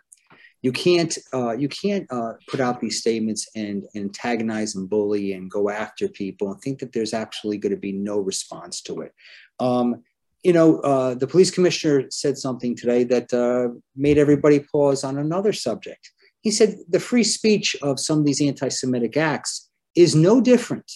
You 0.64 0.72
can't, 0.72 1.16
uh, 1.34 1.52
you 1.52 1.70
can't 1.70 2.08
uh, 2.12 2.34
put 2.48 2.60
out 2.60 2.80
these 2.80 3.00
statements 3.00 3.48
and, 3.56 3.84
antagonize 3.96 4.76
and 4.76 4.90
bully 4.90 5.34
and 5.34 5.52
go 5.52 5.70
after 5.70 6.08
people 6.08 6.52
and 6.52 6.60
think 6.62 6.80
that 6.80 6.94
there's 6.94 7.14
actually 7.14 7.58
going 7.58 7.76
to 7.76 7.80
be 7.80 7.92
no 7.92 8.18
response 8.18 8.82
to 8.84 9.02
it. 9.02 9.14
Um, 9.60 10.04
you 10.42 10.54
know, 10.54 10.80
uh, 10.80 11.14
the 11.16 11.28
police 11.28 11.52
commissioner 11.52 12.06
said 12.10 12.38
something 12.38 12.76
today 12.76 13.04
that 13.06 13.34
uh, 13.34 13.78
made 13.96 14.18
everybody 14.18 14.60
pause 14.60 15.04
on 15.04 15.18
another 15.18 15.54
subject. 15.54 16.12
He 16.42 16.52
said 16.52 16.78
the 16.90 17.00
free 17.00 17.24
speech 17.24 17.76
of 17.82 18.00
some 18.00 18.20
of 18.20 18.26
these 18.26 18.42
anti 18.42 18.68
Semitic 18.68 19.16
acts 19.16 19.70
is 19.96 20.16
no 20.16 20.42
different 20.42 20.92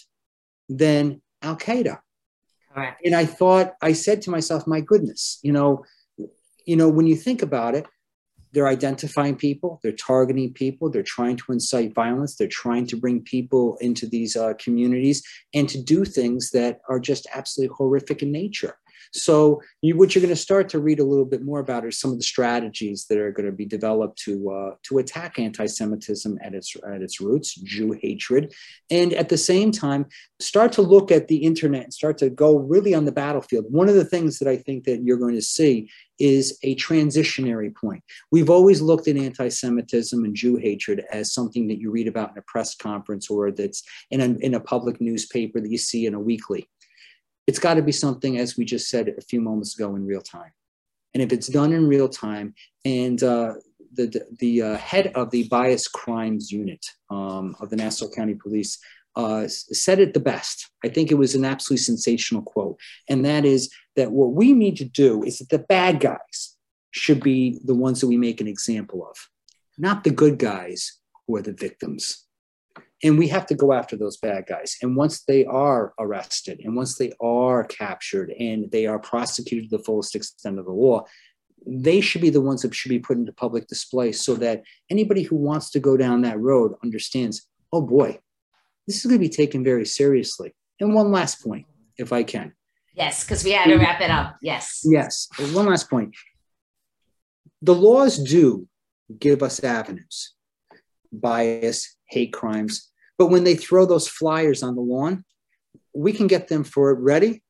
than 0.67 1.21
Al 1.41 1.55
Qaeda. 1.55 1.99
Correct. 2.73 3.01
And 3.05 3.15
I 3.15 3.25
thought, 3.25 3.73
I 3.81 3.93
said 3.93 4.21
to 4.23 4.29
myself, 4.29 4.67
my 4.67 4.81
goodness, 4.81 5.39
you 5.41 5.53
know, 5.53 5.85
you 6.65 6.75
know, 6.75 6.89
when 6.89 7.07
you 7.07 7.15
think 7.15 7.41
about 7.41 7.75
it, 7.75 7.85
they're 8.57 8.67
identifying 8.67 9.35
people, 9.35 9.79
they're 9.83 9.91
targeting 9.91 10.51
people, 10.51 10.89
they're 10.89 11.03
trying 11.03 11.37
to 11.37 11.51
incite 11.51 11.93
violence, 11.93 12.35
they're 12.35 12.47
trying 12.47 12.87
to 12.87 12.97
bring 12.97 13.21
people 13.21 13.77
into 13.81 14.07
these 14.07 14.35
uh, 14.35 14.51
communities 14.57 15.21
and 15.53 15.69
to 15.69 15.79
do 15.79 16.03
things 16.03 16.49
that 16.49 16.79
are 16.89 16.99
just 16.99 17.27
absolutely 17.35 17.75
horrific 17.77 18.23
in 18.23 18.31
nature. 18.31 18.75
So, 19.13 19.61
you, 19.83 19.95
what 19.95 20.15
you're 20.15 20.23
going 20.23 20.33
to 20.33 20.41
start 20.41 20.69
to 20.69 20.79
read 20.79 20.99
a 20.99 21.03
little 21.03 21.23
bit 21.23 21.43
more 21.43 21.59
about 21.59 21.85
are 21.85 21.91
some 21.91 22.11
of 22.11 22.17
the 22.17 22.23
strategies 22.23 23.05
that 23.09 23.19
are 23.19 23.31
going 23.31 23.45
to 23.45 23.51
be 23.51 23.65
developed 23.65 24.17
to 24.23 24.49
uh, 24.49 24.75
to 24.83 24.97
attack 24.97 25.37
anti-Semitism 25.37 26.39
at 26.43 26.53
its 26.55 26.75
at 26.91 27.03
its 27.03 27.21
roots, 27.21 27.55
Jew 27.55 27.95
hatred, 28.01 28.53
and 28.89 29.13
at 29.13 29.29
the 29.29 29.37
same 29.37 29.71
time 29.71 30.07
start 30.41 30.71
to 30.73 30.81
look 30.81 31.11
at 31.11 31.27
the 31.27 31.37
internet 31.37 31.83
and 31.83 31.93
start 31.93 32.17
to 32.17 32.29
go 32.29 32.57
really 32.57 32.93
on 32.93 33.05
the 33.05 33.11
battlefield. 33.11 33.65
One 33.69 33.87
of 33.87 33.95
the 33.95 34.03
things 34.03 34.39
that 34.39 34.47
I 34.47 34.57
think 34.57 34.83
that 34.85 35.03
you're 35.03 35.17
going 35.17 35.35
to 35.35 35.41
see 35.41 35.89
is 36.19 36.57
a 36.63 36.75
transitionary 36.75 37.73
point. 37.75 38.03
We've 38.31 38.49
always 38.49 38.81
looked 38.81 39.07
at 39.07 39.17
anti-Semitism 39.17 40.23
and 40.23 40.35
Jew 40.35 40.55
hatred 40.55 41.05
as 41.11 41.33
something 41.33 41.67
that 41.67 41.79
you 41.79 41.91
read 41.91 42.07
about 42.07 42.31
in 42.31 42.37
a 42.37 42.43
press 42.43 42.75
conference 42.75 43.29
or 43.29 43.51
that's 43.51 43.83
in 44.11 44.21
a, 44.21 44.45
in 44.45 44.53
a 44.55 44.59
public 44.59 44.99
newspaper 44.99 45.59
that 45.59 45.69
you 45.69 45.77
see 45.77 46.05
in 46.05 46.13
a 46.13 46.19
weekly 46.19 46.67
it's 47.47 47.59
got 47.59 47.75
to 47.75 47.81
be 47.81 47.93
something, 47.93 48.37
as 48.37 48.57
we 48.57 48.65
just 48.65 48.89
said 48.89 49.07
a 49.17 49.21
few 49.21 49.41
moments 49.41 49.79
ago, 49.79 49.95
in 49.95 50.05
real 50.05 50.21
time. 50.21 50.51
And 51.13 51.23
if 51.23 51.31
it's 51.31 51.47
done 51.47 51.71
in 51.71 51.87
real 51.87 52.09
time, 52.09 52.53
and 52.85 53.23
uh, 53.23 53.53
the 53.93 54.21
the 54.39 54.61
uh, 54.61 54.77
head 54.77 55.13
of 55.15 55.31
the 55.31 55.47
bias 55.47 55.87
crimes 55.87 56.51
unit 56.51 56.85
um, 57.09 57.55
of 57.61 57.69
the 57.69 57.77
Nassau 57.77 58.09
County 58.09 58.35
Police 58.35 58.77
uh, 59.15 59.47
said 59.47 59.99
it 59.99 60.13
the 60.13 60.19
best. 60.19 60.69
I 60.83 60.89
think 60.89 61.09
it 61.09 61.15
was 61.15 61.33
an 61.33 61.45
absolutely 61.45 61.83
sensational 61.83 62.41
quote, 62.41 62.77
and 63.09 63.25
that 63.25 63.45
is 63.45 63.71
that 63.97 64.11
what 64.11 64.31
we 64.31 64.53
need 64.53 64.77
to 64.77 64.85
do 64.85 65.23
is 65.23 65.39
that 65.39 65.49
the 65.49 65.59
bad 65.59 65.99
guys 65.99 66.55
should 66.91 67.21
be 67.21 67.59
the 67.65 67.75
ones 67.75 67.99
that 67.99 68.07
we 68.07 68.17
make 68.17 68.39
an 68.39 68.47
example 68.47 69.05
of, 69.05 69.17
not 69.77 70.03
the 70.03 70.11
good 70.11 70.39
guys 70.39 70.99
who 71.25 71.35
are 71.35 71.41
the 71.41 71.51
victims. 71.51 72.25
And 73.03 73.19
we 73.19 73.27
have 73.27 73.45
to 73.47 73.55
go 73.55 73.73
after 73.73 73.95
those 73.95 74.17
bad 74.17 74.45
guys. 74.47 74.77
And 74.81 74.95
once 74.95 75.23
they 75.23 75.45
are 75.45 75.93
arrested 75.99 76.61
and 76.63 76.75
once 76.75 76.97
they 76.97 77.11
are 77.19 77.63
captured 77.63 78.31
and 78.39 78.71
they 78.71 78.87
are 78.87 78.97
prosecuted 78.97 79.69
to 79.69 79.77
the 79.77 79.83
fullest 79.83 80.15
extent 80.15 80.57
of 80.57 80.65
the 80.65 80.71
law, 80.71 81.05
they 81.65 82.01
should 82.01 82.21
be 82.21 82.29
the 82.29 82.41
ones 82.41 82.61
that 82.61 82.73
should 82.73 82.89
be 82.89 82.99
put 82.99 83.17
into 83.17 83.33
public 83.33 83.67
display 83.67 84.11
so 84.11 84.35
that 84.35 84.63
anybody 84.89 85.23
who 85.23 85.35
wants 85.35 85.69
to 85.71 85.79
go 85.79 85.97
down 85.97 86.21
that 86.21 86.39
road 86.39 86.73
understands, 86.83 87.47
oh 87.73 87.81
boy, 87.81 88.19
this 88.87 88.97
is 88.97 89.03
going 89.03 89.19
to 89.21 89.27
be 89.27 89.29
taken 89.29 89.63
very 89.63 89.85
seriously. 89.85 90.55
And 90.79 90.93
one 90.93 91.11
last 91.11 91.43
point, 91.43 91.65
if 91.97 92.13
I 92.13 92.23
can. 92.23 92.53
Yes, 92.97 93.23
because 93.23 93.43
we 93.43 93.51
had 93.51 93.65
to 93.65 93.75
mm. 93.75 93.79
wrap 93.79 94.01
it 94.01 94.09
up. 94.09 94.37
Yes. 94.41 94.81
Yes. 94.83 95.29
One 95.53 95.67
last 95.67 95.87
point. 95.87 96.15
The 97.61 97.75
laws 97.75 98.17
do 98.17 98.67
give 99.19 99.43
us 99.43 99.63
avenues 99.63 100.33
bias, 101.11 101.95
hate 102.09 102.33
crimes. 102.33 102.91
But 103.17 103.27
when 103.27 103.43
they 103.43 103.55
throw 103.55 103.85
those 103.85 104.07
flyers 104.07 104.61
on 104.61 104.75
the 104.75 104.81
lawn, 104.81 105.23
we 105.93 106.11
can 106.11 106.27
get 106.27 106.47
them 106.47 106.63
for 106.63 106.93
ready. 106.93 107.43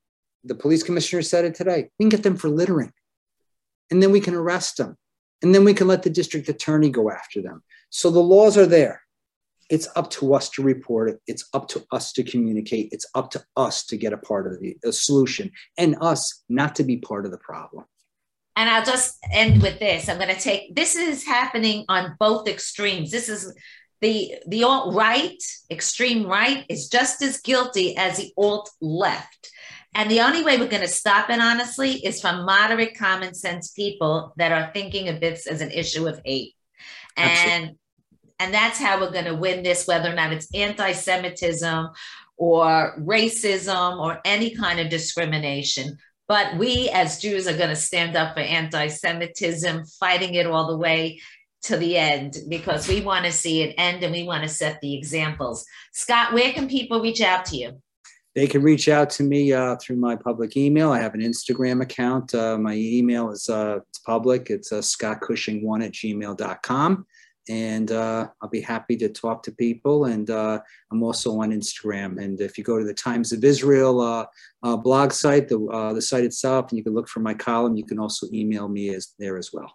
The 0.44 0.54
police 0.54 0.82
commissioner 0.82 1.22
said 1.22 1.44
it 1.44 1.54
today. 1.54 1.90
We 1.98 2.04
can 2.04 2.08
get 2.08 2.22
them 2.22 2.36
for 2.36 2.48
littering. 2.48 2.92
And 3.90 4.02
then 4.02 4.12
we 4.12 4.20
can 4.20 4.34
arrest 4.34 4.76
them. 4.76 4.96
And 5.42 5.54
then 5.54 5.64
we 5.64 5.74
can 5.74 5.88
let 5.88 6.02
the 6.02 6.10
district 6.10 6.48
attorney 6.48 6.90
go 6.90 7.10
after 7.10 7.42
them. 7.42 7.62
So 7.90 8.10
the 8.10 8.20
laws 8.20 8.56
are 8.56 8.66
there. 8.66 9.02
It's 9.68 9.88
up 9.96 10.10
to 10.12 10.34
us 10.34 10.48
to 10.50 10.62
report 10.62 11.10
it. 11.10 11.20
It's 11.26 11.48
up 11.52 11.68
to 11.68 11.84
us 11.92 12.12
to 12.14 12.22
communicate. 12.22 12.88
It's 12.92 13.06
up 13.14 13.30
to 13.32 13.44
us 13.56 13.84
to 13.86 13.96
get 13.96 14.12
a 14.12 14.18
part 14.18 14.46
of 14.46 14.60
the 14.60 14.92
solution 14.92 15.50
and 15.76 15.96
us 16.00 16.42
not 16.48 16.74
to 16.76 16.84
be 16.84 16.96
part 16.96 17.24
of 17.24 17.30
the 17.30 17.38
problem. 17.38 17.84
And 18.56 18.68
I'll 18.68 18.84
just 18.84 19.18
end 19.30 19.62
with 19.62 19.78
this. 19.78 20.08
I'm 20.08 20.18
going 20.18 20.34
to 20.34 20.40
take 20.40 20.74
this 20.74 20.96
is 20.96 21.24
happening 21.24 21.84
on 21.88 22.16
both 22.18 22.48
extremes. 22.48 23.10
This 23.10 23.28
is 23.28 23.54
the 24.00 24.34
the 24.48 24.64
alt 24.64 24.94
right, 24.94 25.40
extreme 25.70 26.26
right, 26.26 26.64
is 26.68 26.88
just 26.88 27.22
as 27.22 27.40
guilty 27.40 27.96
as 27.96 28.16
the 28.16 28.32
alt 28.36 28.70
left. 28.80 29.50
And 29.94 30.10
the 30.10 30.20
only 30.20 30.42
way 30.42 30.58
we're 30.58 30.68
going 30.68 30.82
to 30.82 30.88
stop 30.88 31.30
it, 31.30 31.40
honestly, 31.40 31.92
is 32.04 32.20
from 32.20 32.44
moderate 32.44 32.96
common 32.96 33.34
sense 33.34 33.70
people 33.70 34.32
that 34.36 34.52
are 34.52 34.70
thinking 34.72 35.08
of 35.08 35.20
this 35.20 35.46
as 35.46 35.60
an 35.60 35.70
issue 35.70 36.06
of 36.06 36.20
hate. 36.24 36.54
And 37.16 37.30
Absolutely. 37.30 37.78
And 38.38 38.54
that's 38.54 38.78
how 38.78 39.00
we're 39.00 39.10
going 39.10 39.24
to 39.24 39.34
win 39.34 39.62
this, 39.62 39.86
whether 39.86 40.10
or 40.10 40.14
not 40.14 40.32
it's 40.32 40.48
anti-Semitism 40.54 41.88
or 42.36 42.94
racism 43.00 43.98
or 43.98 44.20
any 44.24 44.54
kind 44.54 44.78
of 44.78 44.88
discrimination. 44.88 45.98
But 46.28 46.56
we 46.56 46.90
as 46.90 47.18
Jews 47.18 47.48
are 47.48 47.56
going 47.56 47.70
to 47.70 47.76
stand 47.76 48.16
up 48.16 48.34
for 48.34 48.40
anti-Semitism, 48.40 49.86
fighting 49.98 50.34
it 50.34 50.46
all 50.46 50.68
the 50.68 50.76
way 50.76 51.20
to 51.62 51.76
the 51.76 51.96
end 51.96 52.36
because 52.48 52.88
we 52.88 53.00
want 53.00 53.24
to 53.24 53.32
see 53.32 53.62
it 53.62 53.74
end 53.78 54.02
and 54.04 54.12
we 54.12 54.22
want 54.22 54.42
to 54.44 54.48
set 54.48 54.80
the 54.80 54.96
examples. 54.96 55.66
Scott, 55.92 56.32
where 56.32 56.52
can 56.52 56.68
people 56.68 57.02
reach 57.02 57.20
out 57.20 57.44
to 57.46 57.56
you? 57.56 57.82
They 58.34 58.46
can 58.46 58.62
reach 58.62 58.88
out 58.88 59.10
to 59.10 59.24
me 59.24 59.52
uh, 59.52 59.76
through 59.76 59.96
my 59.96 60.14
public 60.14 60.56
email. 60.56 60.92
I 60.92 61.00
have 61.00 61.14
an 61.14 61.22
Instagram 61.22 61.82
account. 61.82 62.32
Uh, 62.34 62.56
my 62.56 62.74
email 62.74 63.30
is 63.30 63.48
uh, 63.48 63.80
it's 63.88 63.98
public. 63.98 64.48
It's 64.50 64.70
uh, 64.70 64.76
scottcushing1 64.76 65.84
at 65.84 65.92
gmail.com. 65.92 67.06
And 67.48 67.90
uh, 67.92 68.28
I'll 68.42 68.48
be 68.48 68.60
happy 68.60 68.96
to 68.98 69.08
talk 69.08 69.42
to 69.44 69.52
people. 69.52 70.06
And 70.06 70.28
uh, 70.30 70.60
I'm 70.92 71.02
also 71.02 71.40
on 71.40 71.50
Instagram. 71.50 72.22
And 72.22 72.40
if 72.40 72.58
you 72.58 72.64
go 72.64 72.78
to 72.78 72.84
the 72.84 72.94
Times 72.94 73.32
of 73.32 73.44
Israel 73.44 74.00
uh, 74.00 74.26
uh 74.62 74.76
blog 74.76 75.12
site, 75.12 75.48
the, 75.48 75.60
uh, 75.66 75.92
the 75.92 76.02
site 76.02 76.24
itself, 76.24 76.70
and 76.70 76.78
you 76.78 76.84
can 76.84 76.94
look 76.94 77.08
for 77.08 77.20
my 77.20 77.34
column, 77.34 77.76
you 77.76 77.86
can 77.86 77.98
also 77.98 78.26
email 78.32 78.68
me 78.68 78.90
as, 78.90 79.14
there 79.18 79.38
as 79.38 79.50
well. 79.52 79.72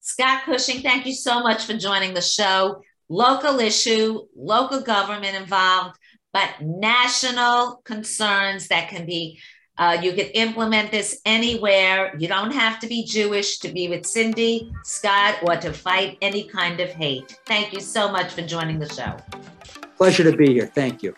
Scott 0.00 0.42
Cushing, 0.44 0.82
thank 0.82 1.06
you 1.06 1.14
so 1.14 1.40
much 1.40 1.64
for 1.64 1.74
joining 1.74 2.12
the 2.12 2.20
show. 2.20 2.82
Local 3.08 3.60
issue, 3.60 4.22
local 4.34 4.80
government 4.80 5.36
involved, 5.36 5.96
but 6.32 6.50
national 6.60 7.82
concerns 7.84 8.66
that 8.68 8.88
can 8.88 9.06
be, 9.06 9.38
uh, 9.78 9.98
you 10.02 10.12
can 10.12 10.26
implement 10.34 10.90
this 10.90 11.20
anywhere. 11.24 12.14
You 12.18 12.28
don't 12.28 12.52
have 12.52 12.78
to 12.80 12.86
be 12.86 13.04
Jewish 13.04 13.58
to 13.58 13.68
be 13.68 13.88
with 13.88 14.04
Cindy, 14.04 14.72
Scott, 14.84 15.38
or 15.42 15.56
to 15.56 15.72
fight 15.72 16.18
any 16.20 16.44
kind 16.44 16.80
of 16.80 16.90
hate. 16.90 17.38
Thank 17.46 17.72
you 17.72 17.80
so 17.80 18.10
much 18.10 18.32
for 18.32 18.42
joining 18.42 18.78
the 18.78 18.88
show. 18.88 19.16
Pleasure 19.96 20.24
to 20.24 20.36
be 20.36 20.52
here. 20.52 20.66
Thank 20.66 21.02
you. 21.02 21.14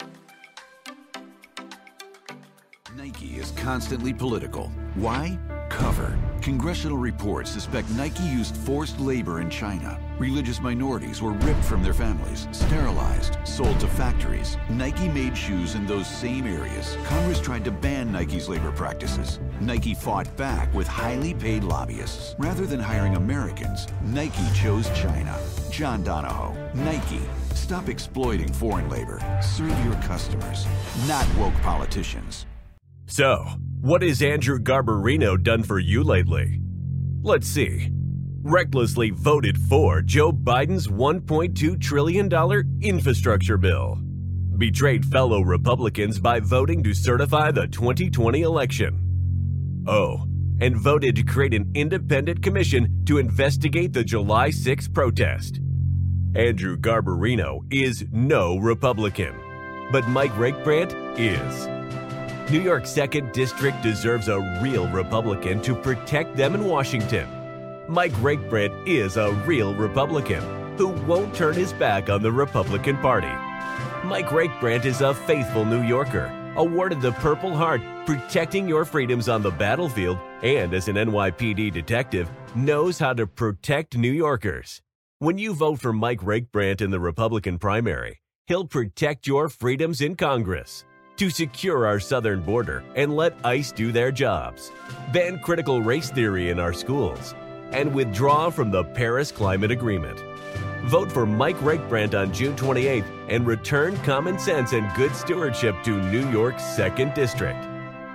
Nike 2.96 3.36
is 3.36 3.50
constantly 3.52 4.14
political. 4.14 4.68
Why? 4.94 5.38
Cover. 5.68 6.16
Congressional 6.40 6.98
reports 6.98 7.50
suspect 7.50 7.90
Nike 7.90 8.22
used 8.24 8.56
forced 8.56 9.00
labor 9.00 9.40
in 9.40 9.50
China. 9.50 9.98
Religious 10.18 10.60
minorities 10.60 11.20
were 11.20 11.32
ripped 11.32 11.64
from 11.64 11.82
their 11.82 11.92
families, 11.92 12.46
sterilized, 12.52 13.36
sold 13.44 13.78
to 13.80 13.88
factories. 13.88 14.56
Nike 14.70 15.08
made 15.08 15.36
shoes 15.36 15.74
in 15.74 15.86
those 15.86 16.06
same 16.06 16.46
areas. 16.46 16.96
Congress 17.04 17.40
tried 17.40 17.64
to 17.64 17.72
ban 17.72 18.12
Nike's 18.12 18.48
labor 18.48 18.70
practices. 18.70 19.40
Nike 19.60 19.92
fought 19.92 20.36
back 20.36 20.72
with 20.72 20.86
highly 20.86 21.34
paid 21.34 21.64
lobbyists. 21.64 22.36
Rather 22.38 22.64
than 22.64 22.78
hiring 22.78 23.16
Americans, 23.16 23.88
Nike 24.04 24.46
chose 24.54 24.88
China. 24.90 25.36
John 25.70 26.04
Donahoe, 26.04 26.54
Nike. 26.74 27.22
Stop 27.54 27.88
exploiting 27.88 28.52
foreign 28.52 28.88
labor. 28.88 29.18
Serve 29.42 29.84
your 29.84 29.94
customers, 30.02 30.64
not 31.08 31.26
woke 31.36 31.54
politicians. 31.62 32.46
So, 33.06 33.44
what 33.80 34.02
has 34.02 34.22
Andrew 34.22 34.60
Garbarino 34.60 35.42
done 35.42 35.64
for 35.64 35.78
you 35.80 36.04
lately? 36.04 36.60
Let's 37.22 37.48
see. 37.48 37.93
Recklessly 38.46 39.08
voted 39.08 39.56
for 39.56 40.02
Joe 40.02 40.30
Biden's 40.30 40.86
$1.2 40.86 41.80
trillion 41.80 42.30
infrastructure 42.82 43.56
bill. 43.56 43.98
Betrayed 44.58 45.06
fellow 45.06 45.40
Republicans 45.40 46.18
by 46.18 46.40
voting 46.40 46.82
to 46.82 46.92
certify 46.92 47.50
the 47.52 47.66
2020 47.68 48.42
election. 48.42 49.84
Oh, 49.86 50.26
and 50.60 50.76
voted 50.76 51.16
to 51.16 51.22
create 51.22 51.54
an 51.54 51.70
independent 51.72 52.42
commission 52.42 53.02
to 53.06 53.16
investigate 53.16 53.94
the 53.94 54.04
July 54.04 54.50
6 54.50 54.88
protest. 54.88 55.60
Andrew 56.34 56.76
Garbarino 56.76 57.60
is 57.72 58.04
no 58.12 58.58
Republican, 58.58 59.34
but 59.90 60.06
Mike 60.06 60.32
Rakebrandt 60.32 60.92
is. 61.18 62.50
New 62.52 62.60
York's 62.60 62.92
2nd 62.92 63.32
District 63.32 63.82
deserves 63.82 64.28
a 64.28 64.60
real 64.62 64.86
Republican 64.88 65.62
to 65.62 65.74
protect 65.74 66.36
them 66.36 66.54
in 66.54 66.66
Washington. 66.66 67.33
Mike 67.88 68.12
Rakebrandt 68.14 68.88
is 68.88 69.18
a 69.18 69.32
real 69.46 69.74
Republican 69.74 70.42
who 70.78 70.88
won't 71.06 71.34
turn 71.34 71.54
his 71.54 71.74
back 71.74 72.08
on 72.08 72.22
the 72.22 72.32
Republican 72.32 72.96
Party. 72.96 73.28
Mike 74.06 74.28
Rakebrandt 74.28 74.86
is 74.86 75.02
a 75.02 75.12
faithful 75.12 75.66
New 75.66 75.82
Yorker, 75.82 76.32
awarded 76.56 77.02
the 77.02 77.12
Purple 77.12 77.54
Heart, 77.54 77.82
protecting 78.06 78.66
your 78.66 78.86
freedoms 78.86 79.28
on 79.28 79.42
the 79.42 79.50
battlefield, 79.50 80.18
and 80.42 80.72
as 80.72 80.88
an 80.88 80.96
NYPD 80.96 81.72
detective, 81.72 82.30
knows 82.54 82.98
how 82.98 83.12
to 83.12 83.26
protect 83.26 83.98
New 83.98 84.12
Yorkers. 84.12 84.80
When 85.18 85.36
you 85.36 85.52
vote 85.52 85.78
for 85.78 85.92
Mike 85.92 86.20
Rakebrandt 86.20 86.80
in 86.80 86.90
the 86.90 87.00
Republican 87.00 87.58
primary, 87.58 88.20
he'll 88.46 88.66
protect 88.66 89.26
your 89.26 89.50
freedoms 89.50 90.00
in 90.00 90.16
Congress 90.16 90.86
to 91.16 91.28
secure 91.28 91.86
our 91.86 92.00
southern 92.00 92.40
border 92.40 92.82
and 92.96 93.14
let 93.14 93.36
ICE 93.44 93.70
do 93.72 93.92
their 93.92 94.10
jobs, 94.10 94.72
ban 95.12 95.38
critical 95.38 95.82
race 95.82 96.10
theory 96.10 96.50
in 96.50 96.58
our 96.58 96.72
schools, 96.72 97.34
and 97.74 97.94
withdraw 97.94 98.50
from 98.50 98.70
the 98.70 98.84
Paris 98.84 99.32
Climate 99.32 99.70
Agreement. 99.70 100.22
Vote 100.86 101.10
for 101.10 101.24
Mike 101.26 101.56
Rakebrandt 101.58 102.18
on 102.18 102.32
June 102.32 102.56
28th 102.56 103.04
and 103.28 103.46
return 103.46 103.96
common 103.98 104.38
sense 104.38 104.72
and 104.72 104.90
good 104.96 105.14
stewardship 105.16 105.76
to 105.82 106.00
New 106.10 106.26
York's 106.30 106.62
2nd 106.62 107.14
District. 107.14 107.58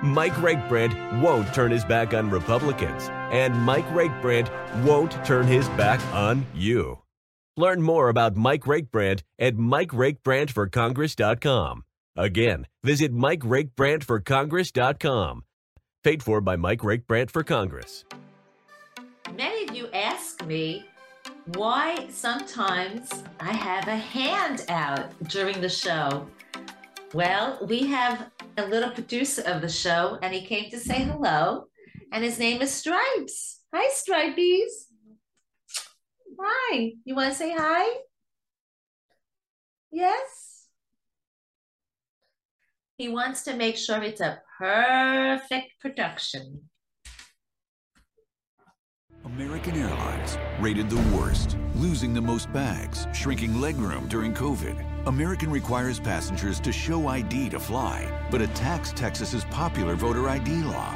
Mike 0.03 0.33
Rakebrandt 0.33 1.21
won't 1.21 1.53
turn 1.53 1.71
his 1.71 1.83
back 1.83 2.13
on 2.13 2.29
Republicans, 2.29 3.09
and 3.31 3.53
Mike 3.55 3.87
Rakebrandt 3.89 4.49
won't 4.83 5.11
turn 5.25 5.45
his 5.45 5.67
back 5.69 5.99
on 6.13 6.45
you. 6.55 6.99
Learn 7.57 7.81
more 7.81 8.07
about 8.07 8.37
Mike 8.37 8.63
Rakebrandt 8.63 9.23
at 9.37 9.57
MikeRakebrandtforcongress.com. 9.57 11.83
Again, 12.15 12.67
visit 12.83 13.13
MikeRakeBrandtForCongress.com. 13.13 15.43
Paid 16.03 16.23
for 16.23 16.39
by 16.39 16.55
Mike 16.55 16.79
Rakebrandt 16.79 17.29
for 17.31 17.43
Congress. 17.43 18.05
Many 19.35 19.67
of 19.67 19.75
you 19.75 19.89
ask 19.91 20.45
me 20.45 20.85
why 21.53 22.07
sometimes 22.09 23.23
I 23.39 23.51
have 23.51 23.87
a 23.87 23.95
hand 23.95 24.65
out 24.69 25.11
during 25.29 25.61
the 25.61 25.69
show. 25.69 26.27
Well, 27.13 27.59
we 27.67 27.85
have 27.87 28.29
a 28.57 28.65
little 28.65 28.91
producer 28.91 29.43
of 29.43 29.61
the 29.61 29.69
show, 29.69 30.19
and 30.21 30.33
he 30.33 30.45
came 30.45 30.69
to 30.71 30.79
say 30.79 31.03
hello, 31.03 31.65
and 32.11 32.23
his 32.23 32.39
name 32.39 32.61
is 32.61 32.71
Stripes. 32.71 33.61
Hi, 33.73 33.89
Stripies. 33.93 34.87
Hi. 36.39 36.91
You 37.03 37.15
want 37.15 37.31
to 37.31 37.37
say 37.37 37.53
hi? 37.55 37.99
Yes? 39.91 40.67
He 42.97 43.09
wants 43.09 43.43
to 43.43 43.55
make 43.55 43.77
sure 43.77 44.03
it's 44.03 44.21
a 44.21 44.41
perfect 44.57 45.79
production. 45.79 46.68
American 49.35 49.75
Airlines 49.75 50.37
rated 50.59 50.89
the 50.89 51.15
worst, 51.15 51.57
losing 51.75 52.13
the 52.13 52.21
most 52.21 52.51
bags, 52.51 53.07
shrinking 53.13 53.53
legroom 53.53 54.09
during 54.09 54.33
COVID 54.33 54.85
American 55.07 55.49
requires 55.49 55.99
passengers 55.99 56.59
to 56.59 56.71
show 56.71 57.07
ID 57.07 57.49
to 57.49 57.59
fly, 57.59 58.07
but 58.29 58.41
attacks 58.41 58.91
Texas's 58.91 59.45
popular 59.45 59.95
voter 59.95 60.27
ID 60.27 60.63
law. 60.63 60.91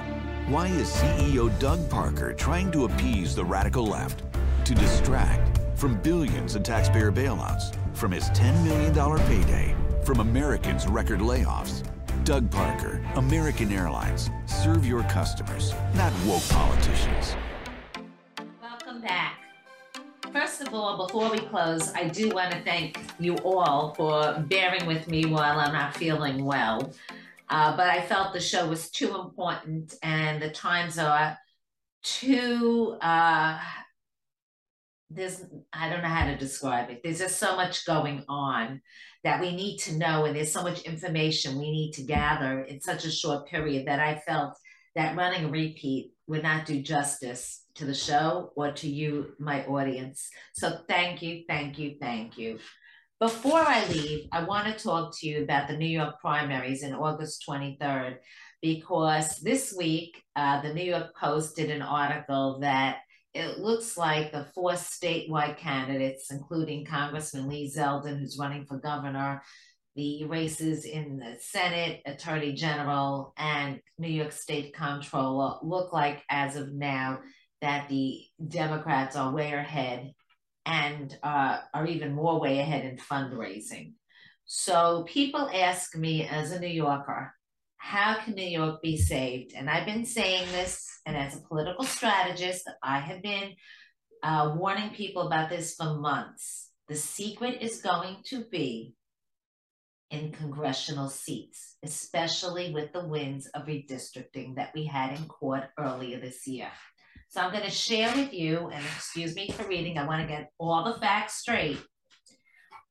Why 0.47 0.67
is 0.67 0.89
CEO 0.89 1.57
Doug 1.59 1.89
Parker 1.89 2.33
trying 2.33 2.71
to 2.71 2.85
appease 2.85 3.33
the 3.33 3.45
radical 3.45 3.85
left? 3.85 4.23
To 4.65 4.75
distract 4.75 5.59
from 5.75 6.01
billions 6.01 6.55
in 6.55 6.63
taxpayer 6.63 7.11
bailouts, 7.11 7.75
from 7.95 8.11
his 8.11 8.25
$10 8.31 8.63
million 8.63 8.93
payday, 9.27 9.75
from 10.03 10.19
Americans' 10.19 10.85
record 10.87 11.19
layoffs. 11.19 11.83
Doug 12.23 12.49
Parker, 12.51 13.03
American 13.15 13.71
Airlines. 13.71 14.29
Serve 14.45 14.85
your 14.85 15.03
customers, 15.03 15.73
not 15.95 16.13
woke 16.25 16.47
politicians. 16.49 17.35
Back. 19.13 19.37
First 20.31 20.61
of 20.61 20.73
all, 20.73 21.05
before 21.05 21.29
we 21.29 21.37
close, 21.37 21.93
I 21.93 22.07
do 22.07 22.29
want 22.29 22.49
to 22.51 22.59
thank 22.61 22.97
you 23.19 23.35
all 23.43 23.93
for 23.93 24.43
bearing 24.47 24.87
with 24.87 25.07
me 25.07 25.25
while 25.25 25.59
I'm 25.59 25.71
not 25.71 25.95
feeling 25.95 26.43
well. 26.43 26.91
Uh, 27.47 27.77
but 27.77 27.87
I 27.87 28.01
felt 28.01 28.33
the 28.33 28.39
show 28.39 28.67
was 28.67 28.89
too 28.89 29.15
important 29.21 29.93
and 30.01 30.41
the 30.41 30.49
times 30.49 30.97
are 30.97 31.37
too, 32.01 32.97
uh, 33.01 33.59
there's, 35.11 35.45
I 35.71 35.89
don't 35.89 36.01
know 36.01 36.07
how 36.07 36.25
to 36.25 36.35
describe 36.35 36.89
it. 36.89 37.01
There's 37.03 37.19
just 37.19 37.37
so 37.37 37.55
much 37.55 37.85
going 37.85 38.25
on 38.27 38.81
that 39.23 39.39
we 39.39 39.55
need 39.55 39.77
to 39.81 39.95
know, 39.95 40.25
and 40.25 40.35
there's 40.35 40.51
so 40.51 40.63
much 40.63 40.81
information 40.81 41.59
we 41.59 41.69
need 41.69 41.91
to 41.93 42.01
gather 42.01 42.61
in 42.61 42.81
such 42.81 43.05
a 43.05 43.11
short 43.11 43.47
period 43.47 43.85
that 43.85 43.99
I 43.99 44.23
felt 44.25 44.57
that 44.95 45.15
running 45.15 45.45
a 45.45 45.49
repeat 45.49 46.13
would 46.25 46.41
not 46.41 46.65
do 46.65 46.81
justice 46.81 47.62
to 47.75 47.85
the 47.85 47.93
show 47.93 48.51
or 48.55 48.71
to 48.71 48.87
you, 48.87 49.33
my 49.39 49.65
audience. 49.65 50.29
So 50.53 50.79
thank 50.87 51.21
you, 51.21 51.43
thank 51.47 51.79
you, 51.79 51.95
thank 51.99 52.37
you. 52.37 52.59
Before 53.19 53.59
I 53.59 53.85
leave, 53.87 54.27
I 54.31 54.43
want 54.43 54.67
to 54.67 54.83
talk 54.83 55.17
to 55.17 55.27
you 55.27 55.43
about 55.43 55.67
the 55.67 55.77
New 55.77 55.87
York 55.87 56.19
primaries 56.19 56.83
in 56.83 56.93
August 56.93 57.43
23rd, 57.47 58.17
because 58.61 59.39
this 59.39 59.73
week, 59.77 60.21
uh, 60.35 60.61
the 60.61 60.73
New 60.73 60.83
York 60.83 61.15
Post 61.15 61.55
did 61.55 61.69
an 61.69 61.81
article 61.81 62.59
that 62.59 62.97
it 63.33 63.59
looks 63.59 63.97
like 63.97 64.31
the 64.31 64.45
four 64.53 64.73
statewide 64.73 65.57
candidates, 65.57 66.31
including 66.31 66.85
Congressman 66.85 67.47
Lee 67.47 67.71
Zeldin, 67.73 68.19
who's 68.19 68.37
running 68.37 68.65
for 68.65 68.77
governor, 68.77 69.41
the 69.95 70.25
races 70.25 70.85
in 70.85 71.17
the 71.17 71.35
Senate, 71.39 72.01
Attorney 72.05 72.53
General, 72.53 73.33
and 73.37 73.79
New 73.97 74.09
York 74.09 74.31
State 74.31 74.73
Comptroller 74.73 75.59
look 75.63 75.93
like, 75.93 76.23
as 76.29 76.55
of 76.55 76.73
now, 76.73 77.19
that 77.63 77.87
the 77.87 78.21
Democrats 78.45 79.15
are 79.15 79.31
way 79.31 79.53
ahead 79.53 80.13
and 80.65 81.17
uh, 81.23 81.59
are 81.73 81.87
even 81.87 82.13
more 82.13 82.37
way 82.39 82.59
ahead 82.59 82.83
in 82.83 82.97
fundraising. 82.97 83.93
So 84.43 85.05
people 85.07 85.49
ask 85.49 85.95
me 85.95 86.27
as 86.27 86.51
a 86.51 86.59
New 86.59 86.67
Yorker, 86.67 87.33
how 87.77 88.19
can 88.19 88.35
New 88.35 88.45
York 88.59 88.81
be 88.81 88.97
saved? 88.97 89.53
And 89.55 89.69
I've 89.69 89.85
been 89.85 90.05
saying 90.05 90.45
this, 90.51 90.99
and 91.05 91.15
as 91.15 91.37
a 91.37 91.47
political 91.47 91.85
strategist, 91.85 92.69
I 92.83 92.99
have 92.99 93.21
been 93.21 93.55
uh, 94.21 94.55
warning 94.57 94.89
people 94.89 95.27
about 95.27 95.49
this 95.49 95.75
for 95.75 95.95
months. 95.95 96.69
The 96.89 96.95
secret 96.95 97.61
is 97.61 97.81
going 97.81 98.17
to 98.25 98.43
be 98.43 98.93
in 100.11 100.33
congressional 100.33 101.07
seats, 101.07 101.77
especially 101.81 102.73
with 102.73 102.91
the 102.91 103.07
wins 103.07 103.47
of 103.47 103.67
redistricting 103.67 104.55
that 104.55 104.73
we 104.75 104.85
had 104.85 105.17
in 105.17 105.25
court 105.27 105.63
earlier 105.79 106.19
this 106.19 106.45
year. 106.45 106.67
So 107.33 107.41
I'm 107.41 107.51
going 107.51 107.63
to 107.63 107.71
share 107.71 108.15
with 108.15 108.31
you, 108.31 108.69
and 108.71 108.85
excuse 108.95 109.33
me 109.33 109.49
for 109.49 109.67
reading, 109.67 109.97
I 109.97 110.05
want 110.05 110.21
to 110.21 110.27
get 110.27 110.51
all 110.59 110.83
the 110.83 110.99
facts 110.99 111.37
straight. 111.37 111.79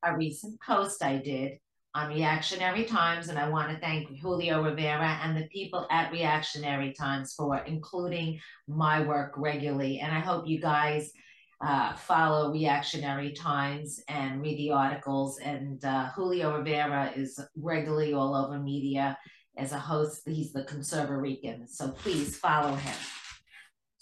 A 0.03 0.17
recent 0.17 0.59
post 0.59 1.01
I 1.01 1.15
did 1.15 1.59
on 1.95 2.09
Reactionary 2.09 2.83
Times, 2.83 3.29
and 3.29 3.39
I 3.39 3.47
want 3.47 3.71
to 3.71 3.79
thank 3.79 4.09
Julio 4.19 4.61
Rivera 4.61 5.17
and 5.23 5.37
the 5.37 5.47
people 5.47 5.87
at 5.89 6.11
Reactionary 6.11 6.91
Times 6.91 7.33
for 7.37 7.59
including 7.59 8.37
my 8.67 9.01
work 9.07 9.31
regularly. 9.37 10.01
And 10.01 10.13
I 10.13 10.19
hope 10.19 10.45
you 10.45 10.59
guys 10.59 11.13
uh, 11.65 11.93
follow 11.93 12.51
Reactionary 12.51 13.31
Times 13.31 14.01
and 14.09 14.41
read 14.41 14.57
the 14.57 14.71
articles. 14.71 15.39
And 15.39 15.85
uh, 15.85 16.09
Julio 16.09 16.57
Rivera 16.57 17.13
is 17.15 17.39
regularly 17.55 18.13
all 18.13 18.35
over 18.35 18.59
media 18.59 19.17
as 19.55 19.71
a 19.71 19.79
host. 19.79 20.23
He's 20.25 20.51
the 20.51 20.63
conservarican, 20.63 21.69
so 21.69 21.91
please 21.91 22.35
follow 22.35 22.75
him. 22.75 22.95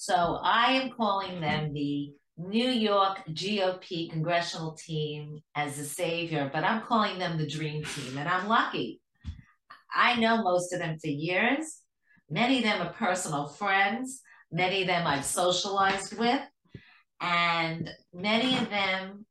So 0.01 0.39
I 0.41 0.71
am 0.71 0.89
calling 0.89 1.41
them 1.41 1.73
the 1.73 2.11
New 2.35 2.69
York 2.69 3.19
GOP 3.33 4.09
congressional 4.09 4.71
team 4.71 5.37
as 5.53 5.77
a 5.77 5.85
savior, 5.85 6.49
but 6.51 6.63
I'm 6.63 6.81
calling 6.81 7.19
them 7.19 7.37
the 7.37 7.45
dream 7.45 7.83
team, 7.83 8.17
and 8.17 8.27
I'm 8.27 8.47
lucky. 8.47 8.99
I 9.93 10.19
know 10.19 10.41
most 10.41 10.73
of 10.73 10.79
them 10.79 10.97
for 10.97 11.07
years. 11.07 11.81
Many 12.31 12.57
of 12.57 12.63
them 12.63 12.81
are 12.81 12.93
personal 12.93 13.47
friends. 13.47 14.23
Many 14.51 14.81
of 14.81 14.87
them 14.87 15.05
I've 15.05 15.23
socialized 15.23 16.17
with, 16.17 16.41
and 17.19 17.87
many 18.11 18.57
of 18.57 18.71
them 18.71 19.27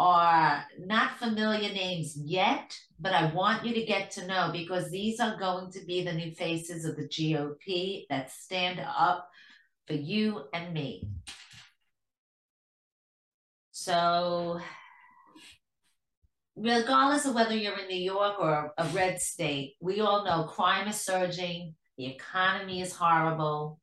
are 0.00 0.64
not 0.80 1.18
familiar 1.18 1.72
names 1.72 2.16
yet, 2.16 2.76
but 2.98 3.12
I 3.12 3.32
want 3.32 3.64
you 3.64 3.72
to 3.72 3.84
get 3.84 4.10
to 4.12 4.26
know 4.26 4.50
because 4.52 4.90
these 4.90 5.20
are 5.20 5.38
going 5.38 5.70
to 5.70 5.84
be 5.86 6.02
the 6.02 6.12
new 6.12 6.32
faces 6.32 6.84
of 6.84 6.96
the 6.96 7.06
GOP 7.06 8.06
that 8.10 8.32
stand 8.32 8.80
up 8.80 9.28
for 9.88 9.94
you 9.94 10.42
and 10.52 10.74
me. 10.74 11.08
So, 13.72 14.60
regardless 16.56 17.24
of 17.24 17.34
whether 17.34 17.56
you're 17.56 17.78
in 17.78 17.88
New 17.88 17.96
York 17.96 18.34
or 18.38 18.72
a 18.76 18.84
red 18.88 19.20
state, 19.22 19.76
we 19.80 20.00
all 20.00 20.24
know 20.24 20.44
crime 20.44 20.88
is 20.88 21.00
surging, 21.00 21.74
the 21.96 22.06
economy 22.06 22.82
is 22.82 22.94
horrible. 22.94 23.80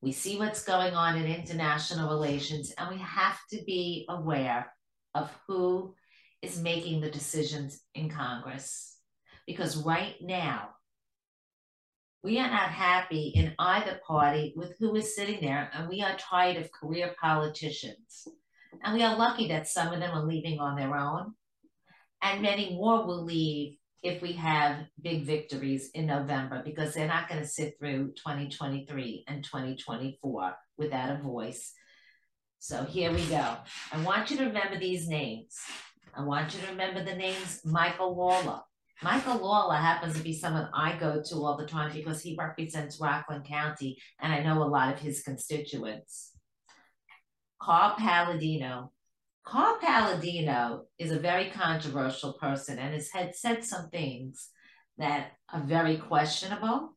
We 0.00 0.12
see 0.12 0.38
what's 0.38 0.62
going 0.62 0.94
on 0.94 1.18
in 1.18 1.26
international 1.26 2.08
relations, 2.08 2.72
and 2.78 2.88
we 2.88 3.02
have 3.02 3.38
to 3.50 3.62
be 3.66 4.06
aware 4.08 4.72
of 5.14 5.36
who 5.48 5.94
is 6.42 6.62
making 6.62 7.00
the 7.00 7.10
decisions 7.10 7.80
in 7.94 8.08
Congress. 8.08 8.96
Because 9.46 9.76
right 9.76 10.14
now, 10.20 10.68
we 12.22 12.38
are 12.38 12.50
not 12.50 12.70
happy 12.70 13.32
in 13.34 13.54
either 13.58 14.00
party 14.06 14.52
with 14.56 14.74
who 14.78 14.94
is 14.96 15.14
sitting 15.14 15.40
there, 15.40 15.70
and 15.72 15.88
we 15.88 16.02
are 16.02 16.16
tired 16.18 16.56
of 16.58 16.72
career 16.72 17.14
politicians. 17.20 18.28
And 18.82 18.94
we 18.94 19.02
are 19.02 19.16
lucky 19.16 19.48
that 19.48 19.68
some 19.68 19.92
of 19.92 20.00
them 20.00 20.16
are 20.16 20.26
leaving 20.26 20.58
on 20.58 20.76
their 20.76 20.96
own. 20.96 21.34
And 22.22 22.42
many 22.42 22.74
more 22.74 23.06
will 23.06 23.24
leave 23.24 23.76
if 24.02 24.22
we 24.22 24.32
have 24.32 24.84
big 25.00 25.24
victories 25.24 25.90
in 25.94 26.06
November 26.06 26.62
because 26.64 26.94
they're 26.94 27.06
not 27.06 27.28
going 27.28 27.40
to 27.40 27.46
sit 27.46 27.74
through 27.78 28.08
2023 28.16 29.24
and 29.26 29.44
2024 29.44 30.54
without 30.76 31.10
a 31.10 31.22
voice. 31.22 31.72
So 32.58 32.84
here 32.84 33.12
we 33.12 33.24
go. 33.26 33.56
I 33.92 34.02
want 34.02 34.30
you 34.30 34.36
to 34.38 34.44
remember 34.44 34.78
these 34.78 35.08
names. 35.08 35.56
I 36.14 36.22
want 36.22 36.54
you 36.54 36.60
to 36.60 36.66
remember 36.68 37.02
the 37.04 37.14
names 37.14 37.60
Michael 37.64 38.16
Lawler. 38.16 38.60
Michael 39.02 39.38
Lawler 39.38 39.76
happens 39.76 40.14
to 40.16 40.22
be 40.22 40.34
someone 40.34 40.68
I 40.74 40.96
go 40.98 41.22
to 41.22 41.34
all 41.36 41.56
the 41.56 41.66
time 41.66 41.90
because 41.92 42.20
he 42.20 42.36
represents 42.38 43.00
Rockland 43.00 43.46
County 43.46 43.98
and 44.20 44.30
I 44.32 44.42
know 44.42 44.62
a 44.62 44.64
lot 44.64 44.92
of 44.92 45.00
his 45.00 45.22
constituents. 45.22 46.32
Carl 47.60 47.94
Paladino. 47.98 48.92
Carl 49.46 49.78
Paladino 49.80 50.84
is 50.98 51.12
a 51.12 51.18
very 51.18 51.50
controversial 51.50 52.34
person 52.34 52.78
and 52.78 52.92
has 52.92 53.10
had 53.10 53.34
said 53.34 53.64
some 53.64 53.88
things 53.88 54.50
that 54.98 55.32
are 55.50 55.62
very 55.62 55.96
questionable. 55.96 56.96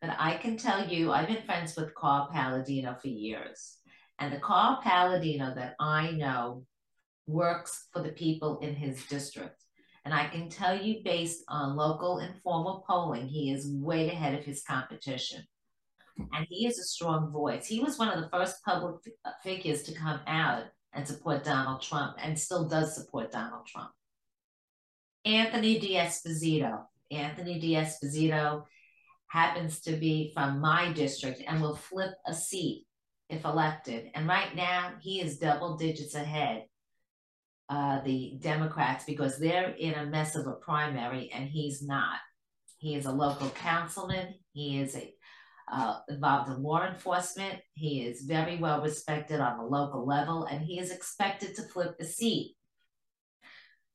But 0.00 0.16
I 0.18 0.36
can 0.36 0.56
tell 0.56 0.88
you, 0.88 1.10
I've 1.10 1.28
been 1.28 1.42
friends 1.42 1.76
with 1.76 1.94
Carl 1.96 2.28
Paladino 2.32 2.96
for 3.00 3.08
years. 3.08 3.78
And 4.20 4.32
the 4.32 4.38
Carl 4.38 4.80
Paladino 4.82 5.52
that 5.56 5.74
I 5.80 6.12
know 6.12 6.64
works 7.26 7.88
for 7.92 8.02
the 8.02 8.10
people 8.12 8.60
in 8.60 8.74
his 8.74 9.04
district. 9.06 9.64
And 10.10 10.18
I 10.18 10.26
can 10.26 10.48
tell 10.48 10.76
you, 10.76 11.02
based 11.04 11.44
on 11.46 11.76
local 11.76 12.18
informal 12.18 12.84
polling, 12.84 13.28
he 13.28 13.52
is 13.52 13.68
way 13.68 14.08
ahead 14.08 14.34
of 14.34 14.44
his 14.44 14.64
competition 14.64 15.44
and 16.32 16.46
he 16.48 16.66
is 16.66 16.80
a 16.80 16.82
strong 16.82 17.30
voice. 17.30 17.64
He 17.64 17.78
was 17.78 17.96
one 17.96 18.08
of 18.08 18.20
the 18.20 18.28
first 18.28 18.56
public 18.64 18.96
uh, 19.24 19.30
figures 19.44 19.84
to 19.84 19.94
come 19.94 20.18
out 20.26 20.64
and 20.94 21.06
support 21.06 21.44
Donald 21.44 21.80
Trump 21.80 22.16
and 22.20 22.36
still 22.36 22.66
does 22.66 22.96
support 22.96 23.30
Donald 23.30 23.68
Trump. 23.68 23.92
Anthony 25.24 25.78
D'Esposito. 25.78 26.86
Anthony 27.12 27.60
D'Esposito 27.60 28.64
happens 29.28 29.80
to 29.82 29.92
be 29.92 30.32
from 30.34 30.60
my 30.60 30.92
district 30.92 31.40
and 31.46 31.62
will 31.62 31.76
flip 31.76 32.14
a 32.26 32.34
seat 32.34 32.84
if 33.28 33.44
elected. 33.44 34.10
And 34.14 34.26
right 34.26 34.56
now, 34.56 34.94
he 35.00 35.20
is 35.20 35.38
double 35.38 35.76
digits 35.76 36.16
ahead. 36.16 36.64
Uh, 37.70 38.02
the 38.02 38.36
Democrats 38.40 39.04
because 39.04 39.38
they're 39.38 39.70
in 39.78 39.94
a 39.94 40.04
mess 40.04 40.34
of 40.34 40.44
a 40.48 40.54
primary 40.54 41.30
and 41.32 41.48
he's 41.48 41.80
not. 41.80 42.18
He 42.78 42.96
is 42.96 43.06
a 43.06 43.12
local 43.12 43.48
councilman. 43.50 44.34
He 44.52 44.80
is 44.80 44.96
a 44.96 45.14
uh, 45.70 46.00
involved 46.08 46.50
in 46.50 46.64
law 46.64 46.84
enforcement. 46.84 47.60
He 47.74 48.02
is 48.02 48.22
very 48.22 48.56
well 48.56 48.82
respected 48.82 49.38
on 49.38 49.56
the 49.56 49.62
local 49.62 50.04
level, 50.04 50.46
and 50.46 50.64
he 50.64 50.80
is 50.80 50.90
expected 50.90 51.54
to 51.54 51.62
flip 51.62 51.96
the 51.96 52.04
seat. 52.04 52.56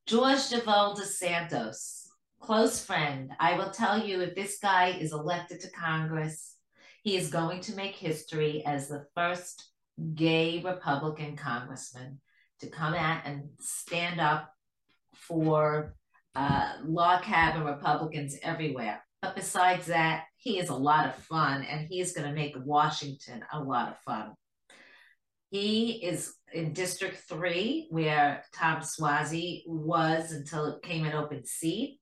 George 0.06 0.48
Devolder 0.48 1.04
Santos, 1.04 2.08
close 2.40 2.82
friend. 2.82 3.32
I 3.38 3.58
will 3.58 3.72
tell 3.72 4.02
you 4.02 4.22
if 4.22 4.34
this 4.34 4.58
guy 4.58 4.96
is 4.98 5.12
elected 5.12 5.60
to 5.60 5.70
Congress, 5.72 6.56
he 7.02 7.14
is 7.14 7.28
going 7.28 7.60
to 7.60 7.76
make 7.76 7.94
history 7.94 8.64
as 8.64 8.88
the 8.88 9.04
first 9.14 9.70
gay 10.14 10.62
Republican 10.64 11.36
congressman 11.36 12.20
to 12.60 12.68
come 12.68 12.94
out 12.94 13.22
and 13.24 13.48
stand 13.60 14.20
up 14.20 14.52
for 15.14 15.94
uh, 16.34 16.72
log 16.84 17.22
cabin 17.22 17.64
Republicans 17.64 18.36
everywhere. 18.42 19.02
But 19.22 19.36
besides 19.36 19.86
that, 19.86 20.24
he 20.36 20.58
is 20.58 20.68
a 20.68 20.74
lot 20.74 21.06
of 21.06 21.14
fun 21.14 21.62
and 21.64 21.86
he 21.88 22.00
is 22.00 22.12
going 22.12 22.28
to 22.28 22.34
make 22.34 22.54
Washington 22.64 23.42
a 23.52 23.60
lot 23.60 23.88
of 23.88 23.98
fun. 24.00 24.34
He 25.50 25.92
is 26.04 26.34
in 26.52 26.72
District 26.72 27.16
3, 27.28 27.88
where 27.90 28.44
Tom 28.54 28.82
Suozzi 28.82 29.62
was 29.66 30.32
until 30.32 30.66
it 30.66 30.82
came 30.82 31.04
an 31.04 31.14
open 31.14 31.44
seat. 31.46 31.98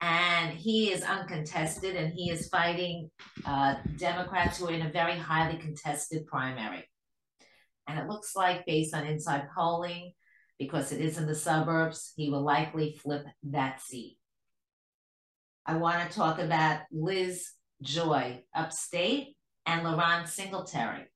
And 0.00 0.52
he 0.52 0.92
is 0.92 1.02
uncontested 1.02 1.96
and 1.96 2.12
he 2.12 2.30
is 2.30 2.48
fighting 2.48 3.10
uh, 3.44 3.76
Democrats 3.96 4.58
who 4.58 4.68
are 4.68 4.72
in 4.72 4.86
a 4.86 4.92
very 4.92 5.16
highly 5.18 5.58
contested 5.58 6.26
primary. 6.26 6.88
And 7.88 7.98
it 7.98 8.06
looks 8.06 8.36
like, 8.36 8.66
based 8.66 8.94
on 8.94 9.06
inside 9.06 9.48
polling, 9.56 10.12
because 10.58 10.92
it 10.92 11.00
is 11.00 11.16
in 11.16 11.26
the 11.26 11.34
suburbs, 11.34 12.12
he 12.16 12.28
will 12.28 12.42
likely 12.42 12.98
flip 13.02 13.24
that 13.44 13.80
seat. 13.80 14.18
I 15.64 15.76
want 15.76 16.08
to 16.08 16.14
talk 16.14 16.38
about 16.38 16.82
Liz 16.92 17.50
Joy, 17.80 18.42
upstate, 18.54 19.36
and 19.64 19.86
LaRon 19.86 20.28
Singletary. 20.28 21.06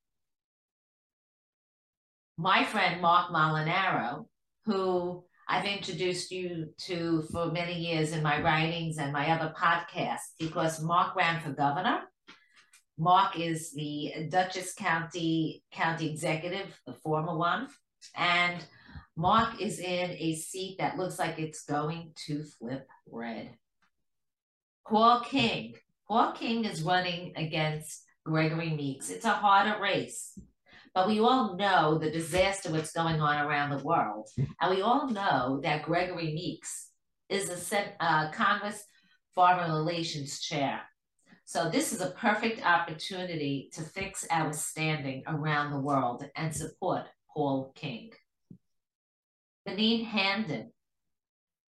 My 2.39 2.65
friend 2.65 3.03
Marc 3.03 3.31
Molinaro, 3.31 4.27
who 4.65 5.25
I've 5.49 5.67
introduced 5.67 6.31
you 6.31 6.69
to 6.87 7.25
for 7.33 7.53
many 7.53 7.75
years 7.75 8.13
in 8.13 8.23
my 8.23 8.41
writings 8.41 8.97
and 8.97 9.13
my 9.13 9.31
other 9.31 9.53
podcasts, 9.59 10.33
because 10.39 10.83
Marc 10.83 11.15
ran 11.17 11.41
for 11.43 11.51
governor 11.51 12.01
Marc 12.99 13.39
is 13.39 13.73
the 13.73 14.27
Dutchess 14.29 14.75
County 14.75 15.65
County 15.73 16.11
Executive, 16.11 16.79
the 16.87 16.93
former 16.93 17.37
one, 17.37 17.69
and 18.17 18.65
Marc 19.17 19.61
is 19.61 19.79
in 19.79 20.11
a 20.11 20.35
seat 20.35 20.77
that 20.79 20.99
looks 20.99 21.19
like 21.19 21.39
it's 21.39 21.65
going 21.65 22.13
to 22.27 22.45
flip 22.45 22.87
red. 23.11 23.57
Paul 24.87 25.21
King. 25.21 25.75
Paul 26.09 26.33
King 26.33 26.65
is 26.65 26.83
running 26.83 27.33
against 27.37 28.05
Gregory 28.25 28.71
Meeks. 28.71 29.11
It's 29.11 29.25
a 29.25 29.31
harder 29.31 29.81
race, 29.81 30.39
but 30.95 31.09
we 31.09 31.21
all 31.21 31.57
know 31.57 31.99
the 31.99 32.11
disaster 32.11 32.71
what's 32.71 32.93
going 32.93 33.21
on 33.21 33.47
around 33.47 33.71
the 33.71 33.85
world, 33.85 34.29
and 34.37 34.71
we 34.75 34.83
all 34.83 35.09
know 35.09 35.61
that 35.63 35.85
Gregory 35.85 36.35
Meeks 36.35 36.91
is 37.29 37.73
a 37.73 38.05
uh, 38.05 38.31
Congress 38.33 38.85
Foreign 39.35 39.73
Relations 39.73 40.41
Chair. 40.41 40.81
So 41.53 41.69
this 41.69 41.93
is 41.93 42.01
a 42.01 42.13
perfect 42.13 42.65
opportunity 42.65 43.69
to 43.75 43.83
fix 43.83 44.27
our 44.31 44.55
standing 44.55 45.23
around 45.27 45.71
the 45.71 45.81
world 45.81 46.25
and 46.35 46.57
support 46.57 47.03
Paul 47.29 47.73
King. 47.75 48.13
Benine 49.69 50.09
Hamdan, 50.09 50.69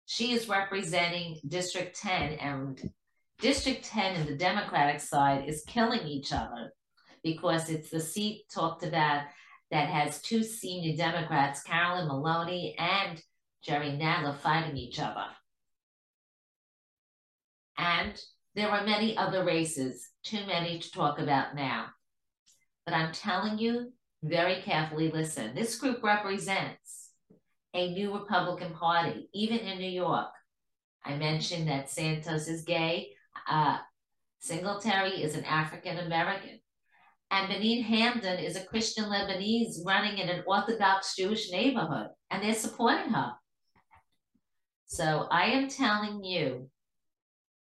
she 0.06 0.32
is 0.32 0.48
representing 0.48 1.38
District 1.46 1.94
10 2.00 2.32
and 2.32 2.92
District 3.40 3.84
10 3.84 4.22
in 4.22 4.26
the 4.26 4.38
Democratic 4.38 5.02
side 5.02 5.46
is 5.46 5.64
killing 5.68 6.08
each 6.08 6.32
other 6.32 6.72
because 7.22 7.68
it's 7.68 7.90
the 7.90 8.00
seat 8.00 8.46
talked 8.50 8.84
about 8.84 9.24
that 9.70 9.90
has 9.90 10.22
two 10.22 10.42
senior 10.42 10.96
Democrats, 10.96 11.62
Carolyn 11.62 12.08
Maloney 12.08 12.74
and 12.78 13.22
Jerry 13.62 13.90
Nadler, 13.90 14.38
fighting 14.38 14.78
each 14.78 14.98
other. 14.98 15.26
And 17.76 18.18
there 18.54 18.70
are 18.70 18.84
many 18.84 19.16
other 19.16 19.44
races, 19.44 20.08
too 20.22 20.46
many 20.46 20.78
to 20.78 20.90
talk 20.90 21.18
about 21.18 21.54
now. 21.54 21.86
But 22.86 22.94
I'm 22.94 23.12
telling 23.12 23.58
you, 23.58 23.92
very 24.22 24.62
carefully 24.62 25.10
listen. 25.10 25.54
This 25.54 25.76
group 25.76 26.02
represents 26.02 27.10
a 27.74 27.92
new 27.92 28.12
Republican 28.14 28.72
Party, 28.72 29.28
even 29.34 29.58
in 29.58 29.78
New 29.78 29.90
York. 29.90 30.30
I 31.04 31.16
mentioned 31.16 31.68
that 31.68 31.90
Santos 31.90 32.48
is 32.48 32.62
gay. 32.62 33.10
Uh, 33.48 33.78
Singletary 34.38 35.22
is 35.22 35.34
an 35.34 35.44
African 35.44 35.98
American. 35.98 36.60
And 37.30 37.50
Benine 37.50 37.84
Hamdan 37.84 38.42
is 38.42 38.56
a 38.56 38.64
Christian 38.64 39.06
Lebanese 39.06 39.84
running 39.84 40.18
in 40.18 40.28
an 40.28 40.44
Orthodox 40.46 41.16
Jewish 41.16 41.50
neighborhood, 41.50 42.08
and 42.30 42.42
they're 42.42 42.54
supporting 42.54 43.12
her. 43.12 43.32
So 44.86 45.26
I 45.30 45.46
am 45.46 45.68
telling 45.68 46.22
you 46.22 46.70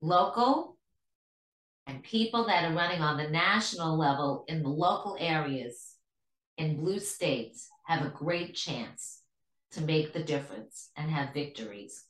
local 0.01 0.77
and 1.87 2.03
people 2.03 2.45
that 2.47 2.65
are 2.65 2.75
running 2.75 3.01
on 3.01 3.17
the 3.17 3.29
national 3.29 3.97
level 3.97 4.45
in 4.47 4.61
the 4.61 4.69
local 4.69 5.15
areas 5.19 5.95
in 6.57 6.77
blue 6.77 6.99
states 6.99 7.69
have 7.85 8.05
a 8.05 8.09
great 8.09 8.55
chance 8.55 9.21
to 9.71 9.81
make 9.81 10.13
the 10.13 10.23
difference 10.23 10.89
and 10.95 11.09
have 11.09 11.33
victories. 11.33 12.03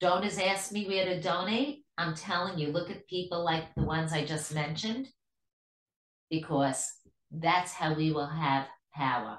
Donors 0.00 0.38
ask 0.38 0.72
me 0.72 0.86
where 0.86 1.04
to 1.04 1.20
donate. 1.20 1.84
I'm 1.98 2.14
telling 2.14 2.58
you, 2.58 2.68
look 2.68 2.90
at 2.90 3.06
people 3.06 3.44
like 3.44 3.74
the 3.74 3.84
ones 3.84 4.12
I 4.12 4.24
just 4.24 4.54
mentioned, 4.54 5.08
because 6.30 6.90
that's 7.30 7.72
how 7.72 7.94
we 7.94 8.12
will 8.12 8.26
have 8.26 8.66
power. 8.94 9.38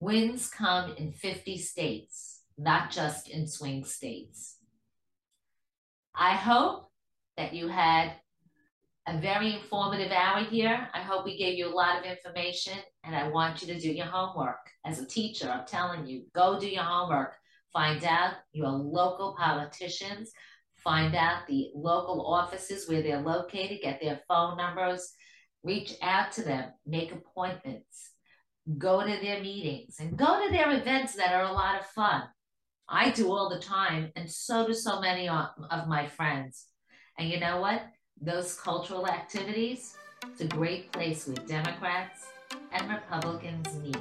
Wins 0.00 0.48
come 0.48 0.94
in 0.96 1.12
50 1.12 1.58
states, 1.58 2.42
not 2.58 2.90
just 2.90 3.28
in 3.28 3.46
swing 3.46 3.84
states. 3.84 4.55
I 6.18 6.34
hope 6.34 6.88
that 7.36 7.52
you 7.52 7.68
had 7.68 8.12
a 9.06 9.18
very 9.20 9.54
informative 9.54 10.10
hour 10.10 10.42
here. 10.44 10.88
I 10.94 11.00
hope 11.00 11.24
we 11.24 11.36
gave 11.36 11.58
you 11.58 11.68
a 11.68 11.74
lot 11.74 11.98
of 11.98 12.10
information 12.10 12.78
and 13.04 13.14
I 13.14 13.28
want 13.28 13.60
you 13.60 13.68
to 13.68 13.78
do 13.78 13.92
your 13.92 14.06
homework. 14.06 14.58
As 14.84 14.98
a 14.98 15.06
teacher, 15.06 15.50
I'm 15.50 15.66
telling 15.66 16.06
you, 16.06 16.24
go 16.34 16.58
do 16.58 16.68
your 16.68 16.82
homework. 16.82 17.34
Find 17.72 18.02
out 18.04 18.34
your 18.52 18.70
local 18.70 19.36
politicians, 19.38 20.32
find 20.76 21.14
out 21.14 21.46
the 21.46 21.70
local 21.74 22.26
offices 22.26 22.88
where 22.88 23.02
they're 23.02 23.20
located, 23.20 23.80
get 23.82 24.00
their 24.00 24.20
phone 24.26 24.56
numbers, 24.56 25.12
reach 25.62 25.92
out 26.00 26.32
to 26.32 26.42
them, 26.42 26.72
make 26.86 27.12
appointments, 27.12 28.12
go 28.78 29.02
to 29.02 29.20
their 29.20 29.42
meetings, 29.42 29.96
and 30.00 30.16
go 30.16 30.42
to 30.42 30.50
their 30.50 30.72
events 30.72 31.14
that 31.16 31.34
are 31.34 31.44
a 31.44 31.52
lot 31.52 31.78
of 31.78 31.86
fun. 31.86 32.22
I 32.88 33.10
do 33.10 33.32
all 33.32 33.50
the 33.50 33.58
time, 33.58 34.12
and 34.14 34.30
so 34.30 34.64
do 34.64 34.72
so 34.72 35.00
many 35.00 35.28
of 35.28 35.88
my 35.88 36.06
friends. 36.06 36.66
And 37.18 37.28
you 37.28 37.40
know 37.40 37.60
what? 37.60 37.82
Those 38.20 38.54
cultural 38.54 39.08
activities, 39.08 39.96
it's 40.24 40.40
a 40.40 40.46
great 40.46 40.92
place 40.92 41.26
where 41.26 41.34
Democrats 41.46 42.26
and 42.70 42.88
Republicans 42.88 43.76
meet. 43.82 43.98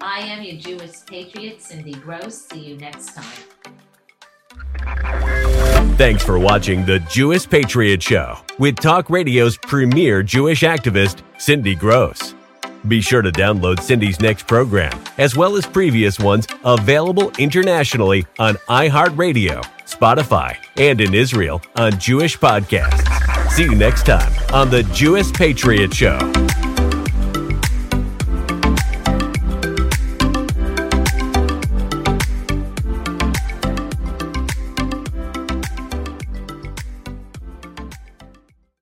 I 0.00 0.20
am 0.20 0.42
your 0.42 0.56
Jewess 0.56 1.02
patriot, 1.06 1.60
Cindy 1.60 1.92
Grosz. 1.92 2.32
See 2.50 2.60
you 2.60 2.78
next 2.78 3.14
time. 3.14 3.44
Thanks 5.98 6.24
for 6.24 6.38
watching 6.38 6.86
the 6.86 7.00
Jewess 7.00 7.44
Patriot 7.44 8.02
Show 8.02 8.38
with 8.58 8.76
Talk 8.76 9.10
Radio's 9.10 9.58
premier 9.58 10.22
Jewish 10.22 10.62
activist, 10.62 11.20
Cindy 11.38 11.76
Grosz. 11.76 12.34
Be 12.88 13.00
sure 13.00 13.22
to 13.22 13.30
download 13.30 13.80
Cindy's 13.80 14.20
next 14.20 14.46
program, 14.46 14.98
as 15.18 15.36
well 15.36 15.56
as 15.56 15.66
previous 15.66 16.18
ones 16.18 16.46
available 16.64 17.30
internationally 17.38 18.26
on 18.38 18.54
iHeartRadio, 18.68 19.62
Spotify, 19.84 20.56
and 20.76 21.00
in 21.00 21.14
Israel 21.14 21.60
on 21.76 21.98
Jewish 21.98 22.38
podcasts. 22.38 23.06
See 23.50 23.64
you 23.64 23.74
next 23.74 24.06
time 24.06 24.32
on 24.54 24.70
the 24.70 24.82
Jewess 24.94 25.30
Patriot 25.30 25.92
Show. 25.92 26.18